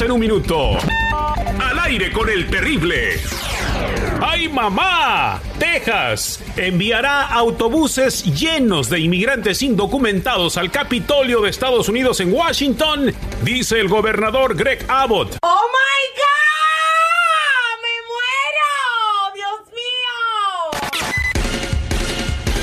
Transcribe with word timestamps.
24 0.00 0.02
horas 0.02 0.02
en 0.02 0.10
un 0.12 0.20
minuto. 0.20 0.78
Al 1.58 1.78
aire 1.80 2.12
con 2.12 2.28
el 2.28 2.48
terrible. 2.48 3.20
¡Ay, 4.22 4.48
mamá! 4.48 5.40
Texas 5.58 6.42
enviará 6.56 7.26
autobuses 7.26 8.24
llenos 8.24 8.88
de 8.90 9.00
inmigrantes 9.00 9.62
indocumentados 9.62 10.56
al 10.56 10.70
Capitolio 10.70 11.40
de 11.42 11.50
Estados 11.50 11.88
Unidos 11.88 12.20
en 12.20 12.32
Washington, 12.32 13.12
dice 13.42 13.80
el 13.80 13.88
gobernador 13.88 14.54
Greg 14.54 14.84
Abbott. 14.88 15.38
¡Oh, 15.42 15.68
my 15.68 16.02
God! 16.20 17.80
¡Me 17.82 17.96
muero! 18.10 18.72
¡Dios 19.34 19.60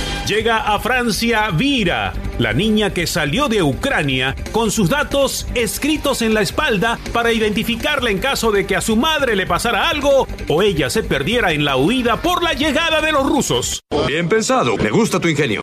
mío! 0.10 0.26
Llega 0.28 0.58
a 0.74 0.80
Francia 0.80 1.50
Vira, 1.52 2.14
la 2.40 2.54
niña 2.54 2.94
que 2.94 3.08
salió 3.08 3.48
de 3.48 3.64
Ucrania 3.64 4.36
con 4.52 4.72
sus 4.72 4.90
datos 4.90 5.48
escritos 5.56 6.22
en 6.22 6.34
la 6.34 6.42
espalda 6.42 7.00
para 7.14 7.32
identificarla 7.32 8.10
en 8.10 8.20
caso 8.20 8.52
de 8.52 8.66
que 8.66 8.76
a 8.76 8.82
su 8.82 8.96
madre 8.96 9.36
le 9.36 9.48
pasara 9.48 9.90
algo 9.90 10.28
o 10.48 10.62
ella 10.62 10.90
se 10.90 11.04
perdiera 11.04 11.52
en 11.52 11.66
la 11.66 11.78
huida 11.78 12.22
por 12.22 12.44
la 12.44 12.54
llegada 12.54 13.02
de 13.02 13.12
los 13.12 13.28
rusos. 13.28 13.82
Bien 14.08 14.30
pensado, 14.30 14.78
me 14.78 14.90
gusta 14.90 15.20
tu 15.20 15.28
ingenio. 15.28 15.62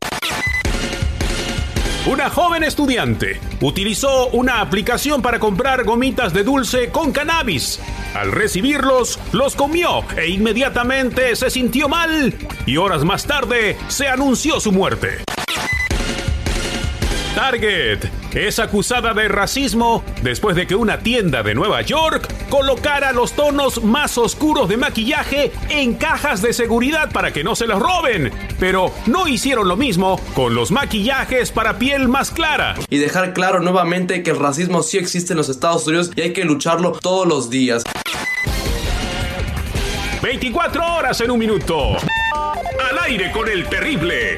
Una 2.07 2.29
joven 2.29 2.63
estudiante 2.65 3.41
utilizó 3.63 4.29
una 4.29 4.61
aplicación 4.61 5.23
para 5.23 5.39
comprar 5.39 5.85
gomitas 5.85 6.35
de 6.35 6.45
dulce 6.45 6.91
con 6.91 7.13
cannabis. 7.13 7.81
Al 8.15 8.31
recibirlos, 8.31 9.19
los 9.33 9.57
comió 9.57 10.05
e 10.15 10.29
inmediatamente 10.29 11.35
se 11.35 11.49
sintió 11.49 11.89
mal 11.89 12.35
y 12.67 12.77
horas 12.77 13.05
más 13.05 13.25
tarde 13.27 13.79
se 13.89 14.07
anunció 14.07 14.61
su 14.61 14.71
muerte. 14.71 15.25
Target 17.35 17.99
es 18.33 18.61
acusada 18.61 19.13
de 19.13 19.27
racismo 19.27 20.05
después 20.23 20.55
de 20.55 20.69
que 20.69 20.77
una 20.77 21.01
tienda 21.01 21.43
de 21.43 21.55
Nueva 21.55 21.83
York 21.83 22.33
colocara 22.49 23.11
los 23.13 23.33
tonos 23.33 23.83
más 23.83 24.17
oscuros 24.19 24.69
de 24.69 24.77
maquillaje 24.77 25.51
en 25.69 25.95
cajas 25.95 26.43
de 26.43 26.53
seguridad 26.53 27.11
para 27.11 27.33
que 27.33 27.43
no 27.43 27.57
se 27.57 27.67
los 27.67 27.81
roben. 27.81 28.31
Pero 28.61 28.93
no 29.07 29.27
hicieron 29.27 29.67
lo 29.67 29.77
mismo 29.77 30.21
con 30.35 30.55
los 30.55 30.71
maquillajes 30.71 31.51
para 31.51 31.77
piel 31.77 32.07
más 32.07 32.31
clara. 32.31 32.77
Y 32.89 32.99
dejar 32.99 33.33
claro 33.33 33.59
nuevamente 33.61 34.23
que 34.23 34.31
el 34.31 34.39
racismo 34.39 34.85
sí 34.85 34.99
existe 34.99 35.33
en 35.33 35.39
los 35.39 35.49
Estados 35.49 35.87
Unidos 35.89 36.13
y 36.15 36.21
hay 36.21 36.33
que 36.33 36.45
lucharlo 36.45 36.93
todos 36.93 37.27
los 37.27 37.51
días. 37.51 37.83
24 40.23 40.95
horas 40.95 41.21
en 41.21 41.33
un 41.33 41.39
minuto. 41.41 41.97
Al 42.33 42.99
aire 43.07 43.33
con 43.33 43.49
el 43.49 43.69
terrible. 43.69 44.37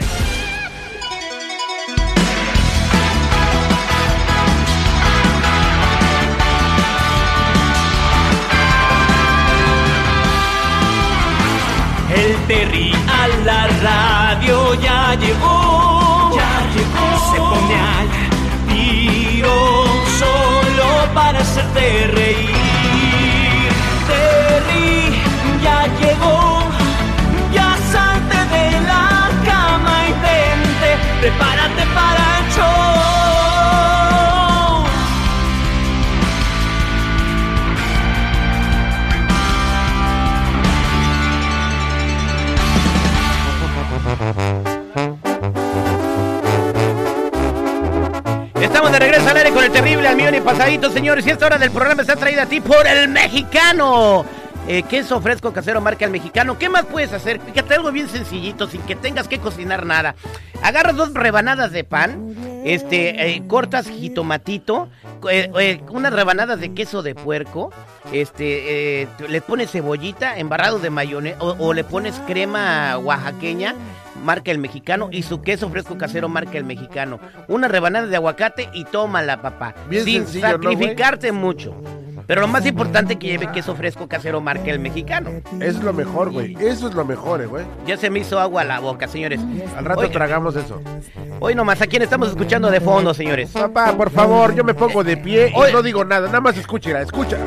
El 12.16 12.34
Terry 12.48 12.92
a 12.92 13.28
la 13.44 13.66
radio 13.82 14.74
ya 14.80 15.14
llegó. 15.16 16.32
Ya 16.34 16.52
llegó. 16.74 17.06
Se 17.32 17.38
pone 17.38 17.76
al 17.96 18.08
tiro 18.68 19.84
solo 20.18 21.14
para 21.14 21.40
hacerte 21.40 22.06
reír. 22.14 22.55
Terrible 50.56 50.86
al 50.86 50.86
millón 50.86 50.86
y 50.86 50.86
pasadito, 50.86 50.90
señores. 50.90 51.26
Y 51.26 51.30
esta 51.30 51.46
hora 51.46 51.58
del 51.58 51.70
programa 51.70 52.02
está 52.02 52.16
traída 52.16 52.42
a 52.42 52.46
ti 52.46 52.60
por 52.60 52.86
el 52.86 53.08
mexicano. 53.08 54.24
Eh, 54.68 54.82
queso 54.82 55.20
fresco 55.20 55.52
casero 55.52 55.80
marca 55.80 56.04
el 56.04 56.10
mexicano. 56.10 56.58
¿Qué 56.58 56.68
más 56.68 56.84
puedes 56.86 57.12
hacer? 57.12 57.40
Fíjate 57.40 57.74
algo 57.74 57.92
bien 57.92 58.08
sencillito, 58.08 58.66
sin 58.66 58.82
que 58.82 58.96
tengas 58.96 59.28
que 59.28 59.38
cocinar 59.38 59.86
nada. 59.86 60.16
Agarras 60.60 60.96
dos 60.96 61.14
rebanadas 61.14 61.70
de 61.70 61.84
pan, 61.84 62.34
este, 62.64 63.30
eh, 63.30 63.42
cortas 63.46 63.88
jitomatito, 63.88 64.88
eh, 65.30 65.80
unas 65.90 66.12
rebanadas 66.12 66.58
de 66.58 66.74
queso 66.74 67.04
de 67.04 67.14
puerco, 67.14 67.70
este, 68.12 69.06
le 69.28 69.40
pones 69.40 69.70
cebollita, 69.70 70.36
embarrado 70.36 70.80
de 70.80 70.90
mayonesa, 70.90 71.36
o 71.40 71.72
le 71.72 71.84
pones 71.84 72.20
crema 72.26 72.98
oaxaqueña, 72.98 73.76
marca 74.24 74.50
el 74.50 74.58
mexicano, 74.58 75.08
y 75.10 75.22
su 75.22 75.42
queso 75.42 75.68
fresco 75.70 75.96
casero 75.98 76.28
marca 76.28 76.58
el 76.58 76.64
mexicano. 76.64 77.20
Una 77.48 77.68
rebanada 77.68 78.06
de 78.06 78.16
aguacate 78.16 78.68
y 78.72 78.84
tómala, 78.84 79.42
papá. 79.42 79.74
Bien 79.88 80.04
sin 80.04 80.22
sencillo, 80.24 80.58
¿no, 80.58 80.58
güey? 80.58 80.74
sacrificarte 80.76 81.32
mucho. 81.32 81.74
Pero 82.26 82.40
lo 82.40 82.48
más 82.48 82.66
importante 82.66 83.12
es 83.12 83.18
que 83.20 83.28
lleve 83.28 83.52
queso 83.52 83.76
fresco 83.76 84.08
casero 84.08 84.40
marca 84.40 84.68
el 84.72 84.80
mexicano. 84.80 85.30
Es 85.60 85.76
lo 85.80 85.92
mejor, 85.92 86.32
güey. 86.32 86.56
Eso 86.60 86.88
es 86.88 86.94
lo 86.94 87.04
mejor, 87.04 87.40
eh, 87.40 87.46
güey. 87.46 87.64
Ya 87.86 87.96
se 87.96 88.10
me 88.10 88.18
hizo 88.18 88.40
agua 88.40 88.62
a 88.62 88.64
la 88.64 88.80
boca, 88.80 89.06
señores. 89.06 89.40
Al 89.76 89.84
rato 89.84 90.00
Hoy- 90.00 90.08
tragamos 90.08 90.56
eso. 90.56 90.82
Hoy 91.38 91.54
nomás, 91.54 91.80
¿a 91.82 91.86
quién 91.86 92.02
estamos 92.02 92.30
escuchando 92.30 92.68
de 92.68 92.80
fondo, 92.80 93.14
señores? 93.14 93.50
Papá, 93.52 93.92
por 93.96 94.10
favor, 94.10 94.56
yo 94.56 94.64
me 94.64 94.74
pongo 94.74 95.04
de 95.04 95.16
pie 95.16 95.52
y 95.54 95.72
no 95.72 95.82
digo 95.82 96.04
nada. 96.04 96.26
Nada 96.26 96.40
más 96.40 96.56
escúchela, 96.56 97.00
escucha. 97.00 97.38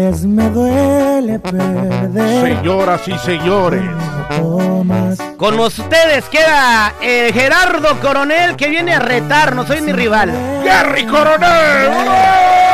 Vez 0.00 0.24
me 0.24 0.48
duele 0.48 1.38
perder. 1.38 2.56
Señoras 2.56 3.06
y 3.06 3.18
señores. 3.18 3.82
Con 5.36 5.60
ustedes 5.60 6.24
queda 6.30 6.94
eh, 7.02 7.30
Gerardo 7.34 8.00
Coronel 8.00 8.56
que 8.56 8.70
viene 8.70 8.94
a 8.94 8.98
retarnos, 8.98 9.66
soy 9.66 9.82
mi 9.82 9.92
rival. 9.92 10.32
¡Jerry 10.64 11.04
Coronel! 11.04 12.69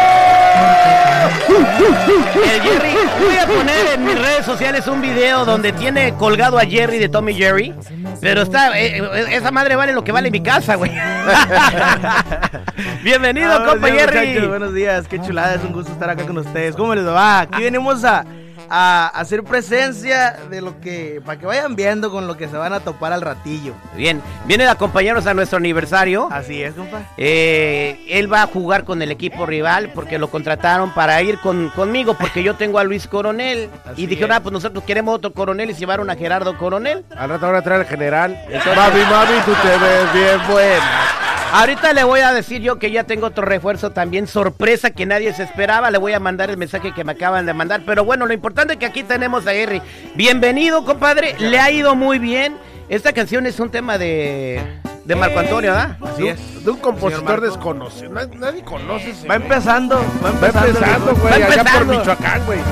El 1.56 2.60
Jerry, 2.62 2.94
voy 3.18 3.36
a 3.36 3.46
poner 3.46 3.86
en 3.94 4.04
mis 4.04 4.18
redes 4.18 4.44
sociales 4.44 4.86
un 4.86 5.00
video 5.00 5.44
donde 5.46 5.72
tiene 5.72 6.12
colgado 6.14 6.58
a 6.58 6.62
Jerry 6.66 6.98
de 6.98 7.08
Tommy 7.08 7.34
Jerry. 7.34 7.74
Pero 8.20 8.42
está, 8.42 8.78
eh, 8.78 8.98
eh, 8.98 9.24
esa 9.30 9.50
madre 9.50 9.76
vale 9.76 9.92
lo 9.92 10.04
que 10.04 10.12
vale 10.12 10.30
mi 10.30 10.42
casa, 10.42 10.74
güey. 10.74 10.90
Bienvenido, 13.02 13.52
Ah, 13.52 13.64
compa 13.66 13.86
días, 13.88 14.10
Jerry. 14.10 14.26
muchachos, 14.28 14.48
buenos 14.48 14.74
días, 14.74 15.08
qué 15.08 15.20
chulada, 15.20 15.54
es 15.54 15.62
un 15.62 15.72
gusto 15.72 15.92
estar 15.92 16.10
acá 16.10 16.24
con 16.26 16.36
ustedes. 16.38 16.76
¿Cómo 16.76 16.94
les 16.94 17.06
va? 17.06 17.40
Aquí 17.40 17.62
venimos 17.62 18.04
a, 18.04 18.24
a 18.70 19.08
hacer 19.08 19.44
presencia 19.44 20.36
de 20.50 20.60
lo 20.60 20.80
que, 20.80 21.20
para 21.24 21.38
que 21.38 21.46
vayan 21.46 21.76
viendo 21.76 22.10
con 22.10 22.26
lo 22.26 22.36
que 22.36 22.48
se 22.48 22.56
van 22.56 22.72
a 22.72 22.80
topar 22.80 23.12
al 23.12 23.20
ratillo. 23.20 23.74
Bien, 23.94 24.20
viene 24.46 24.64
de 24.64 24.70
acompañarnos 24.70 25.26
a 25.26 25.34
nuestro 25.34 25.58
aniversario. 25.58 26.28
Así 26.30 26.62
es, 26.62 26.74
compa. 26.74 27.02
Eh, 27.16 28.04
él 28.08 28.32
va 28.32 28.42
a 28.42 28.46
jugar 28.46 28.84
con 28.84 29.02
el 29.02 29.10
equipo 29.10 29.46
rival 29.46 29.90
porque 29.94 30.18
lo 30.18 30.28
contrataron 30.28 30.92
para 30.94 31.20
ir 31.22 31.38
con, 31.38 31.70
conmigo 31.70 32.14
porque 32.14 32.42
yo 32.42 32.54
tengo 32.54 32.78
a 32.78 32.84
Luis 32.84 33.06
Coronel. 33.06 33.70
Así 33.84 34.02
y 34.02 34.06
dijeron, 34.06 34.32
ah, 34.32 34.40
pues 34.40 34.52
nosotros 34.52 34.84
queremos 34.84 35.16
otro 35.16 35.32
coronel 35.32 35.70
y 35.70 35.74
se 35.74 35.80
llevaron 35.80 36.10
a 36.10 36.16
Gerardo 36.16 36.56
Coronel. 36.58 37.04
Al 37.16 37.28
rato 37.28 37.46
van 37.46 37.56
a 37.56 37.62
traer 37.62 37.80
al 37.82 37.86
general. 37.86 38.38
Mami, 38.50 39.00
mami, 39.10 39.40
tú 39.44 39.52
te 39.62 39.68
ves 39.68 40.12
bien 40.12 40.40
buena. 40.48 41.25
Ahorita 41.52 41.92
le 41.92 42.04
voy 42.04 42.20
a 42.20 42.32
decir 42.32 42.60
yo 42.60 42.78
que 42.78 42.90
ya 42.90 43.04
tengo 43.04 43.26
otro 43.28 43.44
refuerzo 43.44 43.90
también, 43.92 44.26
sorpresa 44.26 44.90
que 44.90 45.06
nadie 45.06 45.32
se 45.32 45.42
esperaba. 45.44 45.90
Le 45.90 45.98
voy 45.98 46.12
a 46.12 46.20
mandar 46.20 46.50
el 46.50 46.56
mensaje 46.56 46.92
que 46.92 47.04
me 47.04 47.12
acaban 47.12 47.46
de 47.46 47.54
mandar. 47.54 47.82
Pero 47.86 48.04
bueno, 48.04 48.26
lo 48.26 48.34
importante 48.34 48.74
es 48.74 48.78
que 48.78 48.86
aquí 48.86 49.02
tenemos 49.02 49.46
a 49.46 49.54
Henry. 49.54 49.80
Bienvenido, 50.14 50.84
compadre. 50.84 51.34
Le 51.38 51.58
ha 51.58 51.70
ido 51.70 51.94
muy 51.94 52.18
bien. 52.18 52.56
Esta 52.88 53.12
canción 53.12 53.46
es 53.46 53.58
un 53.58 53.70
tema 53.70 53.96
de, 53.96 54.60
de 55.04 55.16
Marco 55.16 55.38
Antonio, 55.38 55.72
¿verdad? 55.72 55.96
Así 56.02 56.28
es. 56.28 56.64
De 56.64 56.70
un 56.70 56.78
compositor 56.78 57.40
desconocido. 57.40 58.10
Na- 58.12 58.26
Nadie 58.26 58.62
conoce 58.62 59.10
ese. 59.10 59.26
Va 59.26 59.36
empezando, 59.36 59.96
va 60.24 60.28
empezando. 60.30 61.14
güey. 61.16 61.30
Va 61.30 61.36
Allá 61.36 61.46
por 61.46 61.56
empezando. 61.58 61.92
Michoacán, 61.98 62.46
güey. 62.46 62.58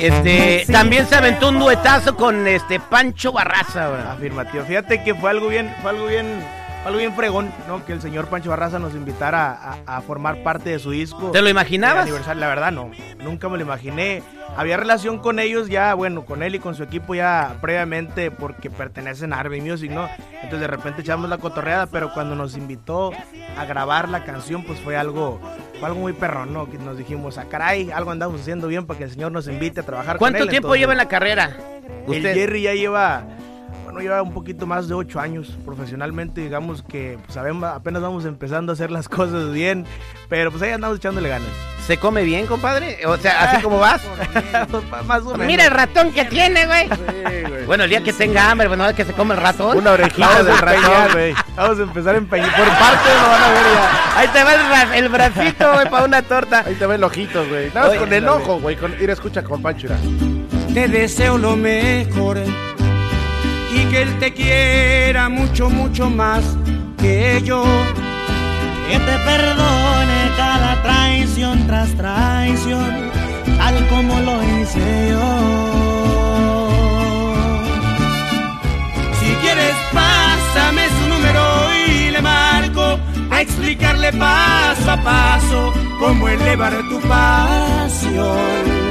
Este, 0.00 0.64
también 0.72 1.06
se 1.06 1.14
aventó 1.14 1.50
un 1.50 1.58
duetazo 1.58 2.16
con 2.16 2.46
este 2.48 2.80
Pancho 2.80 3.32
Barraza, 3.32 3.90
¿verdad? 3.90 4.12
Afirmativo. 4.12 4.64
Fíjate 4.64 5.02
que 5.04 5.14
fue 5.14 5.28
algo 5.28 5.48
bien, 5.48 5.74
fue 5.82 5.90
algo 5.90 6.06
bien, 6.06 6.42
algo 6.84 6.98
bien 6.98 7.14
fregón, 7.14 7.52
¿no? 7.68 7.84
Que 7.84 7.92
el 7.92 8.00
señor 8.00 8.26
Pancho 8.28 8.50
Barraza 8.50 8.78
nos 8.78 8.94
invitara 8.94 9.52
a, 9.86 9.96
a 9.96 10.00
formar 10.00 10.42
parte 10.42 10.70
de 10.70 10.78
su 10.78 10.90
disco. 10.90 11.30
¿Te 11.30 11.42
lo 11.42 11.48
imaginabas? 11.48 12.08
La 12.36 12.48
verdad 12.48 12.72
no, 12.72 12.90
nunca 13.22 13.48
me 13.48 13.58
lo 13.58 13.64
imaginé. 13.64 14.22
Había 14.56 14.76
relación 14.76 15.18
con 15.18 15.38
ellos 15.38 15.68
ya, 15.68 15.94
bueno, 15.94 16.24
con 16.24 16.42
él 16.42 16.54
y 16.56 16.58
con 16.58 16.74
su 16.74 16.82
equipo 16.82 17.14
ya 17.14 17.56
previamente 17.60 18.30
porque 18.30 18.68
pertenecen 18.68 19.32
a 19.32 19.38
Army 19.38 19.60
Music, 19.60 19.90
¿no? 19.90 20.08
Entonces 20.34 20.60
de 20.60 20.66
repente 20.66 21.02
echamos 21.02 21.30
la 21.30 21.38
cotorreada, 21.38 21.86
pero 21.86 22.12
cuando 22.12 22.34
nos 22.34 22.56
invitó 22.56 23.12
a 23.56 23.64
grabar 23.64 24.08
la 24.08 24.24
canción, 24.24 24.64
pues 24.64 24.80
fue 24.80 24.96
algo, 24.96 25.40
fue 25.78 25.88
algo 25.88 26.00
muy 26.00 26.12
perrón, 26.14 26.52
¿no? 26.52 26.68
Que 26.68 26.78
nos 26.78 26.98
dijimos, 26.98 27.38
ah, 27.38 27.44
caray, 27.48 27.90
algo 27.92 28.10
andamos 28.10 28.40
haciendo 28.40 28.66
bien 28.66 28.86
para 28.86 28.98
que 28.98 29.04
el 29.04 29.10
señor 29.10 29.30
nos 29.30 29.46
invite 29.46 29.80
a 29.80 29.82
trabajar 29.84 30.16
con 30.18 30.28
él. 30.28 30.32
¿Cuánto 30.32 30.50
tiempo 30.50 30.68
Entonces, 30.74 30.80
lleva 30.80 30.92
en 30.92 30.98
la 30.98 31.08
carrera? 31.08 31.56
el 32.06 32.10
Usted. 32.10 32.34
Jerry 32.34 32.62
ya 32.62 32.74
lleva, 32.74 33.22
bueno, 33.90 34.00
lleva 34.00 34.22
un 34.22 34.32
poquito 34.32 34.66
más 34.66 34.88
de 34.88 34.94
ocho 34.94 35.18
años 35.20 35.56
profesionalmente, 35.64 36.40
digamos 36.40 36.82
que 36.82 37.18
pues, 37.24 37.34
sabemos, 37.34 37.64
apenas 37.68 38.00
vamos 38.02 38.24
empezando 38.24 38.70
a 38.70 38.74
hacer 38.74 38.90
las 38.90 39.08
cosas 39.08 39.52
bien, 39.52 39.84
pero 40.28 40.50
pues 40.50 40.62
ahí 40.62 40.70
andamos 40.70 40.98
echándole 40.98 41.28
ganas. 41.28 41.48
¿Se 41.86 41.96
come 41.96 42.22
bien, 42.22 42.46
compadre? 42.46 43.04
O 43.06 43.16
sea, 43.16 43.50
así 43.50 43.62
como 43.62 43.80
vas. 43.80 44.00
más 45.06 45.22
o 45.22 45.32
menos. 45.32 45.46
Mira 45.46 45.64
el 45.64 45.72
ratón 45.72 46.12
que 46.12 46.24
tiene, 46.24 46.66
güey. 46.66 46.88
Bueno, 47.66 47.84
el 47.84 47.90
día 47.90 48.00
que 48.02 48.12
tenga 48.12 48.50
hambre, 48.50 48.68
bueno, 48.68 48.88
es 48.88 48.94
que 48.94 49.04
se 49.04 49.12
come 49.12 49.34
el 49.34 49.40
ratón. 49.40 49.76
Una 49.76 49.92
orejita 49.92 50.42
del 50.44 50.56
ratón, 50.58 51.12
güey. 51.12 51.34
Vamos 51.56 51.78
a 51.80 51.82
empezar 51.82 52.14
a 52.14 52.18
empeñar. 52.18 52.54
Por 52.54 52.68
parte 52.68 53.08
lo 53.22 53.28
van 53.28 53.42
a 53.42 53.48
ver 53.48 53.62
ya. 53.74 54.18
Ahí 54.18 54.28
te 54.28 54.44
va 54.44 54.54
el, 54.54 54.68
ra- 54.68 54.96
el 54.98 55.08
bracito, 55.08 55.72
güey, 55.72 55.90
para 55.90 56.04
una 56.04 56.22
torta. 56.22 56.62
Ahí 56.66 56.74
te 56.74 56.86
ven 56.86 57.00
los 57.00 57.10
ojitos, 57.10 57.48
güey. 57.48 57.70
Nada 57.74 57.88
más 57.88 57.98
con 57.98 58.12
enojo, 58.12 58.60
güey. 58.60 58.76
Con... 58.76 58.96
Mira, 58.98 59.12
escucha 59.12 59.42
con 59.42 59.60
Pancho, 59.60 59.88
mira. 59.88 60.74
te 60.74 60.86
deseo 60.86 61.38
lo 61.38 61.56
mejor 61.56 62.38
y 63.72 63.84
que 63.86 64.02
él 64.02 64.18
te 64.18 64.32
quiera 64.32 65.28
mucho, 65.28 65.70
mucho 65.70 66.10
más 66.10 66.42
que 66.98 67.40
yo. 67.44 67.64
Que 68.88 68.98
te 68.98 69.18
perdone 69.24 70.30
cada 70.36 70.82
traición 70.82 71.66
tras 71.66 71.94
traición, 71.94 73.10
tal 73.58 73.86
como 73.88 74.18
lo 74.20 74.42
hice 74.42 75.10
yo. 75.10 76.70
Si 79.20 79.34
quieres, 79.42 79.74
pásame 79.92 80.88
su 80.88 81.08
número 81.08 81.44
y 81.86 82.10
le 82.10 82.20
marco 82.20 82.98
a 83.30 83.40
explicarle 83.40 84.12
paso 84.12 84.90
a 84.90 84.96
paso 85.02 85.72
cómo 86.00 86.28
elevar 86.28 86.76
tu 86.88 87.00
pasión. 87.02 88.89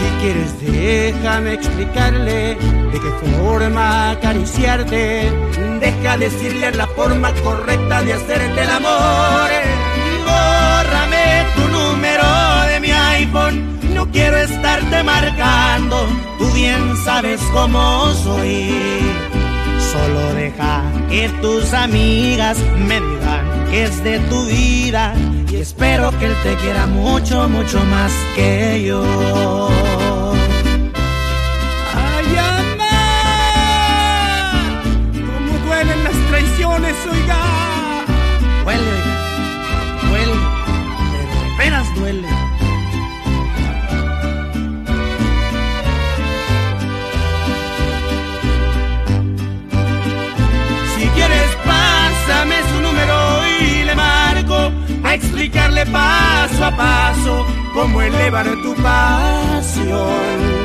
Si 0.00 0.06
quieres, 0.22 0.58
déjame 0.62 1.52
explicarle 1.52 2.54
de 2.54 3.00
qué 3.02 3.10
forma 3.36 4.12
acariciarte. 4.12 5.30
Deja 5.78 6.16
decirle 6.16 6.72
la 6.72 6.86
forma 6.86 7.30
correcta 7.44 8.02
de 8.02 8.14
hacerte 8.14 8.62
el 8.62 8.70
amor. 8.70 9.50
Bórrame 10.24 11.44
tu 11.54 11.68
número 11.68 12.24
de 12.68 12.80
mi 12.80 12.90
iPhone. 12.90 13.78
No 13.94 14.10
quiero 14.10 14.38
estarte 14.38 15.02
marcando. 15.02 16.06
Tú 16.38 16.50
bien 16.52 16.96
sabes 17.04 17.38
cómo 17.52 18.10
soy. 18.24 18.70
Solo 19.92 20.32
deja 20.32 20.82
que 21.10 21.28
tus 21.42 21.74
amigas 21.74 22.56
me 22.88 23.00
digan 23.00 23.66
que 23.70 23.84
es 23.84 24.02
de 24.02 24.18
tu 24.30 24.46
vida 24.46 25.14
y 25.50 25.56
espero 25.56 26.10
que 26.18 26.26
él 26.26 26.36
te 26.42 26.54
quiera 26.56 26.86
mucho, 26.86 27.48
mucho 27.50 27.84
más 27.84 28.12
que 28.34 28.84
yo. 28.86 29.04
Oiga. 37.06 38.04
Duele, 38.64 38.96
duele, 40.08 40.34
pero 41.58 41.76
de 41.82 42.00
duele. 42.00 42.28
Si 50.96 51.06
quieres, 51.08 51.50
pásame 51.64 52.56
su 52.70 52.80
número 52.80 53.16
y 53.60 53.84
le 53.84 53.94
marco 53.94 54.72
a 55.04 55.14
explicarle 55.14 55.86
paso 55.86 56.64
a 56.64 56.76
paso 56.76 57.46
cómo 57.74 58.02
elevar 58.02 58.46
tu 58.62 58.74
pasión. 58.74 60.59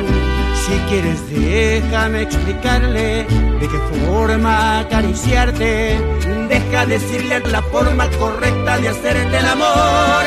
Si 0.65 0.73
quieres, 0.89 1.19
déjame 1.29 2.23
explicarle 2.23 3.27
de 3.59 3.67
qué 3.67 3.77
forma 4.07 4.79
acariciarte. 4.79 5.99
Deja 6.49 6.87
decirle 6.87 7.39
la 7.51 7.61
forma 7.61 8.09
correcta 8.17 8.79
de 8.79 8.89
hacerte 8.89 9.37
el 9.37 9.45
amor. 9.45 10.23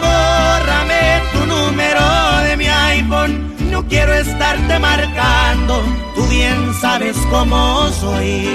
Bórrame 0.00 1.20
tu 1.32 1.46
número 1.46 2.00
de 2.44 2.56
mi 2.56 2.66
iPhone. 2.66 3.54
No 3.72 3.84
quiero 3.88 4.14
estarte 4.14 4.78
marcando. 4.78 5.82
Tú 6.14 6.22
bien 6.28 6.72
sabes 6.80 7.16
cómo 7.28 7.88
soy. 7.88 8.48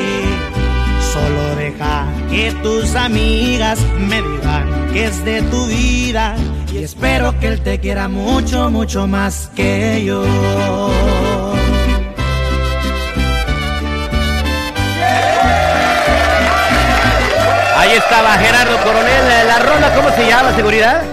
Solo 1.11 1.55
deja 1.57 2.05
que 2.29 2.53
tus 2.63 2.95
amigas 2.95 3.79
me 3.99 4.21
digan 4.21 4.89
que 4.93 5.07
es 5.07 5.25
de 5.25 5.41
tu 5.41 5.65
vida 5.65 6.37
y 6.71 6.83
espero 6.83 7.37
que 7.39 7.47
él 7.47 7.61
te 7.61 7.79
quiera 7.79 8.07
mucho, 8.07 8.69
mucho 8.69 9.05
más 9.07 9.49
que 9.55 10.03
yo. 10.05 10.23
Ahí 17.77 17.91
estaba 17.91 18.37
Gerardo 18.37 18.77
Coronel. 18.83 19.47
La 19.47 19.59
ronda, 19.59 19.93
¿cómo 19.95 20.09
se 20.11 20.27
llama, 20.27 20.55
seguridad? 20.55 21.03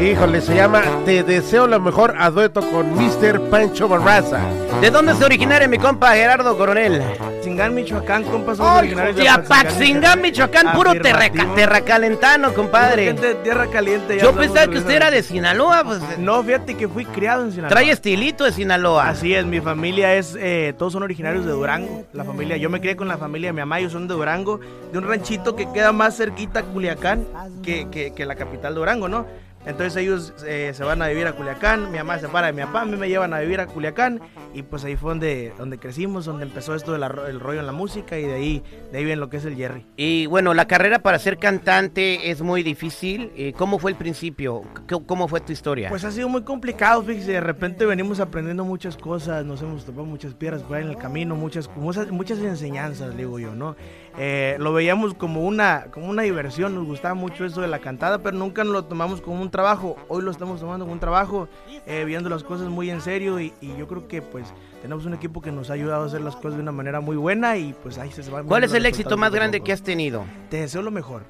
Híjole, 0.00 0.42
se 0.42 0.54
llama 0.54 0.82
Te 1.06 1.22
deseo 1.22 1.66
lo 1.66 1.80
mejor 1.80 2.14
a 2.18 2.30
dueto 2.30 2.60
con 2.70 2.92
Mr. 2.94 3.48
Pancho 3.48 3.88
Barraza. 3.88 4.40
¿De 4.82 4.90
dónde 4.90 5.12
es 5.12 5.22
originario 5.22 5.68
mi 5.70 5.78
compa 5.78 6.12
Gerardo 6.14 6.56
Coronel? 6.58 7.00
Patzingán, 7.18 7.74
Michoacán, 7.74 8.24
compas, 8.24 8.58
somos 8.58 8.78
originarios 8.78 9.16
de 9.16 9.26
Apaxingán, 9.28 10.20
Michoacán, 10.20 10.72
puro 10.74 10.92
terraca, 11.00 11.46
terracalentano, 11.54 12.52
compadre. 12.52 13.06
Gente 13.06 13.26
de 13.28 13.34
tierra 13.36 13.68
caliente. 13.68 14.16
ya 14.18 14.24
Yo 14.24 14.34
pensaba 14.34 14.66
que 14.70 14.76
usted 14.78 14.96
era 14.96 15.10
de 15.10 15.22
Sinaloa, 15.22 15.82
pues 15.84 16.00
No, 16.18 16.42
fíjate 16.42 16.74
que 16.76 16.88
fui 16.88 17.06
criado 17.06 17.44
en 17.44 17.52
Sinaloa. 17.52 17.70
trae 17.70 17.90
estilito 17.90 18.44
de 18.44 18.52
Sinaloa. 18.52 19.08
Así 19.08 19.34
es, 19.34 19.46
mi 19.46 19.60
familia 19.62 20.14
es, 20.14 20.36
eh, 20.38 20.74
todos 20.76 20.92
son 20.92 21.04
originarios 21.04 21.46
de 21.46 21.52
Durango. 21.52 22.04
La 22.12 22.24
familia, 22.24 22.58
yo 22.58 22.68
me 22.68 22.80
crié 22.80 22.96
con 22.96 23.08
la 23.08 23.16
familia 23.16 23.48
de 23.48 23.52
mi 23.54 23.60
mamá, 23.60 23.78
ellos 23.78 23.92
son 23.92 24.06
de 24.08 24.14
Durango, 24.14 24.60
de 24.92 24.98
un 24.98 25.08
ranchito 25.08 25.56
que 25.56 25.70
queda 25.72 25.92
más 25.92 26.16
cerquita 26.18 26.60
a 26.60 26.62
Culiacán 26.64 27.24
que, 27.62 27.88
que- 27.90 28.12
que 28.12 28.26
la 28.26 28.34
capital 28.34 28.74
de 28.74 28.80
Durango, 28.80 29.08
¿no? 29.08 29.24
Entonces 29.66 29.96
ellos 29.96 30.32
eh, 30.46 30.70
se 30.74 30.84
van 30.84 31.02
a 31.02 31.08
vivir 31.08 31.26
a 31.26 31.32
Culiacán, 31.32 31.90
mi 31.90 31.98
mamá 31.98 32.14
se 32.14 32.26
separa 32.26 32.46
de 32.46 32.52
mi 32.52 32.62
papá, 32.62 32.82
a 32.82 32.84
mí 32.84 32.96
me 32.96 33.08
llevan 33.08 33.34
a 33.34 33.40
vivir 33.40 33.60
a 33.60 33.66
Culiacán 33.66 34.20
y 34.54 34.62
pues 34.62 34.84
ahí 34.84 34.96
fue 34.96 35.10
donde, 35.10 35.52
donde 35.58 35.78
crecimos, 35.78 36.24
donde 36.24 36.44
empezó 36.44 36.74
esto 36.74 36.92
del 36.92 37.40
rollo 37.40 37.60
en 37.60 37.66
la 37.66 37.72
música 37.72 38.16
y 38.16 38.22
de 38.22 38.34
ahí, 38.34 38.62
de 38.92 38.98
ahí 38.98 39.04
viene 39.04 39.20
lo 39.20 39.28
que 39.28 39.38
es 39.38 39.44
el 39.44 39.56
Jerry. 39.56 39.84
Y 39.96 40.26
bueno, 40.26 40.54
la 40.54 40.66
carrera 40.66 41.00
para 41.00 41.18
ser 41.18 41.38
cantante 41.38 42.30
es 42.30 42.42
muy 42.42 42.62
difícil. 42.62 43.32
Eh, 43.36 43.52
¿Cómo 43.56 43.78
fue 43.78 43.90
el 43.90 43.96
principio? 43.96 44.62
¿Cómo 45.06 45.26
fue 45.26 45.40
tu 45.40 45.52
historia? 45.52 45.88
Pues 45.88 46.04
ha 46.04 46.12
sido 46.12 46.28
muy 46.28 46.42
complicado, 46.42 47.02
fíjese, 47.02 47.32
de 47.32 47.40
repente 47.40 47.84
venimos 47.86 48.20
aprendiendo 48.20 48.64
muchas 48.64 48.96
cosas, 48.96 49.44
nos 49.44 49.60
hemos 49.62 49.84
topado 49.84 50.06
muchas 50.06 50.32
piedras 50.34 50.62
por 50.62 50.76
ahí 50.76 50.84
en 50.84 50.90
el 50.90 50.96
camino, 50.96 51.34
muchas, 51.34 51.68
muchas, 51.74 52.10
muchas 52.10 52.38
enseñanzas, 52.38 53.16
digo 53.16 53.40
yo, 53.40 53.54
¿no? 53.54 53.76
Eh, 54.18 54.56
lo 54.58 54.72
veíamos 54.72 55.12
como 55.14 55.42
una, 55.44 55.86
como 55.92 56.06
una 56.06 56.22
diversión, 56.22 56.74
nos 56.74 56.86
gustaba 56.86 57.14
mucho 57.14 57.44
eso 57.44 57.60
de 57.60 57.68
la 57.68 57.80
cantada, 57.80 58.18
pero 58.18 58.36
nunca 58.36 58.64
nos 58.64 58.72
lo 58.72 58.84
tomamos 58.84 59.20
como 59.20 59.42
un 59.42 59.50
trabajo, 59.50 59.96
hoy 60.08 60.22
lo 60.22 60.30
estamos 60.30 60.58
tomando 60.58 60.84
como 60.86 60.94
un 60.94 61.00
trabajo, 61.00 61.48
eh, 61.86 62.04
viendo 62.06 62.30
las 62.30 62.42
cosas 62.42 62.68
muy 62.68 62.88
en 62.90 63.02
serio 63.02 63.38
y, 63.40 63.52
y 63.60 63.76
yo 63.76 63.86
creo 63.86 64.08
que 64.08 64.22
pues 64.22 64.46
tenemos 64.80 65.04
un 65.04 65.12
equipo 65.12 65.42
que 65.42 65.52
nos 65.52 65.68
ha 65.68 65.74
ayudado 65.74 66.04
a 66.04 66.06
hacer 66.06 66.22
las 66.22 66.34
cosas 66.34 66.54
de 66.54 66.62
una 66.62 66.72
manera 66.72 67.00
muy 67.00 67.16
buena 67.16 67.58
y 67.58 67.74
pues 67.82 67.98
ahí 67.98 68.10
se 68.10 68.28
va. 68.30 68.42
¿Cuál 68.42 68.64
es 68.64 68.72
el 68.72 68.86
éxito 68.86 69.18
más 69.18 69.32
grande 69.32 69.60
que 69.60 69.72
has 69.72 69.82
tenido? 69.82 70.24
Te 70.48 70.60
deseo 70.60 70.80
lo 70.80 70.90
mejor. 70.90 71.22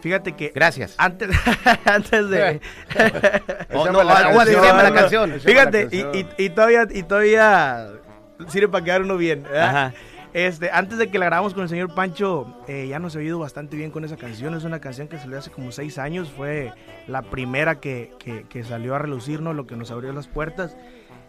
Fíjate 0.00 0.32
que 0.32 0.52
Gracias. 0.54 0.94
antes, 0.98 1.28
antes 1.84 2.28
de... 2.30 2.60
Oh, 3.74 3.86
no, 3.92 4.02
la 4.02 4.32
canción. 4.32 4.76
la 4.76 4.92
canción. 4.94 5.32
Fíjate, 5.40 5.84
la 5.90 5.94
y, 5.96 6.02
canción. 6.02 6.26
y- 6.38 6.42
y 6.44 6.50
todavía, 6.50 6.88
y 6.90 7.02
todavía 7.04 7.88
sirve 8.48 8.68
para 8.68 8.84
quedar 8.84 9.02
uno 9.02 9.16
bien. 9.16 9.42
¿verdad? 9.44 9.68
Ajá. 9.68 9.94
Este, 10.34 10.70
antes 10.70 10.96
de 10.96 11.08
que 11.10 11.18
la 11.18 11.26
grabamos 11.26 11.52
con 11.52 11.62
el 11.64 11.68
señor 11.68 11.94
Pancho, 11.94 12.46
eh, 12.66 12.86
ya 12.88 12.98
nos 12.98 13.14
ha 13.14 13.18
oído 13.18 13.38
bastante 13.38 13.76
bien 13.76 13.90
con 13.90 14.04
esa 14.04 14.16
canción. 14.16 14.54
Es 14.54 14.64
una 14.64 14.80
canción 14.80 15.06
que 15.08 15.18
salió 15.18 15.38
hace 15.38 15.50
como 15.50 15.72
seis 15.72 15.98
años. 15.98 16.30
Fue 16.30 16.72
la 17.06 17.20
primera 17.22 17.80
que, 17.80 18.12
que- 18.18 18.44
que 18.48 18.64
salió 18.64 18.94
a 18.94 18.98
relucirnos, 18.98 19.54
lo 19.54 19.66
que 19.66 19.76
nos 19.76 19.90
abrió 19.90 20.12
las 20.14 20.28
puertas 20.28 20.74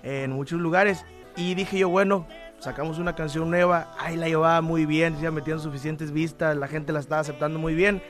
eh, 0.03 0.23
en 0.23 0.31
muchos 0.31 0.59
lugares. 0.61 1.05
Y 1.35 1.53
dije 1.55 1.79
yo, 1.79 1.89
bueno, 1.89 2.27
sacamos 2.59 2.97
una 2.97 3.13
canción 3.13 3.49
nueva. 3.49 3.91
Ahí 3.99 4.15
la 4.15 4.27
llevaba 4.29 4.61
muy 4.61 4.85
bien, 4.85 5.19
ya 5.19 5.31
metían 5.31 5.59
suficientes 5.59 6.11
vistas, 6.11 6.55
la 6.55 6.67
gente 6.69 6.93
la 6.93 6.99
estaba 6.99 7.19
aceptando 7.19 7.59
muy 7.59 7.73
bien. 7.75 8.01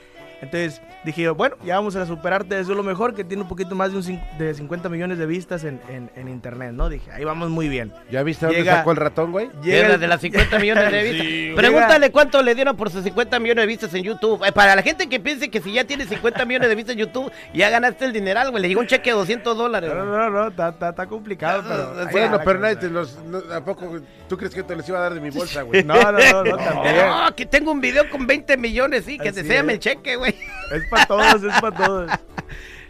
Entonces 0.43 0.81
dije 1.03 1.23
yo, 1.23 1.35
bueno, 1.35 1.55
ya 1.65 1.75
vamos 1.75 1.95
a 1.95 2.05
superarte, 2.05 2.59
eso 2.59 2.71
es 2.71 2.77
lo 2.77 2.83
mejor, 2.83 3.15
que 3.15 3.23
tiene 3.23 3.43
un 3.43 3.49
poquito 3.49 3.75
más 3.75 3.91
de, 3.91 3.97
un 3.97 4.03
cin- 4.03 4.37
de 4.37 4.53
50 4.53 4.89
millones 4.89 5.17
de 5.17 5.25
vistas 5.25 5.63
en, 5.63 5.79
en- 5.89 6.09
en 6.15 6.27
internet, 6.29 6.73
¿no? 6.73 6.89
Dije, 6.89 7.11
ahí 7.11 7.23
vamos 7.23 7.49
muy 7.49 7.67
bien. 7.69 7.91
¿Ya 8.11 8.23
viste 8.23 8.45
dónde 8.45 8.61
Llega- 8.61 8.77
sacó 8.77 8.91
el 8.91 8.97
ratón, 8.97 9.31
güey? 9.31 9.49
Llega 9.63 9.93
el- 9.95 9.99
de 9.99 10.07
las 10.07 10.21
50 10.21 10.59
millones 10.59 10.91
de 10.91 11.03
vistas. 11.09 11.25
Sí. 11.27 11.53
Pregúntale 11.55 12.11
cuánto 12.11 12.41
le 12.43 12.55
dieron 12.55 12.75
por 12.77 12.89
sus 12.89 13.03
50 13.03 13.39
millones 13.39 13.63
de 13.63 13.67
vistas 13.67 13.93
en 13.93 14.03
YouTube. 14.03 14.43
Eh, 14.45 14.51
para 14.51 14.75
la 14.75 14.81
gente 14.81 15.07
que 15.07 15.19
piense 15.19 15.49
que 15.49 15.61
si 15.61 15.73
ya 15.73 15.83
tienes 15.85 16.09
50 16.09 16.45
millones 16.45 16.69
de 16.69 16.75
vistas 16.75 16.93
en 16.93 16.99
YouTube, 16.99 17.31
ya 17.53 17.69
ganaste 17.69 18.05
el 18.05 18.13
dineral, 18.13 18.51
güey. 18.51 18.61
Le 18.61 18.67
llegó 18.69 18.81
un 18.81 18.87
cheque 18.87 19.09
de 19.11 19.15
200 19.15 19.57
dólares. 19.57 19.89
No, 19.93 20.03
no, 20.05 20.17
no, 20.17 20.29
no, 20.29 20.47
está, 20.49 20.69
está- 20.69 20.89
está 20.89 21.07
complicado, 21.07 21.63
pero... 21.67 22.11
Bueno, 22.11 22.39
pero 22.43 22.59
nadie 22.59 22.75
te 22.75 22.89
los. 22.89 23.17
no, 23.25 23.39
¿A 23.53 23.63
poco 23.63 23.99
tú 24.27 24.37
crees 24.37 24.53
que 24.53 24.63
te 24.63 24.75
los 24.75 24.87
iba 24.87 24.97
a 24.99 25.01
dar 25.01 25.13
de 25.13 25.21
mi 25.21 25.29
bolsa, 25.29 25.61
güey? 25.63 25.83
No, 25.83 25.95
no, 25.95 26.11
no, 26.11 26.43
no, 26.43 26.57
también. 26.57 26.95
No, 26.97 27.23
aquí 27.25 27.45
tengo 27.45 27.71
un 27.71 27.81
video 27.81 28.09
con 28.09 28.25
20 28.27 28.57
millones, 28.57 29.05
sí, 29.05 29.17
que 29.17 29.29
es. 29.29 29.37
el 29.37 29.79
cheque, 29.79 30.15
güey. 30.15 30.32
Es 30.71 30.87
para 30.89 31.05
todos, 31.05 31.43
es 31.43 31.61
para 31.61 31.75
todos. 31.85 32.11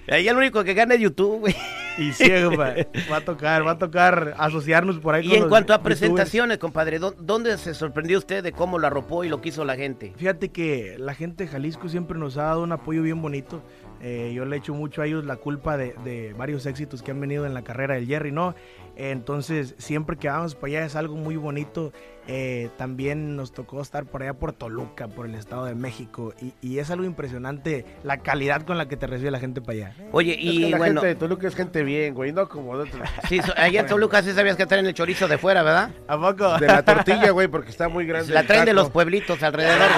Ahí 0.09 0.27
el 0.27 0.35
único 0.35 0.63
que 0.63 0.73
gana 0.73 0.95
es 0.95 1.01
YouTube, 1.01 1.39
güey. 1.41 1.55
Y 1.97 2.11
sí, 2.11 2.29
compa, 2.43 2.73
va 3.11 3.17
a 3.17 3.21
tocar, 3.21 3.65
va 3.65 3.71
a 3.71 3.77
tocar 3.77 4.33
asociarnos 4.39 4.97
por 4.97 5.13
ahí 5.13 5.25
Y 5.25 5.27
con 5.29 5.35
en 5.35 5.41
los 5.43 5.49
cuanto 5.49 5.73
a 5.73 5.77
youtubers. 5.77 5.99
presentaciones, 5.99 6.57
compadre, 6.57 6.99
¿dó- 6.99 7.15
¿dónde 7.19 7.55
se 7.59 7.73
sorprendió 7.75 8.17
usted 8.17 8.43
de 8.43 8.51
cómo 8.51 8.79
lo 8.79 8.87
arropó 8.87 9.23
y 9.23 9.29
lo 9.29 9.41
quiso 9.41 9.63
la 9.63 9.75
gente? 9.75 10.11
Fíjate 10.17 10.49
que 10.49 10.95
la 10.97 11.13
gente 11.13 11.45
de 11.45 11.51
Jalisco 11.51 11.87
siempre 11.89 12.17
nos 12.17 12.35
ha 12.37 12.43
dado 12.45 12.63
un 12.63 12.71
apoyo 12.71 13.03
bien 13.03 13.21
bonito. 13.21 13.61
Eh, 14.01 14.33
yo 14.35 14.43
le 14.43 14.57
echo 14.57 14.73
mucho 14.73 15.01
a 15.01 15.05
ellos 15.05 15.23
la 15.23 15.35
culpa 15.37 15.77
de, 15.77 15.93
de 16.03 16.33
varios 16.33 16.65
éxitos 16.65 17.01
que 17.03 17.11
han 17.11 17.21
venido 17.21 17.45
en 17.45 17.53
la 17.53 17.63
carrera 17.63 17.93
del 17.93 18.07
Jerry, 18.07 18.31
¿no? 18.31 18.55
Eh, 18.95 19.11
entonces, 19.11 19.75
siempre 19.77 20.17
que 20.17 20.29
vamos 20.29 20.55
para 20.55 20.67
allá 20.67 20.85
es 20.85 20.95
algo 20.95 21.15
muy 21.15 21.35
bonito. 21.35 21.91
Eh, 22.25 22.69
también 22.77 23.35
nos 23.35 23.51
tocó 23.51 23.81
estar 23.81 24.05
por 24.05 24.23
allá 24.23 24.33
por 24.35 24.53
Toluca, 24.53 25.09
por 25.09 25.25
el 25.25 25.35
Estado 25.35 25.65
de 25.65 25.75
México. 25.75 26.33
Y, 26.41 26.53
y 26.61 26.79
es 26.79 26.89
algo 26.89 27.03
impresionante 27.03 27.85
la 28.03 28.17
calidad 28.19 28.61
con 28.61 28.77
la 28.77 28.87
que 28.87 28.95
te 28.95 29.07
recibe 29.07 29.29
la 29.31 29.39
gente 29.39 29.59
para 29.61 29.73
allá. 29.73 29.95
Oye, 30.13 30.31
Es 30.33 30.37
que 30.37 30.43
y 30.43 30.69
la 30.69 30.77
bueno, 30.77 31.01
gente 31.01 31.07
de 31.07 31.15
Toluca 31.15 31.47
es 31.47 31.55
gente 31.55 31.83
bien, 31.83 32.13
güey, 32.13 32.31
no 32.31 32.47
como 32.47 32.77
de, 32.77 32.83
otros- 32.89 33.09
sí, 33.27 33.41
so- 33.41 33.53
allá 33.57 33.81
en 33.81 33.87
Toluca 33.87 34.21
sí 34.23 34.31
sabías 34.31 34.55
que 34.55 34.65
traen 34.65 34.85
el 34.85 34.93
chorizo 34.93 35.27
de 35.27 35.37
fuera, 35.37 35.63
¿verdad? 35.63 35.89
¿A 36.07 36.17
poco? 36.17 36.57
de 36.59 36.67
la 36.67 36.83
tortilla, 36.83 37.31
güey, 37.31 37.49
porque 37.49 37.71
está 37.71 37.89
muy 37.89 38.05
grande. 38.05 38.31
La 38.33 38.43
traen 38.43 38.63
de 38.65 38.71
taco. 38.71 38.83
los 38.83 38.89
pueblitos 38.91 39.43
alrededor. 39.43 39.89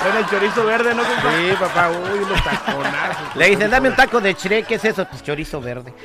Traen 0.00 0.16
el 0.18 0.26
chorizo 0.26 0.64
verde, 0.66 0.94
¿no, 0.94 1.02
compa? 1.04 1.30
Sí, 1.32 1.52
papá, 1.58 1.90
uy, 1.90 2.18
unos 2.20 2.42
taconazos. 2.44 3.36
Le 3.36 3.50
dicen, 3.50 3.70
dame 3.70 3.88
un 3.88 3.96
taco 3.96 4.20
de 4.20 4.34
chile, 4.34 4.62
¿qué 4.64 4.74
es 4.76 4.84
eso? 4.84 5.06
Pues 5.08 5.22
chorizo 5.24 5.60
verde. 5.60 5.92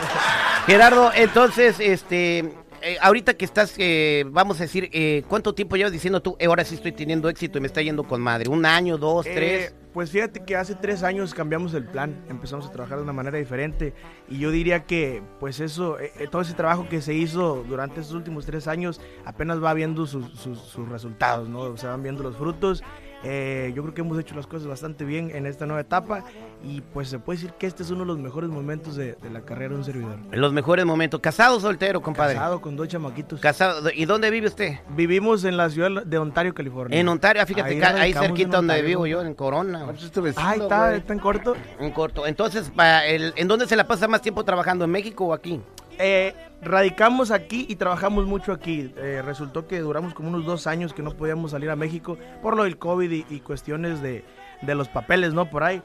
Gerardo, 0.66 1.10
entonces, 1.14 1.78
este, 1.80 2.38
eh, 2.82 2.96
ahorita 3.00 3.34
que 3.34 3.44
estás, 3.44 3.74
eh, 3.78 4.24
vamos 4.28 4.58
a 4.60 4.64
decir, 4.64 4.88
eh, 4.92 5.22
¿cuánto 5.28 5.54
tiempo 5.54 5.76
llevas 5.76 5.92
diciendo 5.92 6.20
tú, 6.20 6.36
"Eh, 6.38 6.46
ahora 6.46 6.64
sí 6.64 6.74
estoy 6.74 6.92
teniendo 6.92 7.28
éxito 7.28 7.58
y 7.58 7.60
me 7.60 7.66
está 7.68 7.82
yendo 7.82 8.04
con 8.04 8.20
madre? 8.20 8.48
¿Un 8.48 8.66
año, 8.66 8.98
dos, 8.98 9.26
Eh, 9.26 9.32
tres? 9.34 9.74
pues 9.92 10.10
fíjate 10.10 10.44
que 10.44 10.56
hace 10.56 10.74
tres 10.74 11.02
años 11.02 11.32
cambiamos 11.34 11.72
el 11.74 11.84
plan, 11.84 12.22
empezamos 12.28 12.66
a 12.66 12.70
trabajar 12.72 12.98
de 12.98 13.04
una 13.04 13.12
manera 13.12 13.38
diferente 13.38 13.94
y 14.28 14.38
yo 14.38 14.50
diría 14.50 14.84
que 14.84 15.22
pues 15.40 15.60
eso, 15.60 15.96
todo 16.30 16.42
ese 16.42 16.52
trabajo 16.54 16.86
que 16.88 17.00
se 17.00 17.14
hizo 17.14 17.64
durante 17.66 18.00
estos 18.00 18.14
últimos 18.14 18.44
tres 18.44 18.66
años 18.68 19.00
apenas 19.24 19.62
va 19.62 19.72
viendo 19.72 20.06
sus, 20.06 20.30
sus- 20.38 20.60
sus 20.60 20.88
resultados, 20.88 21.48
¿no? 21.48 21.76
Se 21.78 21.86
van 21.86 22.02
viendo 22.02 22.22
los 22.22 22.36
frutos. 22.36 22.82
Eh, 23.24 23.72
yo 23.74 23.82
creo 23.82 23.94
que 23.94 24.00
hemos 24.02 24.18
hecho 24.18 24.34
las 24.34 24.46
cosas 24.46 24.68
bastante 24.68 25.04
bien 25.04 25.30
en 25.34 25.46
esta 25.46 25.66
nueva 25.66 25.80
etapa 25.80 26.22
y 26.62 26.80
pues 26.80 27.08
se 27.08 27.18
puede 27.18 27.38
decir 27.38 27.52
que 27.58 27.66
este 27.66 27.82
es 27.82 27.90
uno 27.90 28.00
de 28.00 28.06
los 28.06 28.18
mejores 28.18 28.50
momentos 28.50 28.94
de, 28.96 29.14
de 29.14 29.30
la 29.30 29.40
carrera 29.40 29.70
de 29.70 29.76
un 29.76 29.84
servidor. 29.84 30.16
Los 30.32 30.52
mejores 30.52 30.84
momentos. 30.84 31.20
¿Casado 31.20 31.56
o 31.56 31.60
soltero, 31.60 32.00
compadre? 32.02 32.34
Casado 32.34 32.60
con 32.60 32.76
dos 32.76 32.88
chamaquitos. 32.88 33.40
Casado. 33.40 33.90
¿Y 33.94 34.04
dónde 34.04 34.30
vive 34.30 34.46
usted? 34.48 34.78
Vivimos 34.90 35.44
en 35.44 35.56
la 35.56 35.68
ciudad 35.70 36.04
de 36.04 36.18
Ontario, 36.18 36.54
California. 36.54 36.98
En 36.98 37.08
Ontario, 37.08 37.42
ah, 37.42 37.46
fíjate, 37.46 37.84
Ahí 37.84 38.00
ahí, 38.00 38.12
cerquita 38.12 38.56
donde 38.58 38.80
vivo 38.82 39.06
yo, 39.06 39.22
en 39.22 39.34
Corona. 39.34 39.80
Ah, 39.82 39.86
pues 39.90 40.04
es 40.04 40.10
tu 40.12 40.22
vecino, 40.22 40.46
Ah, 40.46 40.54
está, 40.54 40.94
está 40.94 41.12
en 41.12 41.18
corto. 41.18 41.56
En 41.80 41.90
corto. 41.92 42.26
Entonces, 42.26 42.70
el- 43.08 43.32
¿en 43.36 43.48
dónde 43.48 43.66
se 43.66 43.76
la 43.76 43.86
pasa 43.86 44.06
más 44.08 44.22
tiempo 44.22 44.44
trabajando? 44.44 44.84
¿En 44.84 44.90
México 44.90 45.26
o 45.26 45.32
aquí? 45.32 45.60
Eh, 45.98 46.34
radicamos 46.62 47.30
aquí 47.30 47.66
y 47.68 47.76
trabajamos 47.76 48.26
mucho 48.26 48.52
aquí. 48.52 48.92
Eh, 48.96 49.22
resultó 49.24 49.66
que 49.66 49.80
duramos 49.80 50.14
como 50.14 50.28
unos 50.28 50.44
dos 50.44 50.66
años 50.66 50.92
que 50.92 51.02
no 51.02 51.12
podíamos 51.12 51.52
salir 51.52 51.70
a 51.70 51.76
México 51.76 52.18
por 52.42 52.56
lo 52.56 52.64
del 52.64 52.78
COVID 52.78 53.10
y, 53.10 53.26
y 53.28 53.40
cuestiones 53.40 54.02
de, 54.02 54.24
de 54.62 54.74
los 54.74 54.88
papeles, 54.88 55.32
¿no? 55.34 55.48
Por 55.50 55.64
ahí. 55.64 55.82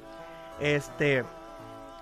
Este. 0.59 1.23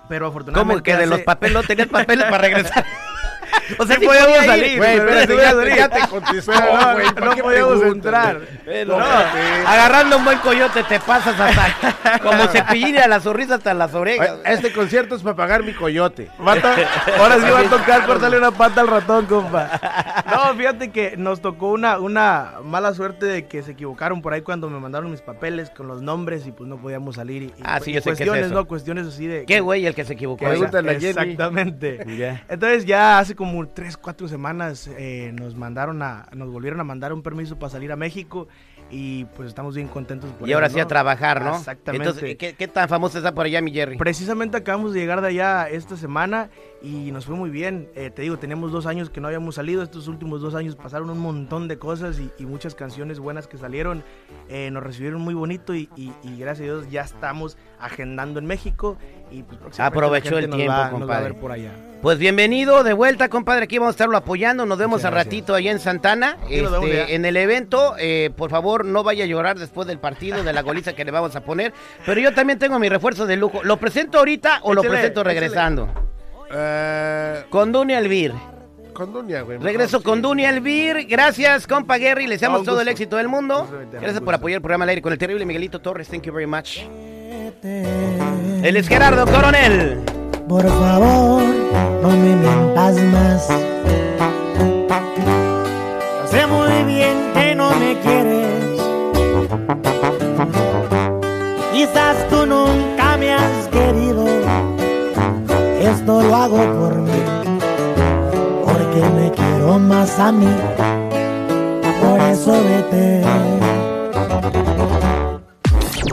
Pero 0.08 0.28
afortunadamente. 0.28 0.74
¿Cómo 0.74 0.84
que 0.84 0.96
de 0.96 1.08
los 1.08 1.22
papeles 1.22 1.54
no 1.62 1.64
tenías 1.64 1.88
papeles 1.88 2.26
para 2.26 2.40
regresar? 2.40 2.86
o 3.78 3.86
sea, 3.86 3.96
Sí 3.98 4.06
podíamos 4.06 4.30
podía 4.38 4.44
ir. 4.44 4.50
salir, 4.50 4.78
Güey, 4.78 4.98
pero 4.98 5.10
espérate, 5.10 5.34
no 5.36 5.42
ya, 5.42 5.52
podía 5.52 5.76
ya 5.76 5.90
salir. 5.90 6.04
te 6.04 6.10
contestó, 6.10 6.52
Pero 6.52 6.74
no, 6.78 6.94
güey. 6.94 7.14
¿para 7.14 7.26
no 7.26 7.36
qué 7.36 7.44
podíamos 7.44 7.84
entrar. 7.84 8.40
No, 8.88 8.98
agarrando 9.68 10.18
un 10.18 10.26
buen 10.26 10.38
coyote 10.40 10.84
te 10.84 11.00
pasas 11.00 11.40
hasta 11.40 12.20
como 12.24 12.44
cepillín 12.48 12.98
a 12.98 13.08
la 13.08 13.20
sonrisa 13.20 13.56
hasta 13.56 13.74
las 13.74 13.94
orejas. 13.94 14.32
Oye, 14.32 14.42
Este 14.54 14.72
concierto 14.74 15.16
es 15.16 15.22
para 15.24 15.36
pagar 15.36 15.64
mi 15.64 15.74
coyote. 15.74 16.30
Ahora 16.40 17.36
sí 17.36 17.50
va 17.52 17.60
a 17.60 17.64
tocar 17.70 18.06
cortarle 18.06 18.38
una 18.38 18.52
pata 18.52 18.82
al 18.82 18.88
ratón, 18.88 19.26
compa. 19.26 19.70
No, 20.30 20.56
fíjate 20.56 20.92
que 20.92 21.16
nos 21.18 21.42
tocó 21.42 21.70
una, 21.72 22.00
una 22.00 22.54
mala 22.64 22.94
suerte 22.94 23.26
de 23.26 23.48
que 23.48 23.64
se 23.64 23.72
equivocaron 23.72 24.22
por 24.22 24.34
ahí 24.34 24.42
cuando 24.42 24.70
me 24.70 24.80
mandaron 24.80 25.12
mis 25.12 25.22
papeles 25.22 25.70
con 25.70 25.88
los 25.88 26.02
nombres 26.02 26.46
y 26.48 26.52
pues 26.52 26.68
no 26.70 26.78
podíamos 26.78 27.16
salir. 27.16 27.44
Y, 27.44 27.46
y- 27.46 27.54
Ah, 27.64 27.80
sí, 27.84 27.92
y 27.92 27.94
yo 27.96 28.02
sé 28.02 28.06
qué 28.06 28.12
es 28.12 28.18
cuestiones, 28.20 28.46
eso. 28.48 28.56
¿no? 28.56 28.66
Cuestiones 28.66 29.08
así 29.08 29.28
de... 29.28 29.46
Qué 29.46 29.60
güey 29.60 29.86
el 29.86 29.94
que 29.96 30.06
se 30.06 30.14
equivocó. 30.14 30.46
que-. 30.46 30.54
Exactamente. 30.54 32.00
Entonces 32.48 32.86
ya 32.86 33.20
hace 33.20 33.36
como 33.36 33.59
tres, 33.68 33.98
cuatro 33.98 34.28
semanas 34.28 34.90
eh, 34.98 35.32
nos 35.34 35.56
mandaron 35.56 36.02
a, 36.02 36.28
nos 36.34 36.52
volvieron 36.52 36.80
a 36.80 36.84
mandar 36.84 37.14
un 37.14 37.22
permiso 37.22 37.60
para 37.60 37.70
salir 37.70 37.92
a 37.92 37.96
México 37.96 38.48
y 38.90 39.26
pues 39.36 39.50
estamos 39.50 39.76
bien 39.76 39.88
contentos 39.88 40.32
por 40.32 40.48
Y 40.48 40.54
ahora 40.54 40.70
sí 40.70 40.80
a 40.80 40.84
¿no? 40.84 40.88
trabajar, 40.88 41.44
¿no? 41.44 41.56
Exactamente. 41.56 42.08
Entonces, 42.08 42.38
¿qué, 42.38 42.54
qué 42.54 42.68
tan 42.68 42.90
famoso 42.90 43.18
está 43.18 43.34
por 43.34 43.46
allá 43.46 43.62
mi 43.62 43.72
Jerry? 43.72 43.98
Precisamente 43.98 44.58
acabamos 44.58 44.94
de 44.94 45.00
llegar 45.00 45.22
de 45.22 45.28
allá 45.28 45.70
esta 45.70 45.96
semana 45.96 46.50
y 46.82 47.12
nos 47.12 47.26
fue 47.26 47.36
muy 47.36 47.50
bien. 47.50 47.90
Eh, 47.96 48.10
te 48.10 48.22
digo, 48.22 48.38
teníamos 48.38 48.72
dos 48.72 48.86
años 48.86 49.10
que 49.10 49.20
no 49.20 49.28
habíamos 49.28 49.56
salido. 49.56 49.84
Estos 49.84 50.08
últimos 50.08 50.42
dos 50.42 50.56
años 50.56 50.76
pasaron 50.76 51.10
un 51.10 51.20
montón 51.20 51.68
de 51.68 51.78
cosas 51.78 52.20
y, 52.20 52.30
y 52.42 52.46
muchas 52.46 52.76
canciones 52.76 53.20
buenas 53.20 53.48
que 53.48 53.58
salieron. 53.58 54.04
Eh, 54.48 54.70
nos 54.72 54.82
recibieron 54.84 55.22
muy 55.22 55.34
bonito 55.34 55.74
y, 55.76 55.90
y- 55.96 56.14
y 56.24 56.38
gracias 56.40 56.60
a 56.70 56.74
Dios 56.74 56.90
ya 56.92 57.02
estamos 57.02 57.58
agendando 57.80 58.40
en 58.40 58.46
México. 58.46 58.98
Y 59.32 59.44
pues, 59.44 59.80
Aprovechó 59.80 60.38
el 60.38 60.50
tiempo, 60.50 60.72
va, 60.74 60.90
compadre. 60.90 61.34
por 61.34 61.52
allá. 61.52 61.72
Pues 62.02 62.18
bienvenido 62.18 62.84
de 62.84 62.94
vuelta, 62.94 63.28
compadre. 63.30 63.66
Aquí 63.66 63.78
vamos 63.78 63.92
a 63.92 63.96
estarlo 63.96 64.16
apoyando. 64.18 64.66
Nos 64.66 64.78
vemos 64.78 65.04
al 65.04 65.14
ratito 65.14 65.54
allá 65.54 65.72
en 65.72 65.80
Santana. 65.80 66.38
Este, 66.50 67.14
en 67.14 67.26
el 67.26 67.36
evento, 67.38 67.96
eh, 68.00 68.32
por 68.36 68.50
favor, 68.50 68.86
no 68.86 69.04
vaya 69.04 69.26
a 69.26 69.28
llorar 69.28 69.60
después 69.60 69.86
del 69.88 70.00
partido 70.00 70.44
de 70.44 70.54
la 70.54 70.62
goliza 70.62 70.94
que 70.94 71.04
le 71.04 71.12
vamos 71.12 71.36
a 71.36 71.42
poner. 71.44 71.74
Pero 72.06 72.22
yo 72.22 72.34
también 72.34 72.58
tengo 72.58 72.80
mi 72.80 72.88
refuerzo 72.90 73.26
de 73.28 73.36
lujo. 73.36 73.62
¿Lo 73.64 73.78
presento 73.78 74.18
ahorita 74.20 74.62
o 74.64 74.74
lo 74.74 74.82
Échale, 74.82 74.98
presento 74.98 75.22
échale. 75.22 76.09
Eh, 76.52 77.44
Con 77.50 77.72
Dunia 77.72 78.00
Elvir. 78.00 78.34
con 78.94 79.14
Dunia, 79.14 79.44
güey. 79.44 79.58
Regreso 79.60 80.02
con 80.04 80.16
sí. 80.18 80.22
Dunia 80.24 80.50
Elvir. 80.50 81.06
Gracias, 81.08 81.66
compa 81.68 81.98
Gary. 81.98 82.24
Les 82.28 82.36
deseamos 82.42 82.64
todo 82.64 82.82
el 82.82 82.88
éxito 82.90 83.16
del 83.18 83.30
mundo. 83.30 83.66
Gracias 83.94 84.20
por 84.22 84.34
apoyar 84.34 84.58
el 84.58 84.62
programa 84.62 84.84
al 84.84 84.90
aire 84.90 85.02
con 85.02 85.14
el 85.14 85.18
terrible 85.20 85.46
Miguelito 85.46 85.80
Torres. 85.80 86.10
Thank 86.10 86.24
you 86.24 86.34
very 86.34 86.48
much. 86.48 86.80
Él 87.64 88.76
es 88.76 88.88
Gerardo 88.90 89.26
Coronel. 89.26 90.00
Por 90.50 90.68
favor, 90.68 91.42
no 92.02 92.10
me 92.10 92.36
mientas 92.36 92.96
más. 93.14 93.48
Yo 96.22 96.28
sé 96.28 96.46
muy 96.48 96.84
bien 96.94 97.32
que 97.34 97.56
no 97.56 97.70
me 97.76 97.98
quieres. 98.00 98.82
Quizás 101.72 102.28
tú 102.30 102.46
nunca 102.46 103.16
me 103.18 103.34
has 103.34 103.68
querido. 103.70 103.89
Esto 106.10 106.24
lo 106.24 106.36
hago 106.36 106.58
por 106.58 106.96
mí. 106.96 107.22
Porque 108.66 109.00
me 109.14 109.32
quiero 109.32 109.78
más 109.78 110.18
a 110.18 110.32
mí. 110.32 110.52
Por 112.02 112.20
eso 112.22 112.52
vete. 112.64 113.22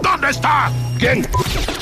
¿Dónde 0.02 0.28
está? 0.28 0.70
¿Quién? 0.98 1.26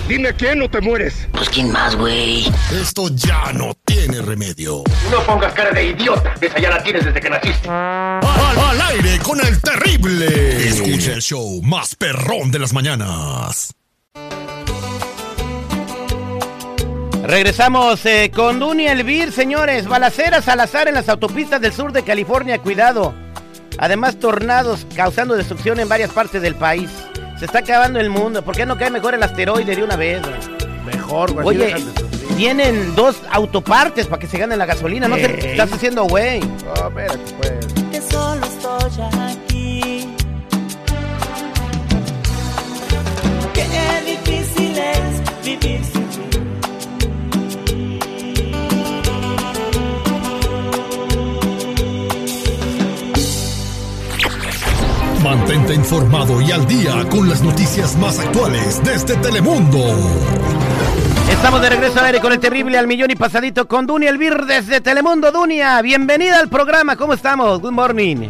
Dime 0.06 0.32
quién 0.34 0.62
o 0.62 0.70
te 0.70 0.80
mueres. 0.80 1.26
Pues 1.32 1.48
quién 1.48 1.72
más, 1.72 1.96
güey. 1.96 2.46
Esto 2.70 3.08
ya 3.08 3.52
no 3.52 3.72
tiene 3.84 4.22
remedio. 4.22 4.84
No 5.10 5.20
pongas 5.26 5.52
cara 5.52 5.72
de 5.72 5.86
idiota. 5.88 6.34
Esa 6.40 6.60
ya 6.60 6.70
la 6.70 6.80
tienes 6.84 7.04
desde 7.04 7.20
que 7.20 7.30
naciste. 7.30 7.68
Al, 7.68 8.58
al 8.58 8.80
aire 8.92 9.18
con 9.24 9.44
el 9.44 9.60
terrible. 9.60 10.68
Escucha 10.68 11.14
el 11.14 11.20
show 11.20 11.60
más 11.64 11.96
perrón 11.96 12.52
de 12.52 12.60
las 12.60 12.72
mañanas. 12.72 13.74
Regresamos 17.24 18.04
eh, 18.04 18.30
con 18.34 18.60
Dunia 18.60 18.92
Elvir, 18.92 19.32
señores. 19.32 19.88
Balaceras 19.88 20.46
al 20.46 20.60
azar 20.60 20.88
en 20.88 20.94
las 20.94 21.08
autopistas 21.08 21.58
del 21.58 21.72
sur 21.72 21.90
de 21.90 22.02
California, 22.02 22.58
cuidado. 22.58 23.14
Además, 23.78 24.18
tornados 24.20 24.86
causando 24.94 25.34
destrucción 25.34 25.80
en 25.80 25.88
varias 25.88 26.10
partes 26.10 26.42
del 26.42 26.54
país. 26.54 26.90
Se 27.38 27.46
está 27.46 27.60
acabando 27.60 27.98
el 27.98 28.10
mundo. 28.10 28.44
¿Por 28.44 28.54
qué 28.54 28.66
no 28.66 28.76
cae 28.76 28.90
mejor 28.90 29.14
el 29.14 29.22
asteroide 29.22 29.74
de 29.74 29.82
una 29.82 29.96
vez? 29.96 30.20
güey? 30.20 30.94
Mejor, 30.94 31.32
güey. 31.32 31.46
Oye, 31.46 31.74
tienen 32.36 32.94
dos 32.94 33.16
autopartes 33.30 34.06
para 34.06 34.20
que 34.20 34.26
se 34.26 34.36
gane 34.36 34.54
la 34.56 34.66
gasolina. 34.66 35.08
No 35.08 35.16
te 35.16 35.52
estás 35.52 35.72
haciendo, 35.72 36.04
güey. 36.04 36.40
No, 36.40 36.88
espérate, 36.88 37.32
pues. 37.38 37.52
Que 37.90 38.02
solo 38.02 38.44
estoy 38.44 39.04
aquí. 39.30 40.08
Qué 43.54 43.66
difícil 44.04 44.78
es 44.78 45.44
vivir 45.44 45.80
sin 45.84 46.03
Mantente 55.24 55.72
informado 55.72 56.38
y 56.42 56.52
al 56.52 56.66
día 56.66 57.02
con 57.08 57.26
las 57.26 57.42
noticias 57.42 57.96
más 57.96 58.18
actuales 58.18 58.82
desde 58.84 59.16
Telemundo. 59.16 59.78
Estamos 61.30 61.62
de 61.62 61.70
regreso 61.70 61.98
al 61.98 62.04
aire 62.04 62.20
con 62.20 62.30
el 62.30 62.38
terrible 62.38 62.76
al 62.76 62.86
millón 62.86 63.10
y 63.10 63.16
pasadito 63.16 63.66
con 63.66 63.86
Dunia 63.86 64.10
Elvir 64.10 64.44
desde 64.44 64.82
Telemundo. 64.82 65.32
Dunia, 65.32 65.80
bienvenida 65.80 66.40
al 66.40 66.50
programa. 66.50 66.96
¿Cómo 66.96 67.14
estamos? 67.14 67.58
Good 67.62 67.72
morning. 67.72 68.28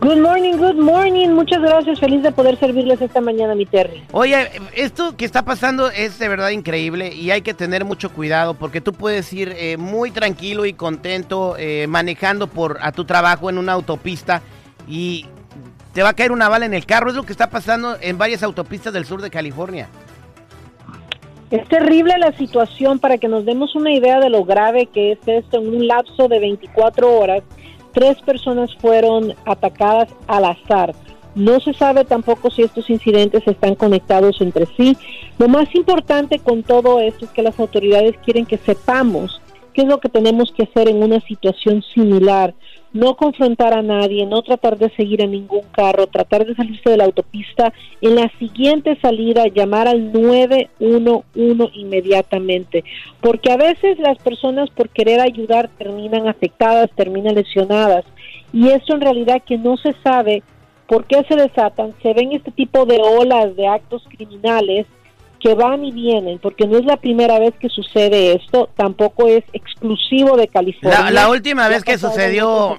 Good 0.00 0.18
morning, 0.18 0.54
good 0.56 0.82
morning. 0.82 1.28
Muchas 1.28 1.60
gracias. 1.62 2.00
Feliz 2.00 2.24
de 2.24 2.32
poder 2.32 2.58
servirles 2.58 3.00
esta 3.00 3.20
mañana, 3.20 3.54
mi 3.54 3.66
Terry. 3.66 4.02
Oye, 4.10 4.50
esto 4.74 5.16
que 5.16 5.24
está 5.24 5.44
pasando 5.44 5.92
es 5.92 6.18
de 6.18 6.26
verdad 6.26 6.50
increíble 6.50 7.14
y 7.14 7.30
hay 7.30 7.42
que 7.42 7.54
tener 7.54 7.84
mucho 7.84 8.10
cuidado 8.10 8.54
porque 8.54 8.80
tú 8.80 8.92
puedes 8.92 9.32
ir 9.32 9.54
eh, 9.56 9.76
muy 9.76 10.10
tranquilo 10.10 10.66
y 10.66 10.72
contento 10.72 11.54
eh, 11.56 11.86
manejando 11.88 12.48
por 12.48 12.78
a 12.80 12.90
tu 12.90 13.04
trabajo 13.04 13.48
en 13.48 13.58
una 13.58 13.74
autopista 13.74 14.42
y 14.88 15.26
te 15.96 16.02
va 16.02 16.10
a 16.10 16.12
caer 16.12 16.30
una 16.30 16.50
bala 16.50 16.66
en 16.66 16.74
el 16.74 16.84
carro. 16.84 17.08
Es 17.08 17.16
lo 17.16 17.22
que 17.22 17.32
está 17.32 17.48
pasando 17.48 17.96
en 18.02 18.18
varias 18.18 18.42
autopistas 18.42 18.92
del 18.92 19.06
sur 19.06 19.22
de 19.22 19.30
California. 19.30 19.88
Es 21.50 21.66
terrible 21.68 22.18
la 22.18 22.32
situación 22.32 22.98
para 22.98 23.16
que 23.16 23.28
nos 23.28 23.46
demos 23.46 23.74
una 23.74 23.90
idea 23.90 24.20
de 24.20 24.28
lo 24.28 24.44
grave 24.44 24.90
que 24.92 25.12
es 25.12 25.18
esto. 25.24 25.56
En 25.56 25.68
un 25.68 25.86
lapso 25.86 26.28
de 26.28 26.38
24 26.38 27.18
horas, 27.18 27.42
tres 27.94 28.20
personas 28.20 28.76
fueron 28.76 29.32
atacadas 29.46 30.10
al 30.26 30.44
azar. 30.44 30.94
No 31.34 31.60
se 31.60 31.72
sabe 31.72 32.04
tampoco 32.04 32.50
si 32.50 32.60
estos 32.60 32.90
incidentes 32.90 33.46
están 33.46 33.74
conectados 33.74 34.42
entre 34.42 34.66
sí. 34.76 34.98
Lo 35.38 35.48
más 35.48 35.74
importante 35.74 36.40
con 36.40 36.62
todo 36.62 37.00
esto 37.00 37.24
es 37.24 37.30
que 37.30 37.40
las 37.40 37.58
autoridades 37.58 38.16
quieren 38.22 38.44
que 38.44 38.58
sepamos 38.58 39.40
qué 39.72 39.80
es 39.80 39.88
lo 39.88 39.98
que 39.98 40.10
tenemos 40.10 40.52
que 40.52 40.64
hacer 40.64 40.90
en 40.90 41.02
una 41.02 41.20
situación 41.20 41.82
similar 41.94 42.54
no 42.96 43.16
confrontar 43.16 43.74
a 43.74 43.82
nadie, 43.82 44.26
no 44.26 44.42
tratar 44.42 44.78
de 44.78 44.90
seguir 44.90 45.22
a 45.22 45.26
ningún 45.26 45.62
carro, 45.70 46.06
tratar 46.06 46.46
de 46.46 46.54
salirse 46.54 46.90
de 46.90 46.96
la 46.96 47.04
autopista, 47.04 47.72
en 48.00 48.14
la 48.14 48.30
siguiente 48.38 48.98
salida 49.00 49.46
llamar 49.48 49.86
al 49.86 50.12
911 50.12 51.70
inmediatamente, 51.74 52.84
porque 53.20 53.52
a 53.52 53.56
veces 53.56 53.98
las 53.98 54.18
personas 54.18 54.70
por 54.70 54.88
querer 54.88 55.20
ayudar 55.20 55.68
terminan 55.76 56.28
afectadas, 56.28 56.90
terminan 56.94 57.34
lesionadas, 57.34 58.04
y 58.52 58.68
eso 58.68 58.94
en 58.94 59.02
realidad 59.02 59.42
que 59.44 59.58
no 59.58 59.76
se 59.76 59.94
sabe 60.02 60.42
por 60.86 61.04
qué 61.04 61.22
se 61.28 61.36
desatan, 61.36 61.94
se 62.02 62.14
ven 62.14 62.32
este 62.32 62.50
tipo 62.50 62.86
de 62.86 63.00
olas 63.00 63.56
de 63.56 63.66
actos 63.66 64.04
criminales 64.08 64.86
que 65.46 65.54
van 65.54 65.84
y 65.84 65.92
vienen, 65.92 66.40
porque 66.40 66.66
no 66.66 66.76
es 66.76 66.84
la 66.84 66.96
primera 66.96 67.38
vez 67.38 67.54
que 67.60 67.68
sucede 67.68 68.32
esto, 68.32 68.68
tampoco 68.74 69.28
es 69.28 69.44
exclusivo 69.52 70.36
de 70.36 70.48
California. 70.48 71.02
La, 71.02 71.10
la 71.12 71.30
última 71.30 71.68
vez 71.68 71.84
que 71.84 71.98
sucedió 71.98 72.78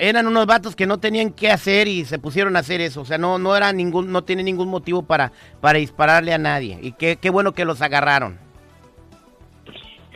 eran 0.00 0.26
unos 0.26 0.44
vatos 0.46 0.74
que 0.74 0.88
no 0.88 0.98
tenían 0.98 1.30
qué 1.30 1.52
hacer 1.52 1.86
y 1.86 2.04
se 2.04 2.18
pusieron 2.18 2.56
a 2.56 2.60
hacer 2.60 2.80
eso, 2.80 3.02
o 3.02 3.04
sea, 3.04 3.16
no 3.16 3.38
no 3.38 3.54
era 3.56 3.72
ningún 3.72 4.10
no 4.10 4.24
tiene 4.24 4.42
ningún 4.42 4.66
motivo 4.66 5.02
para 5.02 5.30
para 5.60 5.78
dispararle 5.78 6.34
a 6.34 6.38
nadie 6.38 6.80
y 6.82 6.92
qué, 6.92 7.14
qué 7.14 7.30
bueno 7.30 7.52
que 7.52 7.64
los 7.64 7.80
agarraron. 7.80 8.40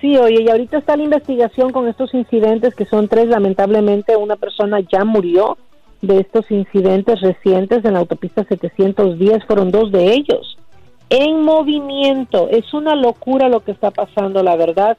Sí, 0.01 0.17
oye, 0.17 0.43
y 0.43 0.51
ahorita 0.51 0.79
está 0.79 0.97
la 0.97 1.05
investigación 1.05 1.71
con 1.71 1.87
estos 1.87 2.13
incidentes 2.13 2.75
que 2.75 2.87
son 2.87 3.07
tres, 3.07 3.29
lamentablemente 3.29 4.17
una 4.17 4.35
persona 4.35 4.81
ya 4.81 5.05
murió 5.05 5.59
de 6.03 6.19
estos 6.19 6.51
incidentes 6.51 7.21
recientes 7.21 7.85
en 7.85 7.93
la 7.93 8.01
autopista 8.01 8.43
710, 8.43 9.45
fueron 9.45 9.71
dos 9.71 9.93
de 9.93 10.13
ellos 10.13 10.54
en 11.11 11.43
movimiento. 11.43 12.49
Es 12.51 12.73
una 12.75 12.95
locura 12.95 13.49
lo 13.49 13.61
que 13.61 13.73
está 13.73 13.91
pasando, 13.91 14.43
la 14.43 14.57
verdad. 14.57 14.97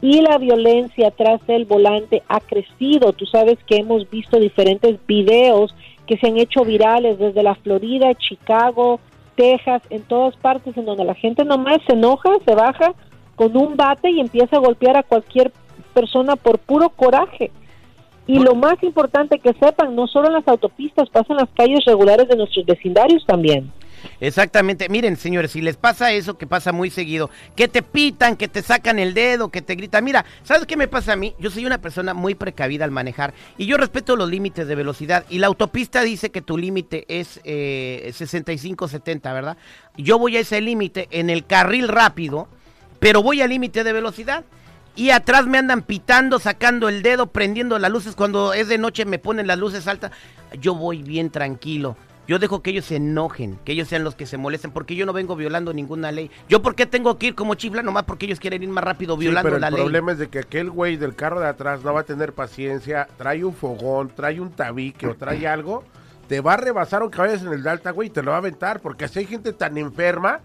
Y 0.00 0.20
la 0.20 0.38
violencia 0.38 1.10
tras 1.10 1.40
el 1.48 1.64
volante 1.64 2.22
ha 2.28 2.40
crecido. 2.40 3.12
Tú 3.12 3.26
sabes 3.26 3.58
que 3.66 3.76
hemos 3.76 4.08
visto 4.08 4.38
diferentes 4.38 4.98
videos 5.06 5.74
que 6.06 6.16
se 6.16 6.28
han 6.28 6.38
hecho 6.38 6.64
virales 6.64 7.18
desde 7.18 7.42
la 7.42 7.54
Florida, 7.56 8.14
Chicago, 8.14 9.00
Texas, 9.34 9.82
en 9.90 10.02
todas 10.02 10.34
partes 10.36 10.76
en 10.76 10.86
donde 10.86 11.04
la 11.04 11.14
gente 11.14 11.44
nomás 11.44 11.78
se 11.86 11.92
enoja, 11.92 12.30
se 12.46 12.54
baja 12.54 12.94
con 13.36 13.56
un 13.56 13.76
bate 13.76 14.10
y 14.10 14.20
empieza 14.20 14.56
a 14.56 14.60
golpear 14.60 14.96
a 14.96 15.02
cualquier 15.02 15.52
persona 15.94 16.36
por 16.36 16.58
puro 16.58 16.88
coraje. 16.88 17.50
Y 18.26 18.38
lo 18.40 18.54
más 18.54 18.82
importante 18.82 19.38
que 19.38 19.54
sepan, 19.54 19.94
no 19.94 20.06
solo 20.06 20.28
en 20.28 20.34
las 20.34 20.48
autopistas, 20.48 21.08
pasa 21.08 21.32
en 21.32 21.38
las 21.38 21.48
calles 21.50 21.84
regulares 21.86 22.28
de 22.28 22.36
nuestros 22.36 22.66
vecindarios 22.66 23.24
también. 23.24 23.72
Exactamente. 24.20 24.88
Miren, 24.88 25.16
señores, 25.16 25.52
si 25.52 25.60
les 25.60 25.76
pasa 25.76 26.12
eso, 26.12 26.38
que 26.38 26.46
pasa 26.46 26.72
muy 26.72 26.90
seguido, 26.90 27.30
que 27.56 27.68
te 27.68 27.82
pitan, 27.82 28.36
que 28.36 28.48
te 28.48 28.62
sacan 28.62 28.98
el 28.98 29.14
dedo, 29.14 29.50
que 29.50 29.62
te 29.62 29.74
gritan. 29.74 30.04
Mira, 30.04 30.24
¿sabes 30.42 30.66
qué 30.66 30.76
me 30.76 30.88
pasa 30.88 31.12
a 31.12 31.16
mí? 31.16 31.34
Yo 31.38 31.50
soy 31.50 31.66
una 31.66 31.78
persona 31.78 32.14
muy 32.14 32.34
precavida 32.34 32.84
al 32.84 32.90
manejar 32.90 33.34
y 33.56 33.66
yo 33.66 33.76
respeto 33.76 34.16
los 34.16 34.28
límites 34.28 34.66
de 34.66 34.74
velocidad. 34.74 35.24
Y 35.28 35.38
la 35.38 35.46
autopista 35.46 36.02
dice 36.02 36.30
que 36.30 36.42
tu 36.42 36.58
límite 36.58 37.04
es 37.08 37.40
eh, 37.44 38.12
65-70, 38.12 39.22
¿verdad? 39.32 39.56
Yo 39.96 40.18
voy 40.18 40.36
a 40.36 40.40
ese 40.40 40.60
límite 40.60 41.08
en 41.10 41.30
el 41.30 41.46
carril 41.46 41.88
rápido, 41.88 42.48
pero 43.00 43.22
voy 43.22 43.40
al 43.42 43.50
límite 43.50 43.84
de 43.84 43.92
velocidad. 43.92 44.44
Y 44.96 45.10
atrás 45.10 45.46
me 45.46 45.58
andan 45.58 45.82
pitando, 45.82 46.40
sacando 46.40 46.88
el 46.88 47.02
dedo, 47.02 47.28
prendiendo 47.28 47.78
las 47.78 47.90
luces. 47.90 48.16
Cuando 48.16 48.52
es 48.52 48.66
de 48.66 48.78
noche 48.78 49.04
me 49.04 49.20
ponen 49.20 49.46
las 49.46 49.56
luces 49.56 49.86
altas. 49.86 50.10
Yo 50.60 50.74
voy 50.74 51.04
bien 51.04 51.30
tranquilo. 51.30 51.96
Yo 52.28 52.38
dejo 52.38 52.62
que 52.62 52.70
ellos 52.70 52.84
se 52.84 52.96
enojen, 52.96 53.58
que 53.64 53.72
ellos 53.72 53.88
sean 53.88 54.04
los 54.04 54.14
que 54.14 54.26
se 54.26 54.36
molesten, 54.36 54.70
porque 54.70 54.94
yo 54.94 55.06
no 55.06 55.14
vengo 55.14 55.34
violando 55.34 55.72
ninguna 55.72 56.12
ley. 56.12 56.30
¿Yo 56.46 56.60
por 56.60 56.74
qué 56.74 56.84
tengo 56.84 57.16
que 57.16 57.28
ir 57.28 57.34
como 57.34 57.54
chifla 57.54 57.82
nomás 57.82 58.04
porque 58.04 58.26
ellos 58.26 58.38
quieren 58.38 58.62
ir 58.62 58.68
más 58.68 58.84
rápido 58.84 59.16
violando 59.16 59.48
sí, 59.48 59.54
pero 59.54 59.58
la 59.58 59.68
el 59.68 59.74
ley? 59.74 59.82
problema 59.82 60.12
es 60.12 60.18
de 60.18 60.28
que 60.28 60.40
aquel 60.40 60.70
güey 60.70 60.98
del 60.98 61.14
carro 61.14 61.40
de 61.40 61.46
atrás 61.48 61.82
no 61.82 61.94
va 61.94 62.00
a 62.00 62.04
tener 62.04 62.34
paciencia, 62.34 63.08
trae 63.16 63.42
un 63.46 63.54
fogón, 63.54 64.12
trae 64.14 64.40
un 64.40 64.50
tabique 64.50 65.06
o 65.06 65.14
trae 65.14 65.46
algo, 65.48 65.84
te 66.28 66.42
va 66.42 66.52
a 66.52 66.56
rebasar 66.58 67.00
aunque 67.00 67.16
vayas 67.18 67.40
en 67.40 67.52
el 67.52 67.62
de 67.62 67.70
alta, 67.70 67.92
güey, 67.92 68.08
y 68.08 68.10
te 68.10 68.22
lo 68.22 68.32
va 68.32 68.36
a 68.36 68.40
aventar, 68.40 68.80
porque 68.80 69.06
así 69.06 69.20
hay 69.20 69.26
gente 69.26 69.54
tan 69.54 69.78
enferma 69.78 70.40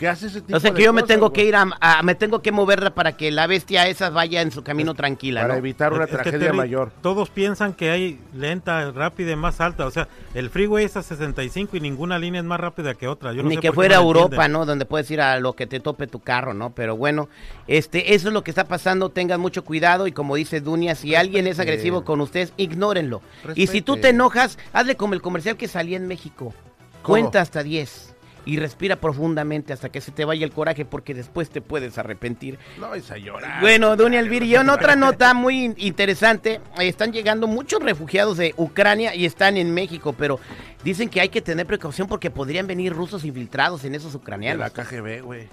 que 0.00 0.08
hace 0.08 0.28
ese 0.28 0.40
tipo 0.40 0.56
O 0.56 0.60
sea 0.60 0.70
de 0.70 0.76
que 0.78 0.82
yo 0.82 0.94
me 0.94 1.02
cosas, 1.02 1.14
tengo 1.14 1.28
güey. 1.28 1.32
que 1.42 1.44
ir 1.44 1.54
a, 1.56 1.66
a- 1.78 2.02
me 2.02 2.14
tengo 2.14 2.40
que 2.40 2.52
moverla 2.52 2.94
para 2.94 3.18
que 3.18 3.30
la 3.30 3.46
bestia 3.46 3.86
esa 3.86 4.08
vaya 4.08 4.40
en 4.40 4.50
su 4.50 4.64
camino 4.64 4.94
tranquila, 4.94 5.42
Para 5.42 5.52
¿no? 5.52 5.58
evitar 5.58 5.92
una 5.92 6.04
Es 6.04 6.10
que, 6.10 6.16
tragedia 6.16 6.38
Terry, 6.46 6.56
mayor. 6.56 6.90
Todos 7.02 7.28
piensan 7.28 7.74
que 7.74 7.90
hay 7.90 8.18
lenta, 8.34 8.90
rápida 8.92 9.32
y 9.32 9.36
más 9.36 9.60
alta. 9.60 9.86
O 9.86 9.90
sea, 9.90 10.08
el 10.32 10.48
freeway 10.48 10.86
es 10.86 10.96
a 10.96 11.02
65 11.02 11.76
y 11.76 11.80
ninguna 11.80 12.18
línea 12.18 12.40
es 12.40 12.46
más 12.46 12.58
rápida 12.58 12.94
que 12.94 13.06
otra. 13.08 13.34
Yo 13.34 13.42
no 13.42 13.50
Ni 13.50 13.56
sé 13.56 13.60
que 13.60 13.68
por 13.68 13.74
qué 13.74 13.76
fuera 13.76 13.96
no 13.96 14.00
lo 14.00 14.06
Europa, 14.08 14.24
entienden. 14.36 14.52
¿no? 14.52 14.64
Donde 14.64 14.84
puedes 14.86 15.10
ir 15.10 15.20
a 15.20 15.38
lo 15.38 15.52
que 15.52 15.66
te 15.66 15.80
tope 15.80 16.06
tu 16.06 16.20
carro, 16.20 16.54
¿no? 16.54 16.70
Pero 16.70 16.96
bueno, 16.96 17.28
este, 17.66 18.14
eso 18.14 18.28
es 18.28 18.32
lo 18.34 18.42
que 18.42 18.50
está 18.50 18.64
pasando. 18.64 19.10
Tengan 19.10 19.38
mucho 19.40 19.64
cuidado 19.64 20.06
y 20.06 20.12
como 20.12 20.34
dice 20.36 20.62
Dunia, 20.62 20.94
si 20.94 21.14
alguien 21.14 21.46
es 21.46 21.60
agresivo 21.60 22.04
con 22.04 22.22
ustedes, 22.22 22.54
ignórenlo. 22.56 23.20
Y 23.54 23.66
si 23.66 23.82
tú 23.82 23.96
te 23.96 23.98
Respeten. 23.98 24.14
enojas, 24.16 24.58
hazle 24.72 24.96
como 24.96 25.12
el 25.12 25.20
comercial 25.20 25.58
que 25.58 25.68
salía 25.68 25.98
en 25.98 26.06
México. 26.08 26.54
Cuenta 27.02 27.40
hasta 27.42 27.62
10 27.62 28.14
y 28.46 28.58
respira 28.58 28.96
profundamente 28.96 29.72
hasta 29.72 29.88
que 29.90 30.00
se 30.00 30.12
te 30.12 30.24
vaya 30.24 30.44
el 30.44 30.52
coraje 30.52 30.84
porque 30.84 31.14
después 31.14 31.50
te 31.50 31.60
puedes 31.60 31.98
arrepentir. 31.98 32.58
No, 32.80 32.94
es 32.94 33.10
a 33.10 33.18
llorar. 33.18 33.60
Bueno, 33.60 33.96
Dunia 33.96 34.20
Elvira, 34.20 34.44
y 34.46 34.54
en 34.54 34.68
otra 34.70 34.96
nota 34.96 35.34
muy 35.34 35.64
in- 35.64 35.74
interesante, 35.78 36.60
están 36.78 37.12
llegando 37.12 37.46
muchos 37.46 37.80
refugiados 37.80 38.36
de 38.36 38.54
Ucrania 38.56 39.14
y 39.14 39.24
están 39.26 39.56
en 39.56 39.72
México, 39.74 40.14
pero 40.16 40.38
dicen 40.84 41.08
que 41.08 41.20
hay 41.20 41.28
que 41.28 41.40
tener 41.42 41.66
precaución 41.66 42.08
porque 42.08 42.30
podrían 42.30 42.66
venir 42.66 42.92
rusos 42.92 43.24
infiltrados 43.24 43.84
en 43.84 43.94
esos 43.94 44.12
De 44.12 44.18
ucranianos. 44.18 44.58
la 44.60 44.70
KGB, 44.70 45.22
güey. 45.22 45.48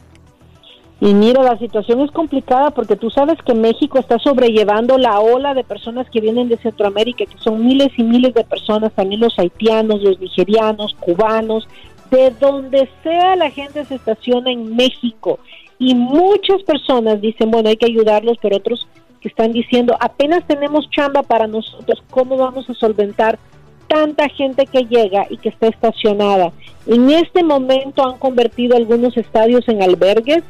Y 1.00 1.13
mira, 1.13 1.43
la 1.43 1.60
situación 1.60 2.02
es 2.02 2.10
complicada 2.10 2.71
porque 2.71 2.95
tú 2.95 3.12
sabes 3.12 3.38
que 3.45 3.54
México 3.54 4.00
está 4.00 4.17
sobrellevando 4.17 4.97
la 4.97 5.19
ola 5.19 5.54
de 5.54 5.63
personas 5.63 6.10
que 6.10 6.19
vienen 6.19 6.50
de 6.50 6.58
Centroamérica, 6.58 7.26
que 7.28 7.38
son 7.38 7.63
miles 7.63 7.89
y 7.97 8.04
miles 8.04 8.34
de 8.34 8.43
personas, 8.43 8.91
también 8.93 9.21
los 9.21 9.38
haitianos, 9.38 10.02
los 10.02 10.19
nigerianos, 10.19 10.95
cubanos, 11.00 11.67
de 12.10 12.32
donde 12.39 12.89
sea 13.04 13.36
la 13.36 13.50
gente 13.50 13.86
se 13.86 13.96
estaciona 13.96 14.52
en 14.52 14.76
México. 14.76 15.39
Y 15.80 15.93
muchas 15.96 16.63
personas 16.63 17.22
dicen, 17.22 17.52
bueno, 17.52 17.70
hay 17.70 17.78
que 17.78 17.86
ayudarlos, 17.86 18.38
pero 18.41 18.58
otros 18.58 18.88
que 19.22 19.30
están 19.30 19.52
diciendo, 19.52 19.96
apenas 20.00 20.46
tenemos 20.48 20.89
chamba 20.89 21.24
para 21.24 21.48
nosotros, 21.48 22.04
¿cómo 22.10 22.38
vamos 22.38 22.70
a 22.70 22.74
solventar 22.74 23.39
tanta 23.88 24.28
gente 24.30 24.65
que 24.65 24.86
llega 24.86 25.26
y 25.30 25.38
que 25.38 25.50
está 25.50 25.67
estacionada? 25.67 26.52
En 26.86 27.10
este 27.10 27.43
momento 27.43 28.08
han 28.08 28.17
convertido 28.17 28.76
algunos 28.76 29.17
estadios 29.17 29.67
en 29.67 29.82
albergues, 29.82 30.43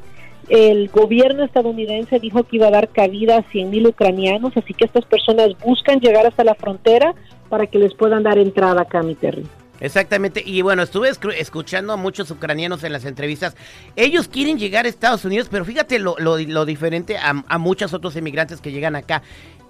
el 0.49 0.87
gobierno 0.89 1.43
estadounidense 1.43 2.19
dijo 2.19 2.43
que 2.43 2.55
iba 2.55 2.67
a 2.67 2.71
dar 2.71 2.87
cabida 2.89 3.37
a 3.37 3.43
100 3.43 3.69
mil 3.69 3.87
ucranianos, 3.87 4.55
así 4.55 4.73
que 4.73 4.85
estas 4.85 5.05
personas 5.05 5.49
buscan 5.65 5.99
llegar 5.99 6.25
hasta 6.25 6.45
la 6.45 6.55
frontera 6.55 7.13
para 7.49 7.67
que 7.67 7.79
les 7.79 7.93
puedan 7.93 8.23
dar 8.23 8.37
entrada 8.37 8.81
acá, 8.81 9.03
mi 9.03 9.15
Terry. 9.15 9.43
Exactamente, 9.79 10.41
y 10.43 10.61
bueno, 10.63 10.81
estuve 10.81 11.09
escuchando 11.37 11.93
a 11.93 11.97
muchos 11.97 12.31
ucranianos 12.31 12.83
en 12.83 12.91
las 12.93 13.05
entrevistas. 13.05 13.55
Ellos 13.95 14.27
quieren 14.27 14.57
llegar 14.57 14.85
a 14.85 14.89
Estados 14.89 15.23
Unidos, 15.23 15.49
pero 15.51 15.65
fíjate 15.65 15.99
lo, 15.99 16.15
lo- 16.17 16.65
diferente 16.65 17.17
a, 17.17 17.43
a 17.47 17.57
muchos 17.59 17.93
otros 17.93 18.15
inmigrantes 18.15 18.59
que 18.59 18.71
llegan 18.71 18.95
acá. 18.95 19.21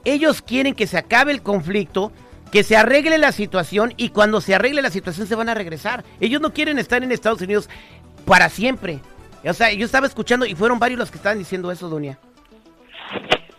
Ellos 0.06 0.41
quieren 0.41 0.76
que 0.76 0.88
se 0.88 0.98
acabe 0.98 1.34
el 1.34 1.41
conflicto, 1.41 2.13
que 2.54 2.63
se 2.63 2.78
arregle 2.78 3.17
la 3.17 3.34
situación 3.34 3.93
y 3.98 4.10
cuando 4.10 4.39
se 4.39 4.56
arregle 4.56 4.82
la 4.82 4.91
situación 4.91 5.28
se 5.28 5.36
van 5.36 5.50
a 5.50 5.54
regresar. 5.54 6.06
Ellos 6.22 6.39
no 6.39 6.54
quieren 6.54 6.80
estar 6.80 7.04
en 7.04 7.12
Estados 7.12 7.41
Unidos 7.41 7.70
para 8.24 8.48
siempre. 8.48 9.02
O 9.43 9.54
sea, 9.54 9.74
yo 9.74 9.86
estaba 9.86 10.08
escuchando 10.08 10.46
y 10.46 10.56
fueron 10.56 10.80
varios 10.80 11.00
los 11.00 11.12
que 11.12 11.17
estaban 11.17 11.38
diciendo 11.38 11.70
eso, 11.70 11.89
Dunia. 11.89 12.17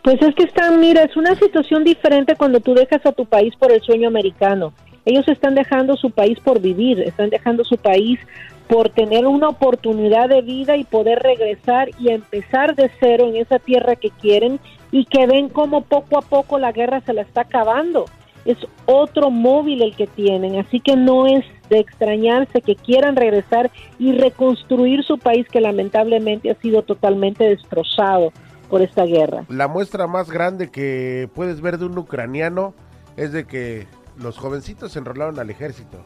Pues 0.03 0.17
es 0.23 0.35
que 0.35 0.45
están, 0.45 0.81
mira, 0.81 1.03
es 1.03 1.15
una 1.17 1.35
situación 1.35 1.85
diferente 1.85 2.35
cuando 2.37 2.61
tú 2.61 2.73
dejas 2.73 3.05
a 3.05 3.13
tu 3.13 3.27
país 3.27 3.55
por 3.59 3.71
el 3.71 3.83
sueño 3.83 4.09
americano. 4.09 4.73
Ellos 5.09 5.27
están 5.27 5.55
dejando 5.55 5.97
su 5.97 6.11
país 6.11 6.39
por 6.39 6.61
vivir, 6.61 7.01
están 7.01 7.31
dejando 7.31 7.65
su 7.65 7.79
país 7.79 8.21
por 8.69 8.91
tener 8.91 9.27
una 9.27 9.49
oportunidad 9.49 10.29
de 10.29 10.43
vida 10.43 10.77
y 10.77 10.85
poder 10.85 11.21
regresar 11.21 11.89
y 11.99 12.11
empezar 12.11 12.75
de 12.75 12.91
cero 13.01 13.25
en 13.27 13.37
esa 13.37 13.59
tierra 13.59 13.97
que 13.97 14.11
quieren 14.11 14.61
y 14.93 15.07
que 15.07 15.27
ven 15.27 15.49
como 15.49 15.81
poco 15.81 16.19
a 16.19 16.21
poco 16.21 16.59
la 16.59 16.73
guerra 16.73 17.01
se 17.01 17.15
la 17.15 17.23
está 17.23 17.41
acabando. 17.43 18.05
es 18.45 18.59
otro 18.85 19.31
móvil 19.31 19.81
el 19.81 19.97
que 19.97 20.07
tienen, 20.07 20.57
así 20.57 20.79
que 20.81 20.95
no 20.95 21.27
es 21.27 21.43
de 21.71 21.79
extrañarse 21.79 22.61
que 22.61 22.77
quieran 22.77 23.17
regresar 23.17 23.71
y 23.99 24.13
reconstruir 24.13 25.05
su 25.05 25.17
país 25.17 25.47
que 25.49 25.63
lamentablemente 25.63 26.51
ha 26.51 26.55
sido 26.57 26.83
totalmente 26.83 27.45
destrozado 27.45 28.31
por 28.69 28.83
esta 28.83 29.05
guerra. 29.05 29.45
La 29.49 29.69
muestra 29.69 30.07
más 30.07 30.31
grande 30.31 30.71
que 30.71 31.31
puedes 31.35 31.63
ver 31.63 31.79
de 31.79 31.87
un 31.87 31.97
ucraniano 31.97 32.75
es 33.17 33.33
de 33.33 33.47
que 33.47 33.87
los 34.21 34.39
jovencitos 34.39 34.93
se 34.93 34.99
enrolaron 34.99 35.39
al 35.39 35.51
ejército. 35.51 35.99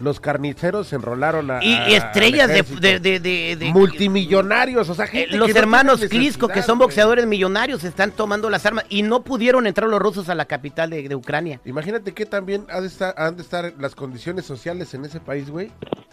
Los 0.00 0.18
carniceros 0.18 0.88
se 0.88 0.96
enrolaron 0.96 1.52
a, 1.52 1.62
Y, 1.64 1.72
a- 1.72 1.86
estrellas 1.86 2.48
de, 2.48 2.54
ejército. 2.54 2.80
de, 2.80 2.98
de- 2.98 3.20
de- 3.20 3.56
de- 3.56 3.72
multimillonarios, 3.72 4.88
o 4.88 4.94
sea, 4.94 5.04
Eh, 5.04 5.08
gente 5.08 5.36
los 5.36 5.46
que 5.46 5.52
no 5.54 5.58
hermanos 5.60 6.00
tiene 6.00 6.10
Klitschko, 6.10 6.48
que 6.48 6.62
son 6.62 6.78
boxeadores 6.78 7.26
millonarios, 7.26 7.84
están 7.84 8.10
tomando 8.10 8.50
las 8.50 8.66
armas 8.66 8.84
y 8.88 9.02
no 9.02 9.22
pudieron 9.22 9.66
entrar 9.68 9.88
los 9.88 10.00
rusos 10.00 10.28
a 10.28 10.34
la 10.34 10.46
capital 10.46 10.90
de, 10.90 11.08
de 11.08 11.14
Ucrania. 11.14 11.60
Imagínate 11.64 12.12
que 12.12 12.26
también 12.26 12.66
ha 12.70 12.80
de 12.80 12.88
estar, 12.88 13.14
han 13.16 13.36
de 13.36 13.42
estar 13.42 13.72
las 13.78 13.94
condiciones 13.94 14.44
sociales 14.44 14.92
en 14.94 15.04
ese 15.04 15.20
país, 15.20 15.48
güey, 15.48 15.70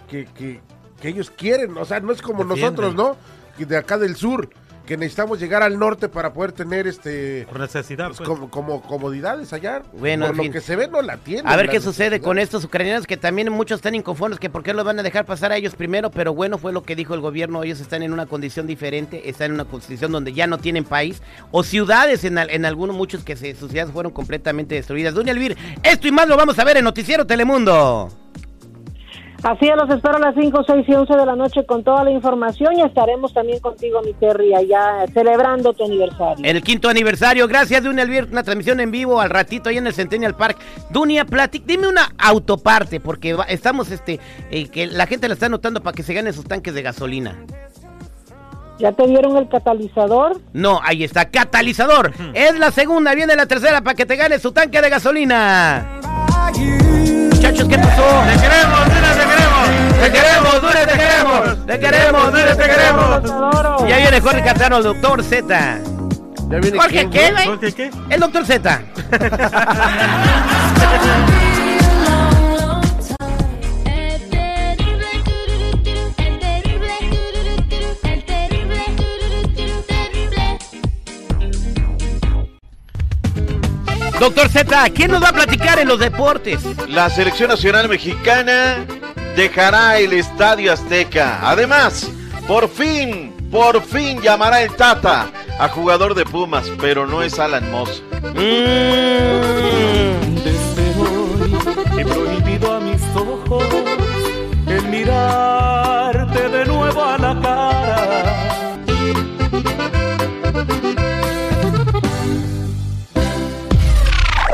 que, 0.09 0.25
que, 0.25 0.61
que 1.01 1.07
ellos 1.09 1.31
quieren, 1.31 1.75
o 1.77 1.85
sea, 1.85 1.99
no 1.99 2.11
es 2.11 2.21
como 2.21 2.43
nosotros, 2.43 2.93
¿no? 2.93 3.17
Que 3.57 3.65
de 3.65 3.77
acá 3.77 3.97
del 3.97 4.15
sur, 4.15 4.49
que 4.85 4.97
necesitamos 4.97 5.39
llegar 5.39 5.63
al 5.63 5.77
norte 5.77 6.09
para 6.09 6.33
poder 6.33 6.51
tener 6.51 6.87
este 6.87 7.45
Por 7.49 7.59
necesidad, 7.59 8.07
pues, 8.07 8.17
pues. 8.17 8.27
como, 8.29 8.49
como 8.49 8.81
comodidades 8.81 9.53
allá. 9.53 9.81
Bueno, 9.93 10.25
Por 10.25 10.31
en 10.31 10.37
lo 10.37 10.43
fin. 10.43 10.51
que 10.51 10.61
se 10.61 10.75
ve 10.75 10.87
no 10.87 11.01
la 11.01 11.17
tienen. 11.17 11.47
A 11.47 11.55
ver 11.55 11.69
qué 11.69 11.79
sucede 11.79 12.19
con 12.19 12.39
estos 12.39 12.63
ucranianos 12.65 13.05
que 13.07 13.17
también 13.17 13.51
muchos 13.51 13.77
están 13.77 13.95
inconformes 13.95 14.39
que 14.39 14.49
por 14.49 14.63
qué 14.63 14.73
los 14.73 14.83
van 14.85 14.99
a 14.99 15.03
dejar 15.03 15.25
pasar 15.25 15.51
a 15.51 15.57
ellos 15.57 15.75
primero, 15.75 16.11
pero 16.11 16.33
bueno, 16.33 16.57
fue 16.57 16.73
lo 16.73 16.83
que 16.83 16.95
dijo 16.95 17.13
el 17.13 17.21
gobierno, 17.21 17.63
ellos 17.63 17.79
están 17.79 18.03
en 18.03 18.13
una 18.13 18.25
condición 18.25 18.67
diferente, 18.67 19.29
están 19.29 19.47
en 19.47 19.53
una 19.53 19.65
condición 19.65 20.11
donde 20.11 20.33
ya 20.33 20.47
no 20.47 20.57
tienen 20.57 20.83
país 20.83 21.21
o 21.51 21.63
ciudades 21.63 22.23
en, 22.23 22.37
en 22.37 22.65
algunos 22.65 22.95
muchos 22.95 23.23
que 23.23 23.35
se, 23.35 23.55
sus 23.55 23.71
ciudades 23.71 23.93
fueron 23.93 24.11
completamente 24.11 24.75
destruidas. 24.75 25.13
Doña 25.13 25.31
Elvir, 25.31 25.57
esto 25.83 26.07
y 26.07 26.11
más 26.11 26.27
lo 26.27 26.37
vamos 26.37 26.57
a 26.59 26.63
ver 26.63 26.77
en 26.77 26.83
Noticiero 26.83 27.25
Telemundo. 27.25 28.09
Así 29.43 29.67
es, 29.67 29.75
los 29.75 29.89
espero 29.89 30.17
a 30.17 30.19
las 30.19 30.35
5, 30.35 30.63
6 30.67 30.85
y 30.87 30.93
11 30.93 31.15
de 31.15 31.25
la 31.25 31.35
noche 31.35 31.65
con 31.65 31.83
toda 31.83 32.03
la 32.03 32.11
información 32.11 32.77
y 32.77 32.83
estaremos 32.83 33.33
también 33.33 33.59
contigo, 33.59 33.99
mi 34.03 34.13
Terry, 34.13 34.53
allá 34.53 35.05
celebrando 35.13 35.73
tu 35.73 35.85
aniversario. 35.85 36.45
El 36.45 36.61
quinto 36.61 36.89
aniversario, 36.89 37.47
gracias 37.47 37.83
Dunia 37.83 38.05
una 38.31 38.43
transmisión 38.43 38.79
en 38.79 38.91
vivo 38.91 39.19
al 39.19 39.31
ratito 39.31 39.69
ahí 39.69 39.77
en 39.77 39.87
el 39.87 39.93
Centennial 39.93 40.35
Park. 40.35 40.57
Dunia, 40.91 41.25
platic, 41.25 41.65
dime 41.65 41.87
una 41.87 42.13
autoparte, 42.19 42.99
porque 42.99 43.35
estamos, 43.47 43.89
este, 43.89 44.19
eh, 44.51 44.69
que 44.69 44.85
la 44.85 45.07
gente 45.07 45.27
la 45.27 45.33
está 45.33 45.47
anotando 45.47 45.81
para 45.81 45.95
que 45.95 46.03
se 46.03 46.13
ganen 46.13 46.33
sus 46.33 46.45
tanques 46.45 46.75
de 46.75 46.83
gasolina. 46.83 47.35
¿Ya 48.77 48.91
te 48.91 49.07
dieron 49.07 49.37
el 49.37 49.47
catalizador? 49.47 50.39
No, 50.53 50.79
ahí 50.83 51.03
está, 51.03 51.29
catalizador. 51.29 52.13
Es 52.33 52.57
la 52.57 52.71
segunda, 52.71 53.13
viene 53.15 53.35
la 53.35 53.45
tercera 53.45 53.81
para 53.81 53.95
que 53.95 54.05
te 54.05 54.15
ganes 54.15 54.41
su 54.41 54.51
tanque 54.51 54.81
de 54.81 54.89
gasolina. 54.89 55.99
Muchachos, 57.41 57.67
¿qué 57.67 57.77
pasó? 57.77 58.03
Te 58.25 58.41
queremos, 58.41 58.85
Dunia, 58.87 59.10
te 60.01 60.11
queremos. 60.11 60.61
Dunia, 60.61 60.87
te 60.87 60.97
queremos. 60.97 61.65
Te 61.65 61.79
queremos, 61.79 62.31
Dunia, 62.31 62.55
te 62.55 62.63
queremos. 62.63 63.23
Ya 63.87 63.97
viene 63.97 64.21
Jorge 64.21 64.43
Catrano, 64.43 64.77
el 64.77 64.83
doctor 64.83 65.23
Z. 65.23 65.79
Ya 66.49 66.59
viene 66.59 66.77
Jorge, 66.77 67.09
quién, 67.09 67.11
¿qué, 67.11 67.19
güey? 67.19 67.31
güey? 67.33 67.45
¿Jorge 67.45 67.71
qué? 67.73 67.91
El 68.09 68.19
doctor 68.19 68.45
Z. 68.45 68.81
Doctor 84.19 84.49
Z, 84.49 84.89
¿quién 84.91 85.09
nos 85.09 85.23
va 85.23 85.29
a 85.29 85.33
platicar 85.33 85.79
en 85.79 85.87
los 85.87 85.97
deportes? 85.97 86.59
La 86.87 87.09
selección 87.09 87.49
nacional 87.49 87.89
mexicana 87.89 88.85
dejará 89.35 89.97
el 89.99 90.13
Estadio 90.13 90.73
Azteca. 90.73 91.39
Además, 91.41 92.09
por 92.47 92.69
fin, 92.69 93.33
por 93.51 93.81
fin 93.81 94.21
llamará 94.21 94.61
el 94.61 94.71
Tata 94.75 95.31
a 95.59 95.67
jugador 95.69 96.15
de 96.15 96.25
Pumas, 96.25 96.65
pero 96.79 97.05
no 97.05 97.21
es 97.21 97.37
Alan 97.39 97.69
Moss. 97.71 98.03
Desde 98.33 98.51
hoy 100.99 101.55
he 101.97 102.05
prohibido 102.05 102.75
a 102.75 102.79
mis 102.79 103.01
ojos 103.15 103.63
el 104.67 104.83
mirarte 104.87 106.49
de 106.49 106.65
nuevo 106.65 107.03
a 107.03 107.17
la 107.17 107.39
cara. 107.41 108.37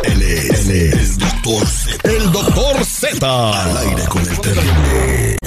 Él 0.04 0.22
es, 0.22 0.70
él 0.70 0.72
es 0.72 1.12
el 1.12 1.18
doctor 1.18 1.66
Z. 1.68 2.10
El 2.10 2.32
doctor 2.32 2.86
Z. 3.14 3.26
Al 3.26 3.78
aire 3.78 4.06
con 4.08 4.22
el 4.22 4.42
terrible. 4.42 5.38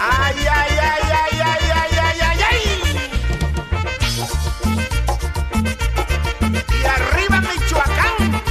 Ay, 0.00 0.36
ay, 0.50 0.78
ay, 0.80 1.02
ay, 1.02 1.40
ay, 1.40 1.70
ay, 1.74 1.92
ay, 2.00 2.20
ay, 2.22 2.40
ay. 2.50 2.58
Y 6.70 6.86
arriba 6.86 7.40
Michoacán. 7.40 8.42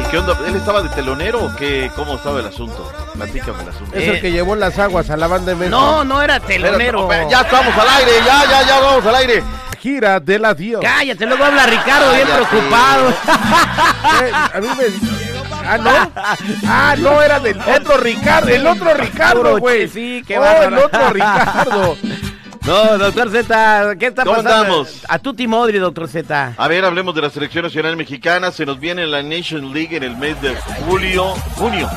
¿Y 0.00 0.02
qué 0.10 0.18
onda? 0.18 0.32
¿Él 0.46 0.56
estaba 0.56 0.82
de 0.82 0.88
telonero 0.90 1.44
o 1.44 1.56
qué? 1.56 1.90
¿Cómo 1.94 2.16
estaba 2.16 2.40
el 2.40 2.46
asunto? 2.46 2.92
Platícame 3.14 3.62
el 3.62 3.68
asunto. 3.68 3.96
Es 3.96 4.08
el 4.08 4.20
que 4.20 4.32
llevó 4.32 4.56
las 4.56 4.78
aguas 4.78 5.08
a 5.10 5.16
la 5.16 5.26
banda 5.28 5.52
de 5.52 5.56
México. 5.56 5.78
No, 5.78 6.04
no 6.04 6.20
era 6.20 6.40
telonero. 6.40 7.08
Ya 7.28 7.42
estamos 7.42 7.76
al 7.76 7.88
aire, 7.88 8.12
ya, 8.26 8.44
ya, 8.50 8.66
ya 8.66 8.80
vamos 8.80 9.06
al 9.06 9.14
aire. 9.14 9.44
Gira 9.80 10.20
del 10.20 10.44
adiós. 10.44 10.80
Cállate, 10.82 11.26
luego 11.26 11.44
habla 11.44 11.66
Ricardo 11.66 12.12
bien 12.12 12.26
Cállate. 12.28 12.46
preocupado. 12.46 13.14
Eh, 14.22 14.32
a 14.34 14.60
mí 14.60 14.68
me... 14.76 14.84
Ah, 15.66 15.78
¿no? 15.78 16.12
Ah, 16.66 16.94
no, 16.98 17.22
era 17.22 17.38
del 17.38 17.58
otro 17.60 17.96
Ricardo, 17.98 18.48
el 18.48 18.66
otro 18.66 18.92
Ricardo, 18.94 19.58
güey. 19.58 19.88
Sí, 19.88 20.22
qué 20.26 20.38
Oh, 20.38 20.62
el 20.62 20.74
otro 20.78 21.10
Ricardo. 21.10 21.96
No, 22.66 22.98
doctor 22.98 23.30
Z, 23.30 23.96
¿qué 23.98 24.06
está 24.08 24.22
¿Cómo 24.22 24.36
pasando? 24.36 24.56
andamos? 24.58 25.00
A 25.08 25.18
Tuti 25.18 25.46
Modri, 25.48 25.78
doctor 25.78 26.08
Z. 26.08 26.52
A 26.58 26.68
ver, 26.68 26.84
hablemos 26.84 27.14
de 27.14 27.22
la 27.22 27.30
selección 27.30 27.64
nacional 27.64 27.96
mexicana. 27.96 28.50
Se 28.52 28.66
nos 28.66 28.78
viene 28.78 29.06
la 29.06 29.22
Nation 29.22 29.72
League 29.72 29.96
en 29.96 30.02
el 30.02 30.14
mes 30.16 30.40
de 30.42 30.54
julio, 30.86 31.30
junio. 31.56 31.88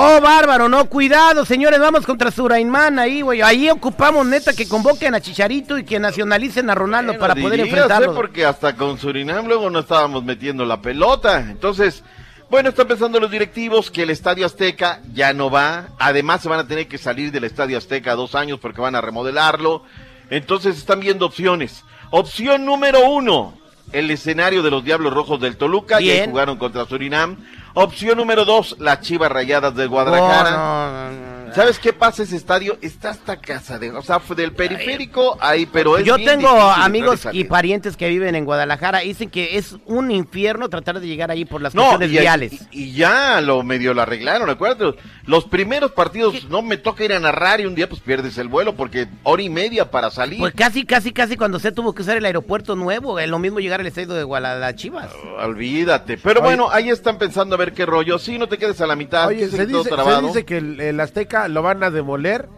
Oh, 0.00 0.20
bárbaro, 0.20 0.68
no, 0.68 0.84
cuidado, 0.88 1.44
señores, 1.44 1.80
vamos 1.80 2.06
contra 2.06 2.30
Suraimán 2.30 3.00
ahí, 3.00 3.20
güey. 3.20 3.42
Ahí 3.42 3.68
ocupamos, 3.68 4.24
neta, 4.24 4.52
que 4.52 4.68
convoquen 4.68 5.12
a 5.16 5.20
Chicharito 5.20 5.76
y 5.76 5.82
que 5.82 5.98
nacionalicen 5.98 6.70
a 6.70 6.76
Ronaldo 6.76 7.14
Bueno, 7.14 7.20
para 7.20 7.34
poder 7.34 7.58
enfrentarlo. 7.58 8.14
Porque 8.14 8.46
hasta 8.46 8.76
con 8.76 8.96
Surinam 8.96 9.48
luego 9.48 9.68
no 9.70 9.80
estábamos 9.80 10.22
metiendo 10.22 10.64
la 10.64 10.80
pelota. 10.80 11.40
Entonces, 11.40 12.04
bueno, 12.48 12.68
están 12.68 12.86
pensando 12.86 13.18
los 13.18 13.28
directivos 13.28 13.90
que 13.90 14.04
el 14.04 14.10
Estadio 14.10 14.46
Azteca 14.46 15.00
ya 15.12 15.32
no 15.32 15.50
va. 15.50 15.88
Además, 15.98 16.42
se 16.42 16.48
van 16.48 16.60
a 16.60 16.68
tener 16.68 16.86
que 16.86 16.98
salir 16.98 17.32
del 17.32 17.42
Estadio 17.42 17.76
Azteca 17.76 18.14
dos 18.14 18.36
años 18.36 18.60
porque 18.60 18.80
van 18.80 18.94
a 18.94 19.00
remodelarlo. 19.00 19.82
Entonces, 20.30 20.78
están 20.78 21.00
viendo 21.00 21.26
opciones. 21.26 21.82
Opción 22.10 22.64
número 22.64 23.10
uno, 23.10 23.58
el 23.90 24.12
escenario 24.12 24.62
de 24.62 24.70
los 24.70 24.84
Diablos 24.84 25.12
Rojos 25.12 25.40
del 25.40 25.56
Toluca. 25.56 25.98
Bien. 25.98 26.30
jugaron 26.30 26.56
contra 26.56 26.86
Surinam. 26.86 27.36
Opción 27.80 28.18
número 28.18 28.44
dos, 28.44 28.74
las 28.80 29.02
Chivas 29.02 29.30
Rayadas 29.30 29.72
de 29.76 29.86
Guadalajara. 29.86 31.12
Oh. 31.12 31.27
¿Sabes 31.54 31.78
qué 31.78 31.92
pasa 31.92 32.22
ese 32.22 32.36
estadio? 32.36 32.78
Está 32.80 33.10
hasta 33.10 33.36
casa 33.40 33.78
de, 33.78 33.90
o 33.90 34.02
sea, 34.02 34.20
fue 34.20 34.36
del 34.36 34.52
periférico 34.52 35.36
ahí, 35.40 35.66
pero 35.66 35.98
es 35.98 36.04
Yo 36.04 36.16
bien 36.16 36.28
tengo 36.40 36.48
amigos 36.48 37.26
y 37.32 37.44
parientes 37.44 37.96
que 37.96 38.08
viven 38.08 38.34
en 38.34 38.44
Guadalajara 38.44 39.00
dicen 39.00 39.30
que 39.30 39.56
es 39.58 39.76
un 39.86 40.10
infierno 40.10 40.68
tratar 40.68 41.00
de 41.00 41.06
llegar 41.06 41.30
ahí 41.30 41.44
por 41.44 41.60
las 41.62 41.74
No, 41.74 41.82
cuestiones 41.82 42.10
y, 42.10 42.18
viales. 42.18 42.52
y- 42.70 42.82
y 42.88 42.92
ya 42.92 43.40
lo 43.40 43.62
medio 43.62 43.94
lo 43.94 44.02
arreglaron, 44.02 44.48
acuérdate. 44.50 44.98
Los 45.26 45.44
primeros 45.44 45.92
partidos 45.92 46.48
no 46.48 46.62
me 46.62 46.76
toca 46.76 47.04
ir 47.04 47.12
a 47.12 47.20
narrar 47.20 47.60
y 47.60 47.66
un 47.66 47.74
día 47.74 47.88
pues 47.88 48.00
pierdes 48.00 48.38
el 48.38 48.48
vuelo 48.48 48.74
porque 48.76 49.08
hora 49.24 49.42
y 49.42 49.48
media 49.50 49.90
para 49.90 50.10
salir. 50.10 50.38
Pues 50.38 50.54
casi, 50.54 50.84
casi, 50.84 51.12
casi 51.12 51.36
cuando 51.36 51.58
se 51.58 51.72
tuvo 51.72 51.94
que 51.94 52.02
usar 52.02 52.16
el 52.16 52.24
aeropuerto 52.24 52.76
nuevo, 52.76 53.18
es 53.18 53.28
lo 53.28 53.38
mismo 53.38 53.60
llegar 53.60 53.80
al 53.80 53.86
estadio 53.86 54.14
de 54.14 54.22
Guadalajara 54.24 54.74
Chivas. 54.74 55.10
Olvídate. 55.48 56.18
Pero 56.18 56.40
Oye. 56.40 56.48
bueno, 56.48 56.68
ahí 56.70 56.88
están 56.90 57.18
pensando 57.18 57.54
a 57.54 57.58
ver 57.58 57.72
qué 57.72 57.86
rollo. 57.86 58.18
Sí, 58.18 58.38
no 58.38 58.48
te 58.48 58.58
quedes 58.58 58.80
a 58.80 58.86
la 58.86 58.96
mitad. 58.96 59.28
Oye, 59.28 59.38
que 59.40 59.48
se 59.48 59.66
todo 59.66 59.78
dice, 59.78 59.90
se 59.90 59.94
trabado. 59.94 60.26
dice 60.28 60.44
que 60.44 60.58
el, 60.58 60.80
el 60.80 61.00
Azteca 61.00 61.37
lo 61.46 61.62
van 61.62 61.84
a 61.84 61.90
demoler. 61.90 62.48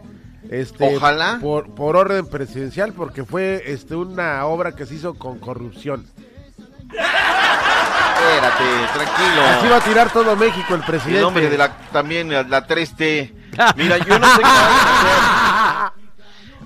Este, 0.49 0.95
Ojalá. 0.95 1.37
Por, 1.39 1.75
por 1.75 1.95
orden 1.95 2.25
presidencial, 2.27 2.93
porque 2.93 3.23
fue 3.23 3.61
este, 3.67 3.95
una 3.95 4.43
obra 4.45 4.75
que 4.75 4.87
se 4.87 4.95
hizo 4.95 5.13
con 5.13 5.37
corrupción. 5.37 6.07
Espérate, 8.21 8.63
tranquilo. 8.93 9.41
Así 9.57 9.67
va 9.67 9.77
a 9.77 9.81
tirar 9.81 10.11
todo 10.11 10.35
México 10.35 10.73
el 10.73 10.81
El 10.81 10.85
presidente. 10.85 11.21
nombre 11.21 11.49
de 11.49 11.57
la, 11.57 11.77
también 11.91 12.29
la, 12.31 12.43
la 12.43 12.67
3T. 12.67 13.33
Mira, 13.75 13.97
yo 13.99 14.17
no 14.19 14.27
sé 14.27 14.37
qué 14.37 14.43
vayan 14.43 14.77
a 14.79 15.87
hacer. 15.87 16.00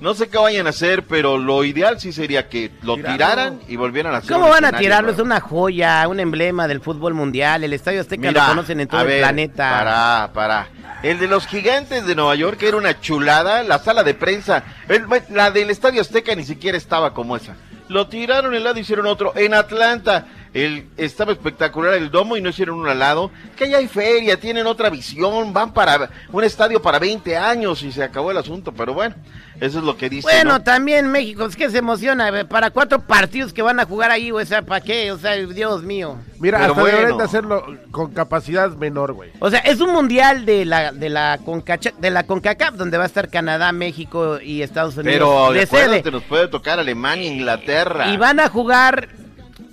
No 0.06 0.14
sé 0.14 0.30
qué 0.30 0.38
vayan 0.38 0.68
a 0.68 0.70
hacer, 0.70 1.02
pero 1.08 1.40
lo 1.40 1.64
ideal 1.64 2.00
sí 2.00 2.14
sería 2.14 2.48
que 2.48 2.70
lo 2.84 2.96
tiraran 2.96 3.60
y 3.68 3.76
volvieran 3.76 4.14
a 4.14 4.18
hacer 4.20 4.34
¿Cómo 4.34 4.50
van 4.50 4.64
a 4.64 4.72
tirarlo? 4.78 5.12
Es 5.12 5.18
una 5.18 5.40
joya, 5.40 6.08
un 6.08 6.20
emblema 6.20 6.68
del 6.68 6.80
fútbol 6.80 7.16
mundial. 7.16 7.64
El 7.64 7.74
Estadio 7.74 8.02
Azteca 8.02 8.28
Mira, 8.28 8.44
lo 8.44 8.50
conocen 8.50 8.82
en 8.82 8.88
todo 8.88 9.00
a 9.00 9.04
el 9.04 9.18
planeta. 9.18 9.68
Para, 9.72 10.30
para. 10.32 10.68
El 11.02 11.18
de 11.18 11.26
los 11.26 11.48
gigantes 11.48 12.06
de 12.06 12.14
Nueva 12.14 12.36
York 12.36 12.62
era 12.62 12.78
una 12.78 13.02
chulada. 13.02 13.64
La 13.64 13.80
sala 13.80 14.04
de 14.04 14.14
prensa, 14.14 14.64
el- 14.88 15.08
la 15.32 15.50
del 15.50 15.72
Estadio 15.72 16.02
Azteca 16.02 16.36
ni 16.36 16.44
siquiera 16.44 16.78
estaba 16.78 17.12
como 17.16 17.36
esa. 17.36 17.56
lo 17.88 18.08
tiraron 18.08 18.54
el 18.54 18.64
lado, 18.64 18.78
hicieron 18.80 19.08
otro. 19.08 19.34
En 19.36 19.56
Atlanta, 19.56 20.28
el, 20.56 20.88
estaba 20.96 21.34
espectacular 21.34 21.94
el 21.96 22.10
domo 22.10 22.38
y 22.38 22.42
no 22.42 22.50
hicieron 22.50 22.80
uno 22.80 22.90
al 22.90 22.98
lado. 23.00 23.30
Que 23.58 23.66
allá 23.66 23.78
hay 23.78 23.88
feria, 23.90 24.40
tienen 24.40 24.66
otra 24.66 24.90
visión, 24.90 25.54
van 25.54 25.74
para 25.74 26.10
un 26.32 26.44
estadio 26.46 26.82
para 26.82 26.98
20 26.98 27.36
años 27.38 27.84
y 27.84 27.92
se 27.92 28.02
acabó 28.02 28.32
el 28.32 28.38
asunto. 28.38 28.72
Pero 28.72 28.94
bueno, 28.94 29.16
eso 29.60 29.80
es 29.80 29.84
lo 29.84 29.98
que 29.98 30.10
dice. 30.10 30.24
Bueno, 30.24 30.54
¿no? 30.54 30.64
también 30.64 31.12
México, 31.12 31.46
es 31.46 31.58
que 31.58 31.70
se 31.70 31.80
emociona, 31.80 32.30
güey, 32.30 32.46
para 32.46 32.72
cuatro 32.72 33.02
partidos 33.02 33.52
que 33.52 33.62
van 33.62 33.82
a 33.82 33.86
jugar 33.86 34.12
ahí, 34.12 34.32
o 34.32 34.44
sea, 34.46 34.62
¿para 34.62 34.80
qué? 34.80 35.12
O 35.12 35.18
sea, 35.18 35.36
Dios 35.36 35.84
mío. 35.84 36.18
Mira, 36.40 36.58
Pero 36.60 36.72
hasta 36.72 36.82
bueno. 36.82 36.98
deberían 36.98 37.18
de 37.18 37.24
hacerlo 37.26 37.66
con 37.92 38.14
capacidad 38.14 38.70
menor, 38.72 39.12
güey. 39.12 39.32
O 39.40 39.50
sea, 39.50 39.60
es 39.60 39.82
un 39.82 39.92
mundial 39.92 40.46
de 40.46 40.64
la 40.64 40.94
de 40.94 41.10
la 41.10 41.38
Concacha- 41.46 41.94
de 42.00 42.10
la 42.12 42.24
CONCACAF 42.24 42.76
donde 42.76 42.98
va 42.98 43.04
a 43.04 43.08
estar 43.08 43.30
Canadá, 43.30 43.74
México 43.74 44.40
y 44.42 44.62
Estados 44.62 44.96
Unidos 44.96 45.14
Pero 45.14 45.52
de 45.52 45.66
sede. 45.68 46.12
nos 46.12 46.24
puede 46.24 46.48
tocar 46.48 46.80
Alemania, 46.80 47.30
Inglaterra. 47.30 48.08
Y 48.14 48.16
van 48.18 48.40
a 48.40 48.48
jugar 48.48 49.10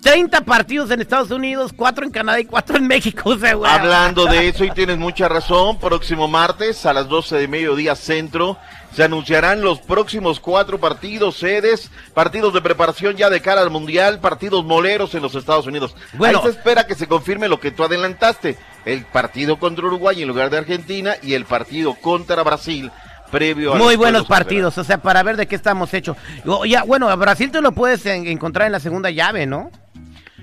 30 0.02 0.40
partidos 0.42 0.90
en 0.90 1.00
Estados 1.00 1.30
Unidos, 1.30 1.72
4 1.74 2.04
en 2.04 2.10
Canadá 2.10 2.40
y 2.40 2.44
4 2.44 2.76
en 2.76 2.86
México, 2.88 3.30
o 3.30 3.38
sea, 3.38 3.54
güey. 3.54 3.70
Hablando 3.70 4.26
de 4.26 4.48
eso, 4.48 4.64
y 4.64 4.70
tienes 4.72 4.98
mucha 4.98 5.28
razón, 5.28 5.78
próximo 5.78 6.26
martes 6.28 6.84
a 6.86 6.92
las 6.92 7.08
12 7.08 7.36
de 7.36 7.48
mediodía 7.48 7.94
centro 7.94 8.58
se 8.94 9.04
anunciarán 9.04 9.62
los 9.62 9.78
próximos 9.80 10.38
cuatro 10.38 10.78
partidos, 10.78 11.36
sedes, 11.36 11.90
partidos 12.12 12.52
de 12.52 12.60
preparación 12.60 13.16
ya 13.16 13.30
de 13.30 13.40
cara 13.40 13.62
al 13.62 13.70
Mundial, 13.70 14.18
partidos 14.20 14.64
moleros 14.64 15.14
en 15.14 15.22
los 15.22 15.34
Estados 15.34 15.66
Unidos. 15.66 15.94
Bueno. 16.14 16.38
Ahí 16.40 16.44
se 16.44 16.50
espera 16.58 16.86
que 16.86 16.94
se 16.94 17.06
confirme 17.06 17.48
lo 17.48 17.58
que 17.58 17.70
tú 17.70 17.84
adelantaste, 17.84 18.58
el 18.84 19.04
partido 19.06 19.58
contra 19.58 19.86
Uruguay 19.86 20.20
en 20.20 20.28
lugar 20.28 20.50
de 20.50 20.58
Argentina 20.58 21.14
y 21.22 21.32
el 21.34 21.46
partido 21.46 21.94
contra 21.94 22.42
Brasil 22.42 22.90
previo 23.30 23.72
a 23.72 23.76
Muy 23.78 23.96
buenos 23.96 24.26
partidos, 24.26 24.76
o 24.76 24.84
sea, 24.84 24.98
para 24.98 25.22
ver 25.22 25.38
de 25.38 25.46
qué 25.46 25.54
estamos 25.56 25.94
hechos. 25.94 26.18
Ya, 26.66 26.82
bueno, 26.82 27.08
a 27.08 27.16
Brasil 27.16 27.50
te 27.50 27.62
lo 27.62 27.72
puedes 27.72 28.04
en- 28.04 28.26
encontrar 28.26 28.66
en 28.66 28.72
la 28.72 28.80
segunda 28.80 29.08
llave, 29.10 29.46
¿no? 29.46 29.70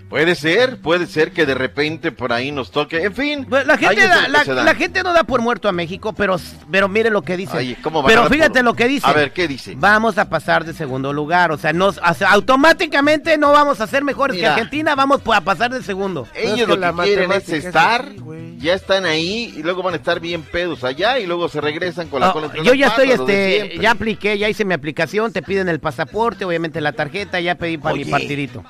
Puede 0.09 0.33
ser, 0.33 0.77
puede 0.77 1.05
ser 1.05 1.31
que 1.31 1.45
de 1.45 1.53
repente 1.53 2.11
por 2.11 2.33
ahí 2.33 2.51
nos 2.51 2.71
toque, 2.71 3.03
en 3.03 3.13
fin. 3.13 3.45
La 3.49 3.77
gente, 3.77 4.03
es 4.03 4.09
da- 4.09 4.27
la, 4.63 4.73
gente 4.73 5.03
no 5.03 5.13
da 5.13 5.23
por 5.23 5.39
muerto 5.41 5.69
a 5.69 5.71
México, 5.71 6.13
pero, 6.13 6.37
pero 6.71 6.89
mire 6.89 7.11
lo 7.11 7.21
que 7.21 7.37
dice. 7.37 7.55
Ay, 7.57 7.77
¿cómo 7.83 8.03
pero 8.03 8.25
fíjate 8.27 8.55
por- 8.59 8.63
lo 8.63 8.73
que 8.73 8.87
dice. 8.87 9.05
A 9.05 9.13
ver, 9.13 9.31
¿qué 9.33 9.47
dice? 9.47 9.75
Vamos 9.77 10.17
a 10.17 10.27
pasar 10.27 10.65
de 10.65 10.73
segundo 10.73 11.13
lugar, 11.13 11.51
o 11.51 11.57
sea, 11.59 11.73
nos, 11.73 11.99
o 11.99 12.13
sea, 12.15 12.31
automáticamente 12.31 13.37
no 13.37 13.51
vamos 13.51 13.81
a 13.81 13.87
ser 13.87 14.03
mejores 14.03 14.35
Mira. 14.35 14.47
que 14.55 14.61
Argentina, 14.61 14.95
vamos 14.95 15.21
a 15.31 15.41
pasar 15.41 15.69
de 15.71 15.83
segundo. 15.83 16.27
Ellos 16.33 16.67
lo 16.67 16.79
que 16.79 17.03
quieren 17.03 17.31
es 17.31 17.47
estar, 17.49 18.05
ya 18.57 18.73
están 18.73 19.05
ahí 19.05 19.53
y 19.55 19.61
luego 19.61 19.83
van 19.83 19.93
a 19.93 19.97
estar 19.97 20.19
bien 20.19 20.41
pedos 20.41 20.83
allá 20.83 21.19
y 21.19 21.27
luego 21.27 21.49
se 21.49 21.61
regresan 21.61 22.07
con 22.07 22.21
la 22.21 22.29
Ah, 22.29 22.33
cola 22.33 22.47
entre 22.47 22.63
yo 22.63 22.73
ya 22.73 22.87
estoy, 22.87 23.11
este, 23.11 23.77
ya 23.79 23.91
apliqué, 23.91 24.37
ya 24.39 24.49
hice 24.49 24.65
mi 24.65 24.73
aplicación, 24.73 25.31
te 25.31 25.43
piden 25.43 25.69
el 25.69 25.79
pasaporte, 25.79 26.45
obviamente 26.45 26.81
la 26.81 26.93
tarjeta, 26.93 27.39
ya 27.39 27.53
pedí 27.55 27.77
para 27.77 27.95
mi 27.95 28.05
partidito. 28.05 28.63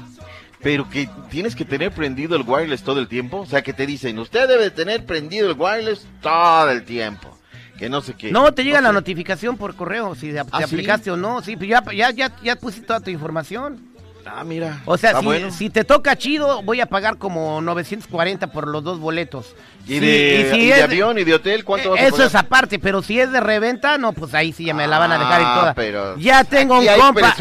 Pero 0.62 0.90
que 0.90 1.10
tienes 1.30 1.56
que 1.56 1.64
tener 1.66 1.92
prendido 1.92 2.36
el 2.36 2.44
wireless 2.46 2.84
todo 2.84 3.00
el 3.00 3.08
tiempo. 3.08 3.38
O 3.40 3.46
sea, 3.46 3.62
que 3.62 3.72
te 3.74 3.86
dicen, 3.86 4.20
usted 4.20 4.48
debe 4.48 4.70
tener 4.72 5.06
prendido 5.06 5.50
el 5.50 5.58
wireless 5.58 6.06
todo 6.22 6.70
el 6.72 6.84
tiempo. 6.84 7.38
Que 7.78 7.90
no 7.90 8.02
sé 8.02 8.14
qué. 8.16 8.30
No, 8.30 8.54
te 8.54 8.66
llega 8.66 8.80
No 8.80 8.84
la 8.84 8.90
sé. 8.90 8.94
notificación 8.96 9.56
por 9.58 9.74
correo, 9.76 10.14
si 10.14 10.32
te 10.34 10.40
¿Ah, 10.40 10.46
sí? 10.58 10.64
aplicaste 10.66 11.12
o 11.12 11.16
no, 11.16 11.42
sí, 11.42 11.56
pues 11.56 11.70
ya, 11.70 11.82
ya, 11.96 12.12
ya, 12.12 12.36
ya 12.44 12.56
pusiste 12.58 12.86
toda 12.88 13.00
tu 13.00 13.10
información. 13.10 13.89
Ah, 14.36 14.44
mira. 14.44 14.82
O 14.86 14.98
sea, 14.98 15.10
Está 15.12 15.20
si, 15.22 15.26
bueno. 15.26 15.52
si 15.52 15.70
te 15.70 15.84
toca 15.84 16.16
chido, 16.18 16.62
voy 16.64 16.82
a 16.82 16.86
pagar 16.86 17.18
como 17.18 17.62
940 17.62 18.48
por 18.48 18.68
los 18.68 18.84
dos 18.84 19.00
boletos. 19.00 19.56
¿Y 19.86 19.94
Sí, 19.94 20.00
de, 20.00 20.50
si 20.54 20.60
y 20.60 20.68
de 20.68 20.78
es- 20.78 20.84
avión 20.84 21.18
y 21.18 21.24
de 21.24 21.34
hotel 21.34 21.64
cuánto 21.66 21.92
vas 21.92 22.00
a 22.00 22.04
Eso 22.04 22.12
pagar? 22.18 22.28
es 22.28 22.36
aparte, 22.36 22.80
pero 22.80 23.02
si 23.02 23.20
es 23.20 23.32
de 23.32 23.40
reventa, 23.40 23.98
no, 23.98 24.14
pues 24.14 24.34
ahí 24.36 24.52
sí 24.54 24.66
ya 24.66 24.74
me 24.74 24.88
la 24.88 25.00
van 25.00 25.12
a 25.12 25.18
dejar 25.18 25.42
y 25.42 25.44
Ah, 25.48 25.58
toda. 25.60 25.74
pero 25.74 26.18
ya 26.18 26.44
tengo 26.44 26.80
un 26.80 26.86
compa. 26.86 27.36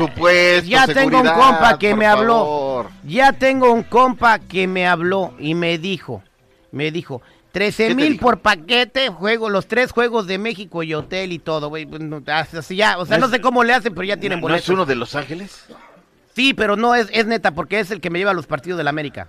ya 0.64 0.86
tengo 0.86 1.20
un 1.20 1.26
compa 1.28 1.78
que 1.78 1.94
me 1.94 2.06
habló. 2.06 2.34
favor. 2.38 2.90
Ya 3.04 3.32
tengo 3.32 3.72
un 3.72 3.82
compa 3.82 4.38
que 4.38 4.66
me 4.66 4.86
habló 4.86 5.34
y 5.38 5.54
me 5.54 5.76
dijo, 5.78 6.22
me 6.72 6.90
dijo, 6.90 7.20
13 7.52 7.84
¿Qué 7.88 7.94
te 7.94 7.94
mil 7.96 8.18
por 8.18 8.40
paquete, 8.40 9.08
juego, 9.08 9.48
los 9.48 9.66
tres 9.66 9.90
juegos 9.90 10.26
de 10.26 10.38
México 10.38 10.82
y 10.82 10.94
hotel 10.94 11.32
y 11.32 11.38
todo, 11.38 11.68
güey. 11.68 11.86
pues, 11.86 12.00
Así 12.54 12.76
ya, 12.76 12.98
o 12.98 13.04
sea, 13.06 13.16
¿No 13.16 13.22
no 13.22 13.26
es- 13.26 13.32
sé 13.32 13.40
cómo 13.40 13.64
le 13.64 13.72
hacen, 13.74 13.94
pero 13.94 14.04
ya 14.04 14.16
tienen 14.16 14.38
¿No, 14.38 14.42
¿No 14.42 14.48
boletos. 14.52 14.64
es 14.64 14.68
uno 14.70 14.84
de 14.86 14.94
Los 14.94 15.14
Ángeles? 15.14 15.64
Sí, 16.38 16.54
pero 16.54 16.76
no 16.76 16.94
es, 16.94 17.08
es 17.10 17.26
neta, 17.26 17.50
porque 17.50 17.80
es 17.80 17.90
el 17.90 18.00
que 18.00 18.10
me 18.10 18.20
lleva 18.20 18.30
a 18.30 18.34
los 18.34 18.46
partidos 18.46 18.78
de 18.78 18.84
la 18.84 18.90
América. 18.90 19.26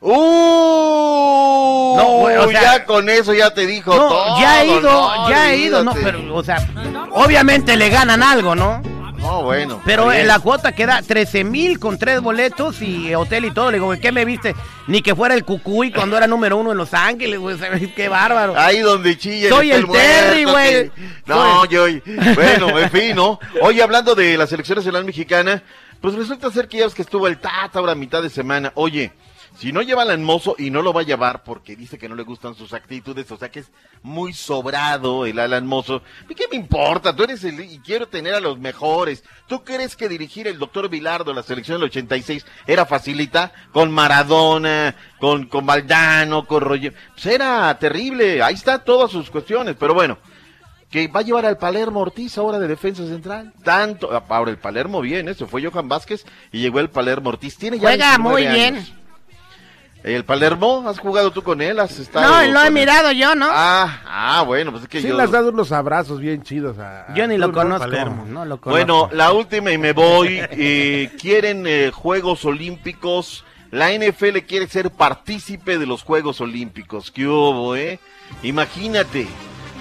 ¡Uh! 0.00 1.96
No, 1.96 2.04
güey, 2.20 2.36
o 2.36 2.48
sea- 2.48 2.62
ya 2.62 2.84
con 2.84 3.08
eso 3.08 3.34
ya 3.34 3.52
te 3.52 3.66
dijo 3.66 3.92
No, 3.92 4.08
todo. 4.08 4.40
ya 4.40 4.62
he 4.62 4.66
ido, 4.68 4.80
no, 4.82 5.28
ya 5.28 5.52
he 5.52 5.56
ido, 5.58 5.82
no, 5.82 5.92
pero, 5.94 6.32
o 6.32 6.44
sea, 6.44 6.58
obviamente 7.10 7.76
le 7.76 7.88
ganan 7.88 8.22
algo, 8.22 8.54
¿no? 8.54 8.80
No, 9.18 9.42
bueno. 9.42 9.80
Pero 9.84 10.08
bien. 10.10 10.28
la 10.28 10.38
cuota 10.38 10.70
queda 10.72 11.02
13 11.02 11.42
mil 11.42 11.80
con 11.80 11.98
tres 11.98 12.20
boletos 12.20 12.80
y 12.82 13.14
hotel 13.16 13.44
y 13.46 13.50
todo. 13.52 13.70
Le 13.72 13.76
digo, 13.78 13.86
güey, 13.86 14.00
¿qué 14.00 14.10
me 14.12 14.24
viste? 14.24 14.54
Ni 14.88 15.00
que 15.02 15.14
fuera 15.16 15.34
el 15.34 15.44
Cucuy 15.44 15.90
cuando 15.92 16.16
era 16.16 16.26
número 16.28 16.56
uno 16.56 16.70
en 16.72 16.78
Los 16.78 16.92
Ángeles, 16.94 17.38
güey. 17.40 17.56
Qué 17.96 18.08
bárbaro. 18.08 18.54
Ahí 18.58 18.78
donde 18.80 19.16
chilla. 19.18 19.48
Soy 19.48 19.70
está 19.72 19.80
el 19.80 19.92
Terry, 19.92 20.44
güey. 20.44 20.70
que- 20.70 20.90
No, 21.26 21.64
yo. 21.66 21.86
Bueno, 22.34 22.78
en 22.78 22.90
fin, 22.90 23.14
¿no? 23.16 23.38
Oye, 23.62 23.80
hablando 23.82 24.14
de 24.16 24.36
la 24.36 24.46
selección 24.48 24.78
nacional 24.78 25.04
mexicana, 25.04 25.62
pues 26.02 26.16
resulta 26.16 26.50
ser 26.50 26.68
que 26.68 26.78
ya 26.78 26.84
ves 26.84 26.94
que 26.94 27.02
estuvo 27.02 27.28
el 27.28 27.38
Tata 27.38 27.78
ahora 27.78 27.94
mitad 27.94 28.22
de 28.22 28.28
semana. 28.28 28.72
Oye, 28.74 29.12
si 29.56 29.70
no 29.70 29.82
lleva 29.82 30.02
al 30.02 30.10
Hermoso 30.10 30.56
y 30.58 30.70
no 30.70 30.82
lo 30.82 30.92
va 30.92 31.02
a 31.02 31.04
llevar 31.04 31.44
porque 31.44 31.76
dice 31.76 31.96
que 31.96 32.08
no 32.08 32.16
le 32.16 32.24
gustan 32.24 32.56
sus 32.56 32.72
actitudes, 32.72 33.30
o 33.30 33.36
sea 33.36 33.50
que 33.50 33.60
es 33.60 33.70
muy 34.02 34.32
sobrado 34.32 35.26
el 35.26 35.38
Alan 35.38 35.66
Mozo. 35.66 36.02
¿Y 36.28 36.34
qué 36.34 36.46
me 36.50 36.56
importa? 36.56 37.14
Tú 37.14 37.22
eres 37.22 37.44
el 37.44 37.60
y 37.60 37.78
quiero 37.78 38.08
tener 38.08 38.34
a 38.34 38.40
los 38.40 38.58
mejores. 38.58 39.22
¿Tú 39.46 39.62
crees 39.62 39.94
que 39.94 40.08
dirigir 40.08 40.48
el 40.48 40.58
doctor 40.58 40.88
Vilardo 40.88 41.32
la 41.32 41.44
selección 41.44 41.78
del 41.78 41.90
86 41.90 42.44
era 42.66 42.84
facilita? 42.84 43.52
Con 43.72 43.92
Maradona, 43.92 44.96
con, 45.20 45.46
con 45.46 45.66
Valdano, 45.66 46.46
con 46.46 46.62
Roger. 46.62 46.94
Pues 47.14 47.26
era 47.26 47.78
terrible. 47.78 48.42
Ahí 48.42 48.54
está 48.54 48.82
todas 48.82 49.12
sus 49.12 49.30
cuestiones, 49.30 49.76
pero 49.78 49.94
bueno. 49.94 50.18
Que 50.92 51.08
va 51.08 51.20
a 51.20 51.22
llevar 51.22 51.46
al 51.46 51.56
Palermo 51.58 52.00
Ortiz 52.00 52.38
ahora 52.38 52.58
de 52.60 52.68
defensa 52.68 53.04
central. 53.06 53.52
Tanto. 53.64 54.10
Ahora 54.28 54.50
el 54.52 54.58
Palermo 54.58 55.00
bien, 55.00 55.28
¿eh? 55.28 55.34
Se 55.34 55.46
fue 55.46 55.64
Johan 55.64 55.88
Vázquez 55.88 56.24
y 56.52 56.60
llegó 56.60 56.78
el 56.80 56.90
Palermo 56.90 57.30
Ortiz. 57.30 57.56
Tiene 57.56 57.78
ya 57.78 57.88
Juega 57.88 58.08
19 58.18 58.30
muy 58.30 58.42
bien. 58.46 58.76
años. 58.76 58.92
El 60.04 60.24
Palermo, 60.24 60.84
¿has 60.88 60.98
jugado 60.98 61.30
tú 61.30 61.42
con 61.42 61.62
él? 61.62 61.78
¿Has 61.78 61.96
estado 61.98 62.28
No, 62.28 62.52
lo 62.52 62.60
he 62.62 62.66
él? 62.66 62.72
mirado 62.72 63.12
yo, 63.12 63.36
¿no? 63.36 63.46
Ah, 63.48 64.00
ah, 64.04 64.42
bueno, 64.44 64.72
pues 64.72 64.82
es 64.82 64.88
que 64.88 65.00
Sí 65.00 65.06
yo... 65.08 65.16
le 65.16 65.22
has 65.22 65.30
dado 65.30 65.50
unos 65.50 65.70
abrazos 65.70 66.18
bien 66.18 66.42
chidos 66.42 66.76
a... 66.78 67.14
Yo 67.14 67.26
ni 67.28 67.38
lo 67.38 67.52
conozco. 67.52 67.84
Palermo. 67.88 68.24
No 68.28 68.44
lo 68.44 68.60
conozco. 68.60 68.70
Bueno, 68.70 69.08
la 69.12 69.32
última 69.32 69.70
y 69.70 69.78
me 69.78 69.92
voy. 69.92 70.40
Eh, 70.50 71.10
quieren 71.20 71.64
eh, 71.68 71.90
Juegos 71.94 72.44
Olímpicos. 72.44 73.44
La 73.70 73.90
NFL 73.92 74.38
quiere 74.46 74.66
ser 74.66 74.90
partícipe 74.90 75.78
de 75.78 75.86
los 75.86 76.02
Juegos 76.02 76.40
Olímpicos. 76.40 77.10
¿Qué 77.12 77.26
hubo, 77.26 77.76
eh? 77.76 78.00
Imagínate. 78.42 79.28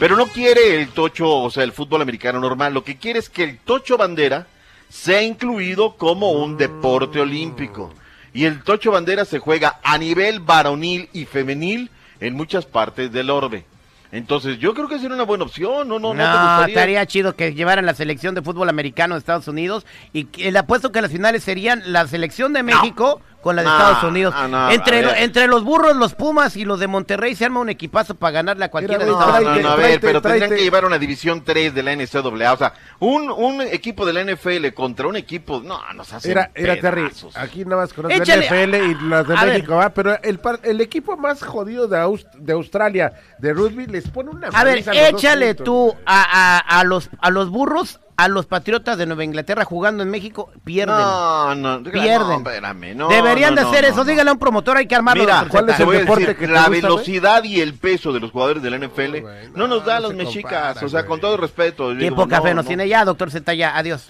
Pero 0.01 0.15
no 0.17 0.25
quiere 0.25 0.81
el 0.81 0.87
tocho, 0.87 1.29
o 1.29 1.51
sea, 1.51 1.63
el 1.63 1.73
fútbol 1.73 2.01
americano 2.01 2.39
normal. 2.39 2.73
Lo 2.73 2.83
que 2.83 2.97
quiere 2.97 3.19
es 3.19 3.29
que 3.29 3.43
el 3.43 3.59
tocho 3.59 3.97
bandera 3.99 4.47
sea 4.89 5.21
incluido 5.21 5.95
como 5.95 6.31
un 6.31 6.57
deporte 6.57 7.19
olímpico. 7.21 7.93
Y 8.33 8.45
el 8.45 8.63
tocho 8.63 8.89
bandera 8.91 9.25
se 9.25 9.37
juega 9.37 9.79
a 9.83 9.99
nivel 9.99 10.39
varonil 10.39 11.07
y 11.13 11.25
femenil 11.25 11.91
en 12.19 12.33
muchas 12.33 12.65
partes 12.65 13.11
del 13.11 13.29
orbe. 13.29 13.63
Entonces, 14.11 14.57
yo 14.57 14.73
creo 14.73 14.87
que 14.87 14.97
sería 14.97 15.13
una 15.13 15.23
buena 15.23 15.43
opción, 15.43 15.87
¿no? 15.87 15.99
No, 15.99 16.15
no, 16.15 16.19
te 16.23 16.27
No, 16.27 16.31
gustaría? 16.47 16.65
estaría 16.65 17.05
chido 17.05 17.35
que 17.35 17.53
llevaran 17.53 17.85
la 17.85 17.93
selección 17.93 18.33
de 18.33 18.41
fútbol 18.41 18.69
americano 18.69 19.13
de 19.13 19.19
Estados 19.19 19.47
Unidos 19.47 19.85
y 20.13 20.23
que- 20.25 20.51
le 20.51 20.57
apuesto 20.57 20.91
que 20.91 21.01
las 21.01 21.11
finales 21.11 21.43
serían 21.43 21.83
la 21.93 22.07
selección 22.07 22.53
de 22.53 22.63
México 22.63 23.21
con 23.41 23.56
la 23.56 23.63
de 23.63 23.67
Estados 23.69 24.04
Unidos. 24.04 24.34
entre, 24.71 25.01
lo- 25.01 25.13
entre 25.13 25.47
los 25.47 25.63
burros, 25.63 25.95
los 25.95 26.13
Pumas 26.13 26.56
y 26.56 26.65
los 26.65 26.80
de 26.80 26.88
Monterrey 26.88 27.36
se 27.36 27.45
arma 27.45 27.60
un 27.60 27.69
equipazo 27.69 28.15
para 28.15 28.32
ganarle 28.32 28.65
a 28.65 28.71
cualquiera 28.71 29.04
de 29.04 29.10
No, 29.12 29.19
Estados 29.19 29.41
no, 29.43 29.49
Unidos. 29.51 29.63
no, 29.63 29.69
a 29.71 29.75
ver, 29.75 29.86
tráete, 29.86 30.08
pero 30.08 30.21
tendrían 30.21 30.49
que 30.51 30.63
llevar 30.63 30.86
una 30.86 30.97
división 30.99 31.43
3 31.43 31.73
de 31.73 31.84
la 31.84 31.93
NCAA. 31.95 32.54
O 32.54 32.58
sea, 32.58 32.73
un, 32.99 33.30
un 33.32 33.62
equipo 33.62 34.06
de 34.06 34.13
la 34.13 34.23
NFL 34.23 34.67
contra 34.73 35.08
un 35.08 35.15
equipo. 35.15 35.62
No, 35.63 35.80
nos 35.93 36.12
hace. 36.13 36.32
Era, 36.32 36.51
era 36.56 36.80
Terry, 36.80 37.10
aquí 37.36 37.65
nada 37.65 37.82
más 37.82 37.93
conozco 37.93 38.21
Échale, 38.21 38.45
NFL 38.47 38.75
y 38.75 39.10
las 39.10 39.27
de 39.27 39.36
a 39.38 39.43
ver. 39.45 39.54
México, 39.56 39.75
va, 39.75 39.89
pero 39.89 40.21
el, 40.21 40.39
par- 40.39 40.60
el 40.63 40.80
equipo 40.82 41.17
más 41.17 41.41
jodido 41.43 41.88
de, 41.88 41.97
Aus- 41.97 42.27
de 42.38 42.54
Australia 42.54 43.13
de 43.39 43.54
rugby 43.54 43.88
les 43.88 44.08
pone 44.10 44.30
una 44.30 44.47
A 44.49 44.63
ver, 44.63 44.84
échale 44.91 45.56
tú 45.56 45.95
a, 46.06 46.58
a- 46.60 46.80
a 46.80 46.84
los, 46.84 47.10
a 47.19 47.30
los 47.32 47.49
burros, 47.49 47.99
a 48.17 48.28
los 48.28 48.45
patriotas 48.45 48.97
de 48.97 49.06
Nueva 49.06 49.24
Inglaterra 49.24 49.65
jugando 49.65 50.04
en 50.04 50.10
México, 50.10 50.52
pierden. 50.63 50.95
No, 50.95 51.56
no, 51.56 51.84
Pierden. 51.84 52.28
no, 52.28 52.38
espérame, 52.50 52.95
no, 52.95 53.08
Deberían 53.10 53.56
no, 53.56 53.62
de 53.62 53.63
no, 53.63 53.69
hacer 53.69 53.84
no, 53.84 53.89
eso. 53.89 53.97
no. 53.97 54.06
Dígale 54.06 54.30
a 54.30 54.34
un 54.34 54.39
promotor, 54.39 54.78
hay 54.78 54.88
que 54.88 54.95
armarlo. 54.95 55.24
Mira, 55.24 55.45
¿cuál 55.50 55.69
es 55.69 55.80
el 55.80 55.89
deporte 55.89 56.21
decir, 56.21 56.38
que 56.38 56.47
te 56.47 56.54
la 56.54 56.67
gusta, 56.67 56.69
velocidad 56.88 57.43
y 57.43 57.62
el 57.62 57.74
peso 57.74 58.12
de 58.13 58.19
los 58.19 58.32
jugadores 58.32 58.62
de 58.63 58.69
la 58.69 58.78
NFL 58.78 59.17
no 59.56 59.67
nos 59.67 59.86
da 59.86 59.97
a 59.97 60.00
los 60.00 60.13
mexicas. 60.13 60.74
compara, 60.74 60.86
O 60.86 60.89
sea, 60.89 61.06
con 61.06 61.19
todo 61.19 61.38
respeto. 61.38 61.93
Qué 61.97 62.12
poca 62.12 62.38
no, 62.38 62.43
fe 62.43 62.54
nos 62.54 62.65
no. 62.65 62.67
tiene 62.67 62.88
ya, 62.88 63.04
doctor 63.06 63.32
Z, 63.32 63.54
ya. 63.54 63.76
Adiós. 63.78 64.08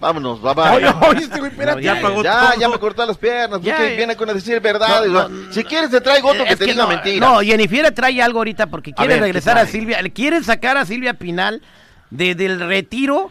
Vámonos, 0.00 0.42
bye 0.42 0.52
bye. 0.54 0.64
Oye, 0.70 0.86
oye, 1.08 1.24
este 1.24 1.38
güey, 1.38 1.52
espérate. 1.52 1.80
ya 1.80 2.00
pagó 2.00 2.24
Ya, 2.24 2.40
todo. 2.50 2.60
ya 2.60 2.68
me 2.68 2.78
cortó 2.78 3.06
las 3.06 3.16
piernas. 3.16 3.60
Ya, 3.62 3.86
eh. 3.86 3.96
viene 3.96 4.16
con 4.16 4.28
a 4.28 4.34
decir 4.34 4.58
verdad. 4.60 5.04
No, 5.06 5.28
no, 5.28 5.52
si 5.52 5.62
quieres, 5.62 5.90
te 5.90 6.00
traigo 6.00 6.30
otro 6.30 6.42
que 6.44 6.54
Es 6.54 6.58
te 6.58 6.64
diga 6.64 6.82
no, 6.82 6.88
mentira. 6.88 7.24
No, 7.24 7.38
Jennifer 7.40 7.92
trae 7.94 8.20
algo 8.20 8.40
ahorita 8.40 8.66
porque 8.66 8.92
quiere 8.92 9.14
ver, 9.14 9.18
¿qué 9.20 9.24
regresar 9.26 9.58
a? 9.58 9.66
Silvia. 9.66 10.00
Quiere 10.12 10.42
sacar 10.42 10.76
a 10.76 10.84
Silvia 10.86 11.14
Pinal 11.14 11.62
de, 12.10 12.34
del 12.34 12.58
retiro 12.58 13.30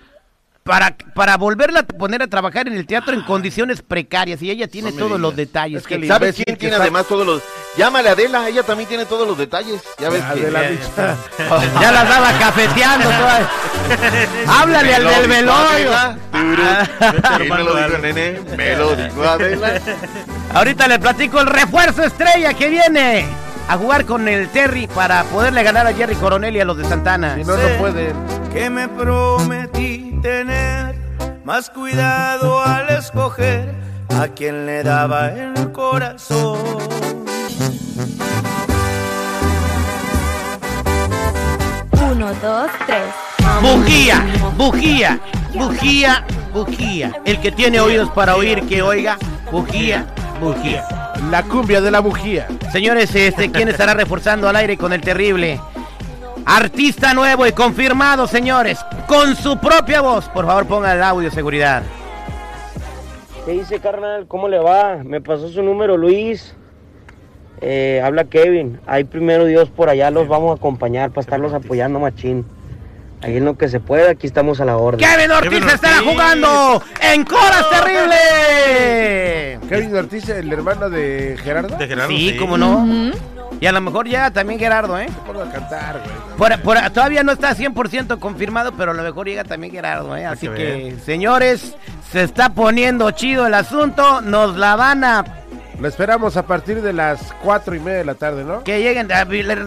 para, 0.63 0.95
para 1.15 1.37
volverla 1.37 1.79
a 1.79 1.83
poner 1.83 2.21
a 2.21 2.27
trabajar 2.27 2.67
en 2.67 2.75
el 2.75 2.85
teatro 2.85 3.13
en 3.13 3.21
condiciones 3.23 3.81
precarias 3.81 4.41
y 4.41 4.51
ella 4.51 4.67
tiene 4.67 4.91
No 4.91 4.97
todos 4.97 5.19
los 5.19 5.35
detalles. 5.35 5.81
Es 5.81 5.87
que 5.87 6.07
¿Sabes 6.07 6.35
quién 6.35 6.57
tiene 6.57 6.75
además 6.75 7.07
todos 7.07 7.25
los... 7.25 7.41
Llámale 7.77 8.09
a 8.09 8.11
Adela, 8.11 8.47
ella 8.47 8.63
también 8.63 8.87
tiene 8.87 9.05
todos 9.05 9.27
los 9.27 9.37
detalles. 9.37 9.81
Ya 9.97 10.09
ves 10.09 10.23
que... 10.23 10.45
Adela 10.45 11.17
Ya 11.81 11.91
la 11.91 12.03
estaba 12.03 12.31
cafeteando 12.37 13.09
toda. 13.09 13.49
Háblale 14.47 14.95
al 14.95 15.03
del 15.05 15.27
velorio. 15.27 15.91
Dijo 18.95 19.23
Adela. 19.23 19.81
Ahorita 20.53 20.87
le 20.87 20.99
platico 20.99 21.39
el 21.39 21.47
refuerzo 21.47 22.03
estrella 22.03 22.53
que 22.53 22.69
viene 22.69 23.25
a 23.67 23.77
jugar 23.77 24.05
con 24.05 24.27
el 24.27 24.49
Terry 24.49 24.87
para 24.87 25.23
poderle 25.23 25.63
ganar 25.63 25.87
a 25.87 25.93
Jerry 25.93 26.15
Coronel 26.15 26.55
y 26.55 26.59
a 26.59 26.65
los 26.65 26.77
de 26.77 26.85
Santana. 26.85 27.35
Si 27.35 27.43
no, 27.45 27.55
no 27.55 27.77
pueden. 27.79 28.13
que 28.53 28.69
me 28.69 28.87
prometí 28.89 30.10
tener 30.21 30.95
más 31.43 31.69
cuidado 31.69 32.61
al 32.61 32.89
escoger 32.89 33.73
a 34.09 34.27
quien 34.27 34.65
le 34.65 34.83
daba 34.83 35.29
el 35.29 35.71
corazón. 35.71 36.59
Uno, 41.91 42.33
dos, 42.41 42.71
tres. 42.85 42.99
Bujía, 43.61 44.25
bujía, 44.57 45.19
bujía, 45.53 46.25
bujía. 46.53 47.13
El 47.25 47.39
que 47.39 47.51
tiene 47.51 47.79
oídos 47.79 48.09
para 48.11 48.35
oír, 48.35 48.61
que 48.67 48.81
oiga. 48.81 49.17
Bujía, 49.51 50.05
bujía. 50.39 50.85
La 51.29 51.43
cumbia 51.43 51.81
de 51.81 51.91
la 51.91 51.99
bujía. 51.99 52.47
Señores, 52.71 53.13
este, 53.15 53.51
¿quién 53.51 53.69
estará 53.69 53.93
reforzando 53.93 54.47
al 54.47 54.55
aire 54.55 54.77
con 54.77 54.93
el 54.93 55.01
terrible? 55.01 55.59
Artista 56.45 57.13
nuevo 57.13 57.45
y 57.45 57.51
confirmado, 57.51 58.27
señores, 58.27 58.79
con 59.11 59.35
su 59.35 59.57
propia 59.57 59.99
voz. 59.99 60.29
Por 60.29 60.45
favor, 60.45 60.65
ponga 60.65 60.93
el 60.93 61.03
audio, 61.03 61.29
seguridad. 61.29 61.83
¿Qué 63.45 63.51
dice, 63.51 63.79
carnal? 63.81 64.25
¿Cómo 64.25 64.47
le 64.47 64.57
va? 64.57 65.01
Me 65.03 65.19
pasó 65.19 65.49
su 65.49 65.61
número, 65.61 65.97
Luis. 65.97 66.55
Eh, 67.59 68.01
habla 68.01 68.23
Kevin. 68.23 68.79
Ahí 68.87 69.03
primero 69.03 69.43
Dios 69.43 69.69
por 69.69 69.89
allá 69.89 70.11
los 70.11 70.29
vamos 70.29 70.51
a 70.51 70.55
acompañar 70.55 71.09
para 71.09 71.21
estarlos 71.21 71.53
apoyando, 71.53 71.99
machín. 71.99 72.45
Ahí 73.21 73.35
en 73.35 73.43
lo 73.43 73.57
que 73.57 73.67
se 73.67 73.81
pueda, 73.81 74.11
aquí 74.11 74.27
estamos 74.27 74.61
a 74.61 74.65
la 74.65 74.77
orden. 74.77 75.05
Kevin 75.05 75.31
Ortiz 75.31 75.73
estará 75.73 75.97
jugando 75.97 76.81
en 77.01 77.25
Coras 77.25 77.69
Terrible. 77.69 79.59
Kevin 79.67 79.93
Ortiz, 79.93 80.29
el 80.29 80.53
hermano 80.53 80.89
de 80.89 81.37
Gerardo. 81.43 81.77
sí, 82.07 82.37
cómo 82.39 82.57
no. 82.57 83.11
Y 83.61 83.67
a 83.67 83.71
lo 83.71 83.79
mejor 83.79 84.07
llega 84.07 84.31
también 84.31 84.59
Gerardo, 84.59 84.99
¿eh? 84.99 85.07
Ponlo 85.25 85.43
a 85.43 85.49
cantar, 85.51 86.01
güey. 86.03 86.37
Por- 86.37 86.61
por- 86.63 86.89
todavía 86.89 87.23
no 87.23 87.31
está 87.31 87.53
100% 87.55 88.19
confirmado, 88.19 88.73
pero 88.73 88.91
a 88.91 88.93
lo 88.93 89.03
mejor 89.03 89.27
llega 89.27 89.43
también 89.43 89.71
Gerardo, 89.71 90.17
¿eh? 90.17 90.25
Así 90.25 90.47
que 90.47 90.55
que, 90.55 90.95
señores, 91.05 91.75
se 92.11 92.23
está 92.23 92.49
poniendo 92.49 93.09
chido 93.11 93.45
el 93.47 93.53
asunto. 93.53 94.19
Nos 94.21 94.57
la 94.57 94.75
van 94.75 95.03
a 95.03 95.23
Lo 95.79 95.87
esperamos 95.87 96.37
a 96.37 96.45
partir 96.45 96.81
de 96.81 96.91
las 96.93 97.33
cuatro 97.43 97.73
y 97.75 97.79
media 97.79 97.99
de 97.99 98.05
la 98.05 98.15
tarde, 98.15 98.43
¿no? 98.43 98.63
Que 98.63 98.81
lleguen, 98.81 99.07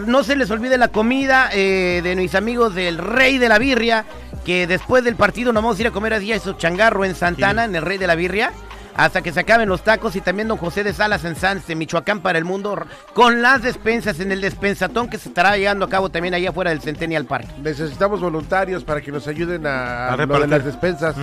no 0.07 0.23
se 0.23 0.35
les 0.35 0.51
olvide 0.51 0.77
la 0.77 0.89
comida 0.89 1.49
eh, 1.53 2.01
de 2.03 2.15
mis 2.17 2.35
amigos 2.35 2.75
del 2.75 2.97
Rey 2.97 3.37
de 3.37 3.49
la 3.49 3.57
Birria, 3.59 4.05
que 4.45 4.67
después 4.67 5.03
del 5.03 5.15
partido 5.15 5.51
nos 5.53 5.63
vamos 5.63 5.77
a 5.77 5.81
ir 5.81 5.87
a 5.87 5.91
comer 5.91 6.13
así 6.13 6.31
a 6.31 6.35
esos 6.35 6.57
changarro 6.57 7.03
en 7.05 7.15
Santana, 7.15 7.63
en 7.65 7.75
el 7.75 7.81
Rey 7.81 7.97
de 7.97 8.07
la 8.07 8.15
Birria, 8.15 8.51
hasta 8.95 9.21
que 9.21 9.31
se 9.31 9.41
acaben 9.41 9.67
los 9.69 9.83
tacos 9.83 10.15
y 10.15 10.21
también 10.21 10.47
don 10.47 10.57
José 10.57 10.83
de 10.83 10.93
Salas 10.93 11.25
en 11.25 11.35
Sanz, 11.35 11.67
de 11.67 11.75
Michoacán 11.75 12.21
para 12.21 12.37
el 12.37 12.45
mundo, 12.45 12.77
con 13.13 13.41
las 13.41 13.61
despensas 13.61 14.19
en 14.19 14.31
el 14.31 14.41
despensatón 14.41 15.09
que 15.09 15.17
se 15.17 15.29
estará 15.29 15.57
llevando 15.57 15.85
a 15.85 15.89
cabo 15.89 16.09
también 16.09 16.33
allá 16.33 16.49
afuera 16.49 16.69
del 16.71 16.81
Centennial 16.81 17.25
Park. 17.25 17.47
Necesitamos 17.61 18.21
voluntarios 18.21 18.83
para 18.83 19.01
que 19.01 19.11
nos 19.11 19.27
ayuden 19.27 19.67
a, 19.67 20.07
A 20.07 20.11
lo 20.11 20.17
de 20.17 20.23
repartir. 20.25 20.49
las 20.49 20.65
despensas. 20.65 21.15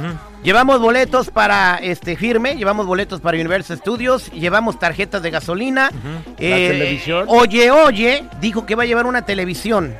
Llevamos 0.43 0.81
boletos 0.81 1.31
para 1.31 1.77
este 1.77 2.17
firme, 2.17 2.57
llevamos 2.57 2.87
boletos 2.87 3.21
para 3.21 3.37
Universal 3.39 3.79
Studios, 3.79 4.31
llevamos 4.33 4.79
tarjetas 4.79 5.23
de 5.23 5.31
gasolina. 5.31 5.91
Eh, 6.39 6.51
La 6.51 6.57
televisión. 6.79 7.25
Oye, 7.29 7.71
oye, 7.71 8.25
dijo 8.41 8.67
que 8.67 8.75
va 8.75 8.83
a 8.83 8.87
llevar 8.87 9.07
una 9.07 9.23
televisión. 9.23 9.95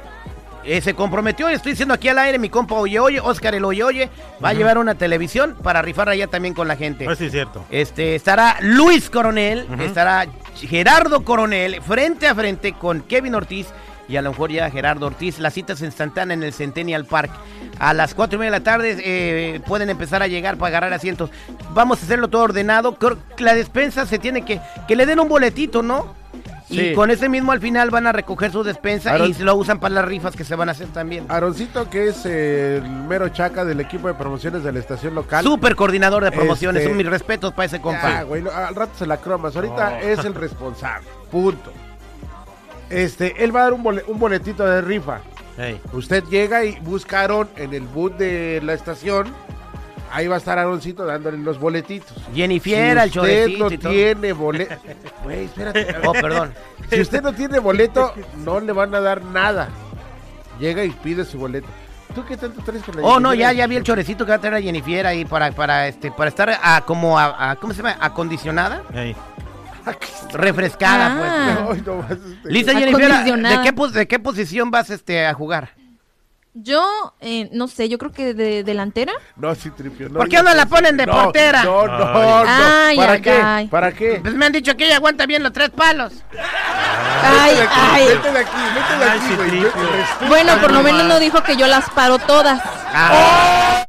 Eh, 0.65 0.81
se 0.81 0.95
comprometió, 0.95 1.49
estoy 1.49 1.73
diciendo 1.73 1.95
aquí 1.95 2.09
al 2.09 2.19
aire, 2.19 2.39
mi 2.39 2.49
compa 2.49 2.75
Oye 2.77 3.01
Oye, 3.01 3.21
Oscar 3.21 3.55
el 3.55 3.65
Oye 3.65 3.83
Oye, 3.83 4.11
va 4.43 4.51
a 4.51 4.55
llevar 4.55 4.79
una 4.79 4.95
televisión 4.95 5.57
para 5.63 5.83
rifar 5.83 6.09
allá 6.09 6.27
también 6.29 6.55
con 6.55 6.69
la 6.69 6.77
gente. 6.77 7.05
Pues 7.05 7.19
sí, 7.19 7.27
es 7.27 7.33
cierto. 7.33 7.65
Este, 7.71 8.15
estará 8.15 8.57
Luis 8.61 9.11
Coronel, 9.11 9.67
Ujú. 9.73 9.83
estará 9.83 10.27
Gerardo 10.57 11.25
Coronel 11.25 11.81
frente 11.83 12.29
a 12.29 12.35
frente 12.35 12.73
con 12.75 13.01
Kevin 13.03 13.35
Ortiz 13.35 13.67
y 14.09 14.17
a 14.17 14.23
lo 14.23 14.31
mejor 14.31 14.51
ya 14.51 14.71
Gerardo 14.71 15.07
Ortiz. 15.07 15.39
Las 15.39 15.55
citas 15.55 15.81
en 15.83 15.91
Santana 15.93 16.35
en 16.35 16.43
el 16.43 16.53
Centennial 16.53 17.07
Park. 17.07 17.31
A 17.79 17.95
las 17.95 18.15
cuatro 18.15 18.37
y 18.37 18.41
media 18.41 18.53
de 18.53 18.59
la 18.59 18.65
tarde 18.65 18.97
eh, 19.03 19.61
pueden 19.67 19.91
empezar 19.91 20.23
a 20.23 20.27
llegar 20.27 20.57
para 20.59 20.69
agarrar 20.69 20.93
asientos. 20.93 21.31
Vamos 21.73 22.01
a 22.01 22.05
hacerlo 22.05 22.29
todo 22.29 22.43
ordenado. 22.43 22.97
Creo 22.97 23.17
que 23.37 23.43
la 23.45 23.55
despensa 23.55 24.05
se 24.07 24.19
tiene 24.19 24.45
que... 24.45 24.61
Que 24.87 24.97
le 24.97 25.07
den 25.07 25.19
un 25.21 25.29
boletito, 25.29 25.83
¿no? 25.83 26.15
Sí. 26.73 26.81
Y 26.89 26.95
con 26.95 27.11
ese 27.11 27.29
mismo 27.29 27.53
al 27.53 27.61
final 27.61 27.91
van 27.91 28.07
a 28.07 28.13
recoger 28.13 28.51
su 28.51 28.63
despensa 28.65 29.13
Aaron- 29.15 29.31
y 29.39 29.43
lo 29.43 29.55
usan 29.55 29.79
para 29.79 29.95
las 29.97 30.05
rifas 30.05 30.35
que 30.35 30.45
se 30.45 30.55
van 30.57 30.69
a 30.69 30.73
hacer 30.73 30.89
también. 30.89 31.27
Aaroncito, 31.29 31.89
que 31.91 32.09
es 32.09 32.25
el 32.27 32.83
mero 32.83 33.29
chaca 33.29 33.65
del 33.65 33.81
equipo 33.81 34.09
de 34.09 34.15
promociones 34.15 34.65
de 34.65 34.73
la 34.73 34.79
estación 34.79 35.15
local. 35.15 35.45
Súper 35.45 35.77
coordinador 35.77 36.25
de 36.25 36.33
promociones. 36.33 36.81
Este- 36.83 36.91
Son 36.91 36.97
mis 36.97 37.07
respetos 37.07 37.53
para 37.53 37.67
ese 37.67 37.81
compa. 37.81 38.11
Ya, 38.11 38.23
güey, 38.25 38.43
al 38.49 38.75
rato 38.75 38.93
se 38.99 39.07
la 39.07 39.19
cromas. 39.19 39.55
Ahorita 39.55 39.91
No. 39.91 39.97
es 39.99 40.25
el 40.25 40.35
responsable. 40.35 41.07
Punto. 41.31 41.73
Este, 42.91 43.43
él 43.45 43.55
va 43.55 43.61
a 43.61 43.63
dar 43.65 43.73
un, 43.73 44.01
un 44.07 44.19
boletito 44.19 44.65
de 44.67 44.81
rifa. 44.83 45.21
Usted 45.93 46.25
llega 46.25 46.65
y 46.65 46.79
buscaron 46.81 47.49
en 47.57 47.73
el 47.75 47.83
boot 47.87 48.17
de 48.17 48.61
la 48.65 48.73
estación. 48.75 49.29
Ahí 50.13 50.27
va 50.29 50.35
a 50.35 50.39
estar 50.39 50.59
Aaroncito 50.59 51.07
dándole 51.07 51.39
los 51.39 51.59
boletitos. 51.59 52.13
Jennifer, 52.35 52.71
si 52.71 52.75
el 52.75 52.99
usted 52.99 53.11
chorecito 53.13 53.65
no 53.69 53.75
y 53.75 53.79
todo. 53.79 53.93
tiene 53.93 54.33
boleto. 54.33 54.75
Güey, 55.25 55.45
espérate. 55.45 55.97
Oh, 56.05 56.13
perdón. 56.13 56.53
Si 56.91 57.01
usted 57.01 57.23
no 57.23 57.33
tiene 57.33 57.59
boleto, 57.59 58.13
no 58.45 58.61
le 58.61 58.73
van 58.73 58.95
a 58.95 59.01
dar 59.01 59.25
nada. 59.25 59.69
Llega 60.61 60.85
y 60.85 60.91
pide 60.91 61.25
su 61.25 61.39
boleto. 61.39 61.69
¿Tú 62.15 62.25
qué 62.27 62.37
tanto 62.37 62.61
traes 62.63 62.83
con 62.83 62.97
la 62.97 63.03
Oh, 63.03 63.19
no, 63.21 63.33
ya, 63.33 63.53
ya 63.55 63.67
vi 63.67 63.77
el 63.77 63.85
chorecito 63.85 64.27
que 64.27 64.31
va 64.33 64.37
a 64.37 64.41
traer 64.41 64.57
a 64.57 64.61
Jennifer 64.61 65.07
ahí 65.07 65.25
para, 65.25 65.51
para, 65.53 65.89
este, 65.89 66.11
para 66.13 66.29
estar 66.29 66.51
a, 66.63 66.83
como 66.85 67.19
a, 67.19 67.53
a- 67.53 67.57
¿cómo 67.57 67.73
se 67.73 67.79
llama? 67.83 67.97
Acondicionada. 67.99 68.83
Refrescada, 70.33 71.07
Ah. 71.11 71.65
pues. 71.67 71.85
No, 71.87 71.97
vas, 71.99 72.11
este, 72.13 72.51
Lisa 72.51 72.73
Jennifer, 72.73 73.09
¿de 73.25 73.61
qué, 73.65 73.73
¿de 73.99 74.07
qué 74.09 74.19
posición 74.19 74.71
vas 74.71 74.91
este, 74.91 75.27
a 75.27 75.35
jugar? 75.35 75.71
Yo, 76.55 77.15
eh, 77.21 77.49
no 77.53 77.67
sé, 77.67 77.89
yo 77.89 77.97
creo 77.97 78.13
que 78.13 78.35
de 78.35 78.63
delantera. 78.63 79.13
No, 79.37 79.55
sí, 79.55 79.71
tripio. 79.71 80.11
No, 80.11 80.19
¿Por 80.19 80.29
qué 80.29 80.43
no 80.43 80.53
la 80.53 80.67
ponen 80.67 80.99
de 80.99 81.07
No, 81.07 81.13
portera? 81.15 81.65
No, 81.65 81.87
no, 81.87 81.99
no. 81.99 82.45
Ay, 82.47 82.97
¿Para 82.97 83.13
ay, 83.13 83.23
qué? 83.23 83.31
ay. 83.43 83.69
¿Para 83.69 83.93
qué? 83.93 84.19
Pues 84.23 84.35
me 84.35 84.45
han 84.45 84.53
dicho 84.53 84.77
que 84.77 84.85
ella 84.85 84.97
aguanta 84.97 85.25
bien 85.25 85.43
los 85.43 85.53
tres 85.55 85.71
palos. 85.71 86.13
Ay, 87.23 87.57
ay. 87.71 88.07
Vete 88.07 88.33
de 88.33 88.39
aquí, 88.39 88.51
vete 88.75 88.99
de 88.99 89.11
aquí, 89.11 89.35
güey. 89.71 90.29
Bueno, 90.29 90.61
por 90.61 90.73
lo 90.73 90.79
no 90.79 90.83
menos 90.83 91.05
no 91.05 91.19
dijo 91.21 91.43
que 91.43 91.57
yo 91.57 91.67
las 91.67 91.89
paro 91.91 92.19
todas. 92.19 92.61
Ah. 92.95 93.85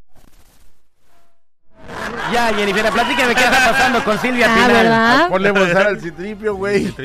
Ya, 2.34 2.52
Jennifer, 2.54 2.92
platícame 2.92 3.36
qué 3.36 3.44
está 3.44 3.72
pasando 3.72 4.04
con 4.04 4.18
Silvia 4.20 4.48
Ah, 4.50 4.56
Pinal. 4.56 4.72
¿verdad? 4.74 5.30
Ponle 5.30 5.52
bozar 5.52 5.88
al 5.88 6.02
citripio, 6.02 6.56
güey. 6.56 6.94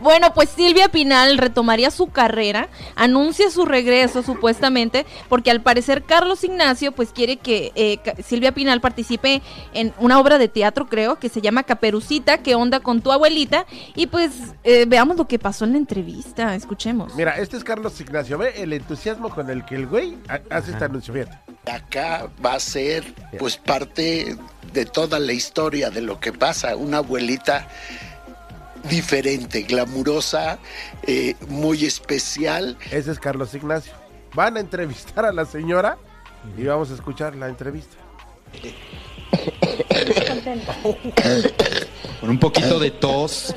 Bueno, 0.00 0.32
pues 0.34 0.50
Silvia 0.50 0.88
Pinal 0.88 1.36
retomaría 1.38 1.90
su 1.90 2.08
carrera, 2.08 2.68
anuncia 2.94 3.50
su 3.50 3.64
regreso 3.64 4.22
supuestamente, 4.22 5.04
porque 5.28 5.50
al 5.50 5.60
parecer 5.60 6.02
Carlos 6.04 6.44
Ignacio 6.44 6.92
pues 6.92 7.10
quiere 7.12 7.36
que 7.38 7.72
eh, 7.74 7.98
Silvia 8.22 8.52
Pinal 8.52 8.80
participe 8.80 9.42
en 9.74 9.92
una 9.98 10.18
obra 10.20 10.38
de 10.38 10.48
teatro, 10.48 10.86
creo, 10.86 11.16
que 11.18 11.28
se 11.28 11.40
llama 11.40 11.64
Caperucita, 11.64 12.38
que 12.38 12.54
onda 12.54 12.80
con 12.80 13.00
tu 13.00 13.10
abuelita, 13.12 13.66
y 13.94 14.06
pues 14.06 14.32
eh, 14.64 14.84
veamos 14.86 15.16
lo 15.16 15.26
que 15.26 15.38
pasó 15.38 15.64
en 15.64 15.72
la 15.72 15.78
entrevista, 15.78 16.54
escuchemos. 16.54 17.14
Mira, 17.14 17.32
este 17.38 17.56
es 17.56 17.64
Carlos 17.64 18.00
Ignacio. 18.00 18.38
Ve 18.38 18.54
el 18.62 18.72
entusiasmo 18.72 19.30
con 19.30 19.50
el 19.50 19.64
que 19.64 19.74
el 19.74 19.86
güey 19.86 20.16
ha- 20.28 20.40
hace 20.56 20.70
este 20.72 20.84
anuncio. 20.84 21.12
Fíjate. 21.14 21.38
Acá 21.66 22.28
va 22.44 22.54
a 22.54 22.60
ser 22.60 23.04
pues 23.38 23.56
parte 23.56 24.36
de 24.72 24.84
toda 24.84 25.18
la 25.18 25.32
historia 25.32 25.90
de 25.90 26.00
lo 26.00 26.20
que 26.20 26.32
pasa. 26.32 26.76
Una 26.76 26.98
abuelita 26.98 27.68
diferente, 28.88 29.62
glamurosa, 29.62 30.58
eh, 31.06 31.34
muy 31.48 31.84
especial. 31.84 32.78
Ese 32.90 33.10
es 33.10 33.18
Carlos 33.18 33.54
Ignacio. 33.54 33.92
Van 34.34 34.56
a 34.56 34.60
entrevistar 34.60 35.24
a 35.24 35.32
la 35.32 35.44
señora 35.44 35.98
y 36.56 36.64
vamos 36.64 36.90
a 36.90 36.94
escuchar 36.94 37.34
la 37.34 37.48
entrevista. 37.48 37.96
Con 42.20 42.30
un 42.30 42.38
poquito 42.38 42.78
de 42.78 42.90
tos, 42.92 43.54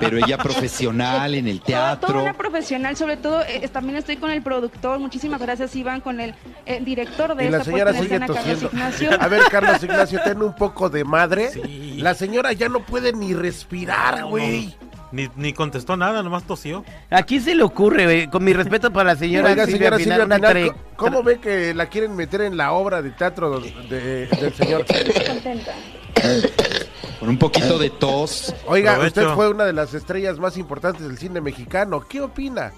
pero 0.00 0.18
ella 0.18 0.38
profesional 0.38 1.34
en 1.34 1.48
el 1.48 1.60
Toda 1.60 1.98
teatro. 1.98 2.22
una 2.22 2.34
profesional, 2.34 2.96
sobre 2.96 3.16
todo 3.16 3.42
eh, 3.42 3.68
también 3.72 3.96
estoy 3.96 4.16
con 4.16 4.30
el 4.30 4.42
productor, 4.42 4.98
muchísimas 4.98 5.40
gracias 5.40 5.74
Iván, 5.76 6.00
con 6.00 6.20
el, 6.20 6.34
eh, 6.66 6.80
director 6.84 7.34
de 7.34 7.44
Y 7.46 7.50
la 7.50 7.58
esta 7.58 7.64
señora 7.70 7.92
puesta 7.92 7.98
en 7.98 8.04
sigue 8.04 8.14
escena, 8.16 8.26
Carlos 8.26 8.60
tosiendo. 8.60 8.76
Ignacio. 8.76 9.10
A 9.22 9.28
ver, 9.28 9.42
Carlos 9.50 9.82
Ignacio, 9.82 10.20
ten 10.24 10.42
un 10.42 10.54
poco 10.54 10.90
de 10.90 11.04
madre. 11.04 11.50
La 11.96 12.14
señora 12.14 12.52
ya 12.52 12.68
no 12.68 12.80
puede 12.80 13.12
ni 13.12 13.34
respirar, 13.34 14.24
güey. 14.24 14.74
Ni, 15.12 15.30
ni 15.36 15.52
contestó 15.52 15.96
nada, 15.96 16.24
nomás 16.24 16.42
tosió. 16.42 16.84
¿A 17.08 17.22
quién 17.22 17.40
se 17.40 17.54
le 17.54 17.62
ocurre, 17.62 18.04
güey? 18.04 18.26
Con 18.26 18.42
mi 18.42 18.52
respeto 18.52 18.92
para 18.92 19.12
la 19.12 19.16
señora 19.16 19.50
Oiga, 19.50 19.64
Silvia 19.64 19.96
señora 19.96 20.26
tre- 20.26 20.74
¿cómo- 20.96 21.18
¿cómo 21.18 21.22
ve 21.22 21.38
que 21.38 21.72
la 21.72 21.86
quieren 21.86 22.16
meter 22.16 22.40
en 22.40 22.56
la 22.56 22.72
obra 22.72 23.00
de 23.00 23.10
teatro 23.10 23.60
de- 23.60 24.26
del 24.26 24.54
señor? 24.54 24.84
Con 27.20 27.28
un 27.28 27.38
poquito 27.38 27.78
de 27.78 27.90
tos. 27.90 28.54
Oiga, 28.66 28.94
Provecho. 28.94 29.20
usted 29.20 29.34
fue 29.34 29.48
una 29.48 29.64
de 29.64 29.72
las 29.72 29.94
estrellas 29.94 30.38
más 30.38 30.56
importantes 30.56 31.06
del 31.06 31.18
cine 31.18 31.40
mexicano. 31.40 32.00
¿Qué 32.08 32.20
opina? 32.20 32.72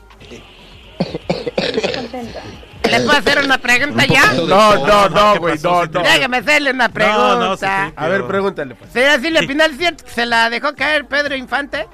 ¿Le 2.91 3.01
puedo 3.01 3.19
hacer 3.19 3.45
una 3.45 3.59
pregunta 3.59 4.07
ya? 4.07 4.33
No, 4.33 4.87
no, 4.87 5.09
no, 5.09 5.39
güey, 5.39 5.59
no, 5.63 5.87
no. 5.87 6.03
Déjame 6.03 6.37
hacerle 6.39 6.71
una 6.71 6.89
pregunta. 6.89 7.93
A 7.97 8.09
ver, 8.09 8.27
pregúntale, 8.27 8.75
pues. 8.75 8.93
Señora 8.93 9.19
Silvia 9.19 9.43
Pinal, 9.47 9.73
¿es 9.73 9.79
cierto 9.79 10.05
que 10.05 10.11
se 10.11 10.27
la 10.27 10.49
dejó 10.51 10.75
caer 10.75 11.07
Pedro 11.07 11.35
Infante? 11.35 11.89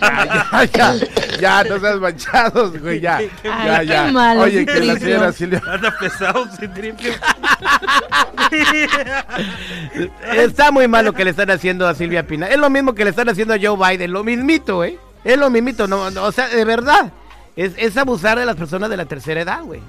Ya, 0.00 0.64
ya, 0.64 0.94
ya, 1.40 1.64
no 1.64 1.78
seas 1.78 2.00
manchados, 2.00 2.80
güey, 2.80 3.00
ya. 3.00 3.20
ya, 3.20 3.78
Ay, 3.78 3.86
ya. 3.86 4.06
qué 4.06 4.12
malo, 4.12 4.42
Oye, 4.42 4.66
que 4.66 4.80
la 4.80 4.98
señora 4.98 5.32
Silvia. 5.32 5.62
Anda 5.66 5.94
pesado. 5.98 6.48
Está 10.34 10.70
muy 10.70 10.88
mal 10.88 11.04
lo 11.04 11.12
que 11.12 11.24
le 11.24 11.30
están 11.30 11.50
haciendo 11.50 11.86
a 11.88 11.94
Silvia 11.94 12.26
Pinal. 12.26 12.50
Es 12.52 12.58
lo 12.58 12.70
mismo 12.70 12.94
que 12.94 13.04
le 13.04 13.10
están 13.10 13.28
haciendo 13.28 13.54
a 13.54 13.58
Joe 13.60 13.76
Biden, 13.76 14.12
lo 14.12 14.24
mismito, 14.24 14.84
¿eh? 14.84 14.98
Es 15.24 15.38
lo 15.38 15.50
mismito, 15.50 15.86
no, 15.86 16.10
no, 16.10 16.24
o 16.24 16.32
sea, 16.32 16.48
de 16.48 16.64
verdad. 16.64 17.12
Es, 17.54 17.72
es 17.76 17.96
abusar 17.96 18.38
de 18.38 18.46
las 18.46 18.56
personas 18.56 18.88
de 18.90 18.96
la 18.96 19.04
tercera 19.04 19.42
edad, 19.42 19.62
güey. 19.62 19.80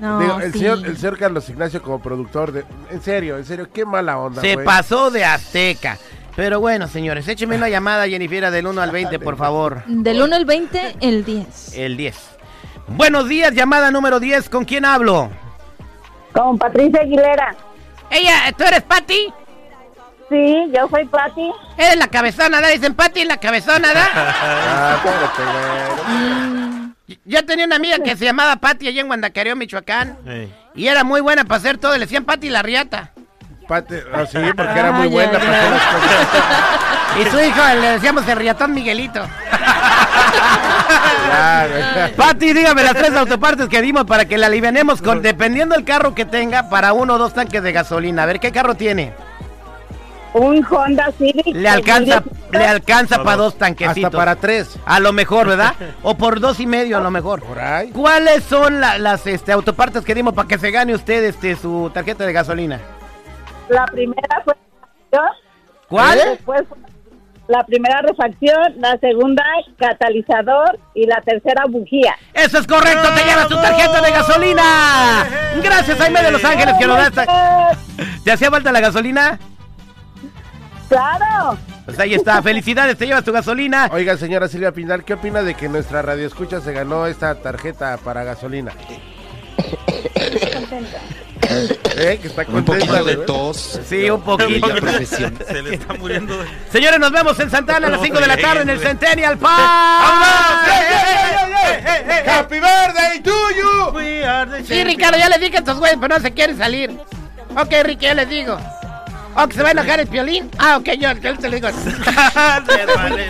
No, 0.00 0.20
Digo, 0.20 0.40
el, 0.40 0.52
sí. 0.52 0.58
señor, 0.58 0.86
el 0.86 0.96
señor 0.96 1.18
Carlos 1.18 1.48
Ignacio 1.48 1.82
como 1.82 2.00
productor 2.00 2.52
de... 2.52 2.64
En 2.90 3.02
serio, 3.02 3.38
en 3.38 3.44
serio, 3.44 3.68
qué 3.72 3.84
mala 3.84 4.18
onda, 4.18 4.42
Se 4.42 4.58
pasó 4.58 5.10
de 5.10 5.24
azteca. 5.24 5.98
Pero 6.36 6.60
bueno, 6.60 6.86
señores, 6.86 7.26
écheme 7.28 7.56
una 7.56 7.70
llamada, 7.70 8.06
Jennifer, 8.06 8.50
del 8.50 8.66
1 8.66 8.82
al 8.82 8.90
20, 8.90 9.18
por 9.18 9.38
favor. 9.38 9.82
Del 9.86 10.20
1 10.20 10.36
al 10.36 10.44
20, 10.44 10.96
el 11.00 11.24
10. 11.24 11.78
El 11.78 11.96
10. 11.96 12.14
Buenos 12.88 13.26
días, 13.26 13.54
llamada 13.54 13.90
número 13.90 14.20
10. 14.20 14.50
¿Con 14.50 14.66
quién 14.66 14.84
hablo? 14.84 15.30
Con 16.32 16.58
Patricia 16.58 17.00
Aguilera. 17.00 17.56
Ella, 18.10 18.52
¿tú 18.56 18.64
eres 18.64 18.82
Patti? 18.82 19.32
Sí, 20.28 20.70
yo 20.74 20.86
soy 20.90 21.06
Patti. 21.06 21.50
Eres 21.78 21.96
la 21.96 22.08
cabezona, 22.08 22.60
¿da? 22.60 22.68
Dicen 22.68 22.94
Patti, 22.94 23.24
la 23.24 23.38
cabezona, 23.38 23.94
¿da? 23.94 24.06
Ah. 24.14 24.98
Yo 27.24 27.46
tenía 27.46 27.64
una 27.64 27.76
amiga 27.76 27.98
que 28.00 28.14
se 28.14 28.26
llamaba 28.26 28.56
Patti 28.56 28.88
allá 28.88 29.00
en 29.00 29.06
Guandacareo, 29.06 29.56
Michoacán. 29.56 30.18
Y 30.74 30.86
era 30.88 31.02
muy 31.02 31.22
buena 31.22 31.44
para 31.44 31.56
hacer 31.58 31.78
todo. 31.78 31.94
Le 31.94 32.00
decían 32.00 32.26
Patti 32.26 32.50
la 32.50 32.60
riata. 32.60 33.12
Pati, 33.68 33.94
ah, 34.12 34.24
sí, 34.26 34.38
porque 34.56 34.78
era 34.78 34.92
muy 34.92 35.08
buena 35.08 35.38
para 35.38 35.58
hacer 35.58 35.70
las 35.70 35.82
cosas. 35.82 36.26
Y 37.18 37.24
su 37.30 37.40
hijo 37.40 37.62
le 37.80 37.92
decíamos 37.92 38.28
el 38.28 38.36
riatón 38.36 38.74
Miguelito. 38.74 39.22
Pati, 42.16 42.52
dígame 42.52 42.82
las 42.82 42.94
tres 42.94 43.14
autopartes 43.16 43.68
que 43.68 43.80
dimos 43.80 44.04
para 44.04 44.26
que 44.26 44.36
la 44.36 44.46
alivianemos 44.48 45.00
con, 45.00 45.22
dependiendo 45.22 45.74
del 45.74 45.84
carro 45.84 46.14
que 46.14 46.26
tenga, 46.26 46.68
para 46.68 46.92
uno 46.92 47.14
o 47.14 47.18
dos 47.18 47.32
tanques 47.32 47.62
de 47.62 47.72
gasolina. 47.72 48.24
A 48.24 48.26
ver, 48.26 48.38
¿qué 48.38 48.52
carro 48.52 48.74
tiene? 48.74 49.14
Un 50.34 50.62
Honda 50.68 51.10
Civic. 51.16 51.46
Le 51.54 51.68
alcanza, 51.68 52.22
le 52.52 52.66
alcanza 52.66 53.22
para 53.22 53.36
dos 53.38 53.54
Hasta 53.54 53.64
tanquecitos. 53.66 54.14
para 54.14 54.36
tres. 54.36 54.78
A 54.84 55.00
lo 55.00 55.14
mejor, 55.14 55.46
¿verdad? 55.46 55.72
O 56.02 56.16
por 56.18 56.38
dos 56.40 56.60
y 56.60 56.66
medio 56.66 56.98
a 56.98 57.00
lo 57.00 57.10
mejor. 57.10 57.42
Por 57.42 57.58
ahí. 57.58 57.88
¿Cuáles 57.92 58.44
son 58.44 58.78
la- 58.80 58.98
las 58.98 59.26
este, 59.26 59.52
autopartes 59.52 60.04
que 60.04 60.14
dimos 60.14 60.34
para 60.34 60.46
que 60.46 60.58
se 60.58 60.70
gane 60.70 60.94
usted 60.94 61.24
este, 61.24 61.56
su 61.56 61.90
tarjeta 61.94 62.26
de 62.26 62.34
gasolina? 62.34 62.80
La 63.68 63.84
primera 63.86 64.42
fue 64.44 64.54
¿Cuál? 65.88 66.18
Después 66.18 66.62
la 67.48 67.64
primera 67.64 68.00
refacción, 68.02 68.74
la 68.78 68.98
segunda 68.98 69.44
catalizador 69.78 70.78
y 70.94 71.06
la 71.06 71.20
tercera 71.20 71.64
bujía. 71.68 72.16
Eso 72.34 72.58
es 72.58 72.66
correcto, 72.66 73.08
te 73.14 73.24
llevas 73.24 73.48
tu 73.48 73.54
tarjeta 73.54 74.02
de 74.02 74.10
gasolina. 74.10 75.26
Gracias, 75.62 75.96
Jaime 75.98 76.22
de 76.22 76.30
Los 76.32 76.44
Ángeles, 76.44 76.74
que 76.78 76.86
nos 76.86 76.98
da 76.98 77.06
esta... 77.06 77.76
¿Te 78.24 78.32
hacía 78.32 78.50
falta 78.50 78.72
la 78.72 78.80
gasolina? 78.80 79.38
Claro. 80.88 81.56
Pues 81.84 81.98
ahí 82.00 82.14
está, 82.14 82.42
felicidades, 82.42 82.98
te 82.98 83.06
llevas 83.06 83.22
tu 83.22 83.32
gasolina. 83.32 83.88
Oiga, 83.92 84.16
señora 84.16 84.48
Silvia 84.48 84.72
Pinal, 84.72 85.04
¿qué 85.04 85.14
opina 85.14 85.42
de 85.42 85.54
que 85.54 85.68
nuestra 85.68 86.02
radio 86.02 86.26
escucha 86.26 86.60
se 86.60 86.72
ganó 86.72 87.06
esta 87.06 87.36
tarjeta 87.36 87.96
para 87.98 88.24
gasolina? 88.24 88.72
¿Eh? 91.50 92.18
Que 92.20 92.28
está 92.28 92.44
un 92.48 92.64
poquito 92.64 92.92
de 93.04 93.14
güey. 93.16 93.26
tos. 93.26 93.80
Sí, 93.88 94.08
un 94.10 94.20
poquito. 94.22 94.68
Se 95.06 95.62
le 95.62 95.74
está 95.74 95.94
muriendo. 95.98 96.36
de- 96.38 96.46
Señores, 96.72 96.98
nos 97.00 97.10
vemos 97.12 97.38
en 97.40 97.50
Santana 97.50 97.86
a 97.86 97.90
las 97.90 98.00
5 98.02 98.18
de 98.20 98.26
la 98.26 98.36
tarde 98.36 98.62
en 98.62 98.70
el 98.70 98.80
Centennial 98.80 99.38
Park. 99.38 99.62
¡Happy 102.28 102.56
birthday 102.60 103.20
to 103.22 103.32
you! 103.56 104.64
Sí, 104.66 104.84
Ricardo, 104.84 105.18
ya 105.18 105.28
les 105.28 105.40
dije 105.40 105.56
a 105.56 105.60
estos 105.60 105.78
güeyes, 105.78 105.96
pero 106.00 106.14
no 106.16 106.20
se 106.22 106.32
quieren 106.32 106.56
salir. 106.58 106.90
Ok, 107.56 107.72
Ricky, 107.82 108.04
ya 108.06 108.14
les 108.14 108.28
digo. 108.28 108.58
¿O 109.38 109.46
que 109.48 109.54
se 109.54 109.62
va 109.62 109.68
a 109.68 109.72
enojar 109.72 110.00
el 110.00 110.06
piolín? 110.06 110.50
Ah, 110.58 110.76
ok, 110.78 110.90
yo, 110.98 111.12
yo 111.12 111.36
te 111.38 111.48
lo 111.48 111.54
digo. 111.56 111.68
Te 112.66 112.86
vale. 112.86 113.28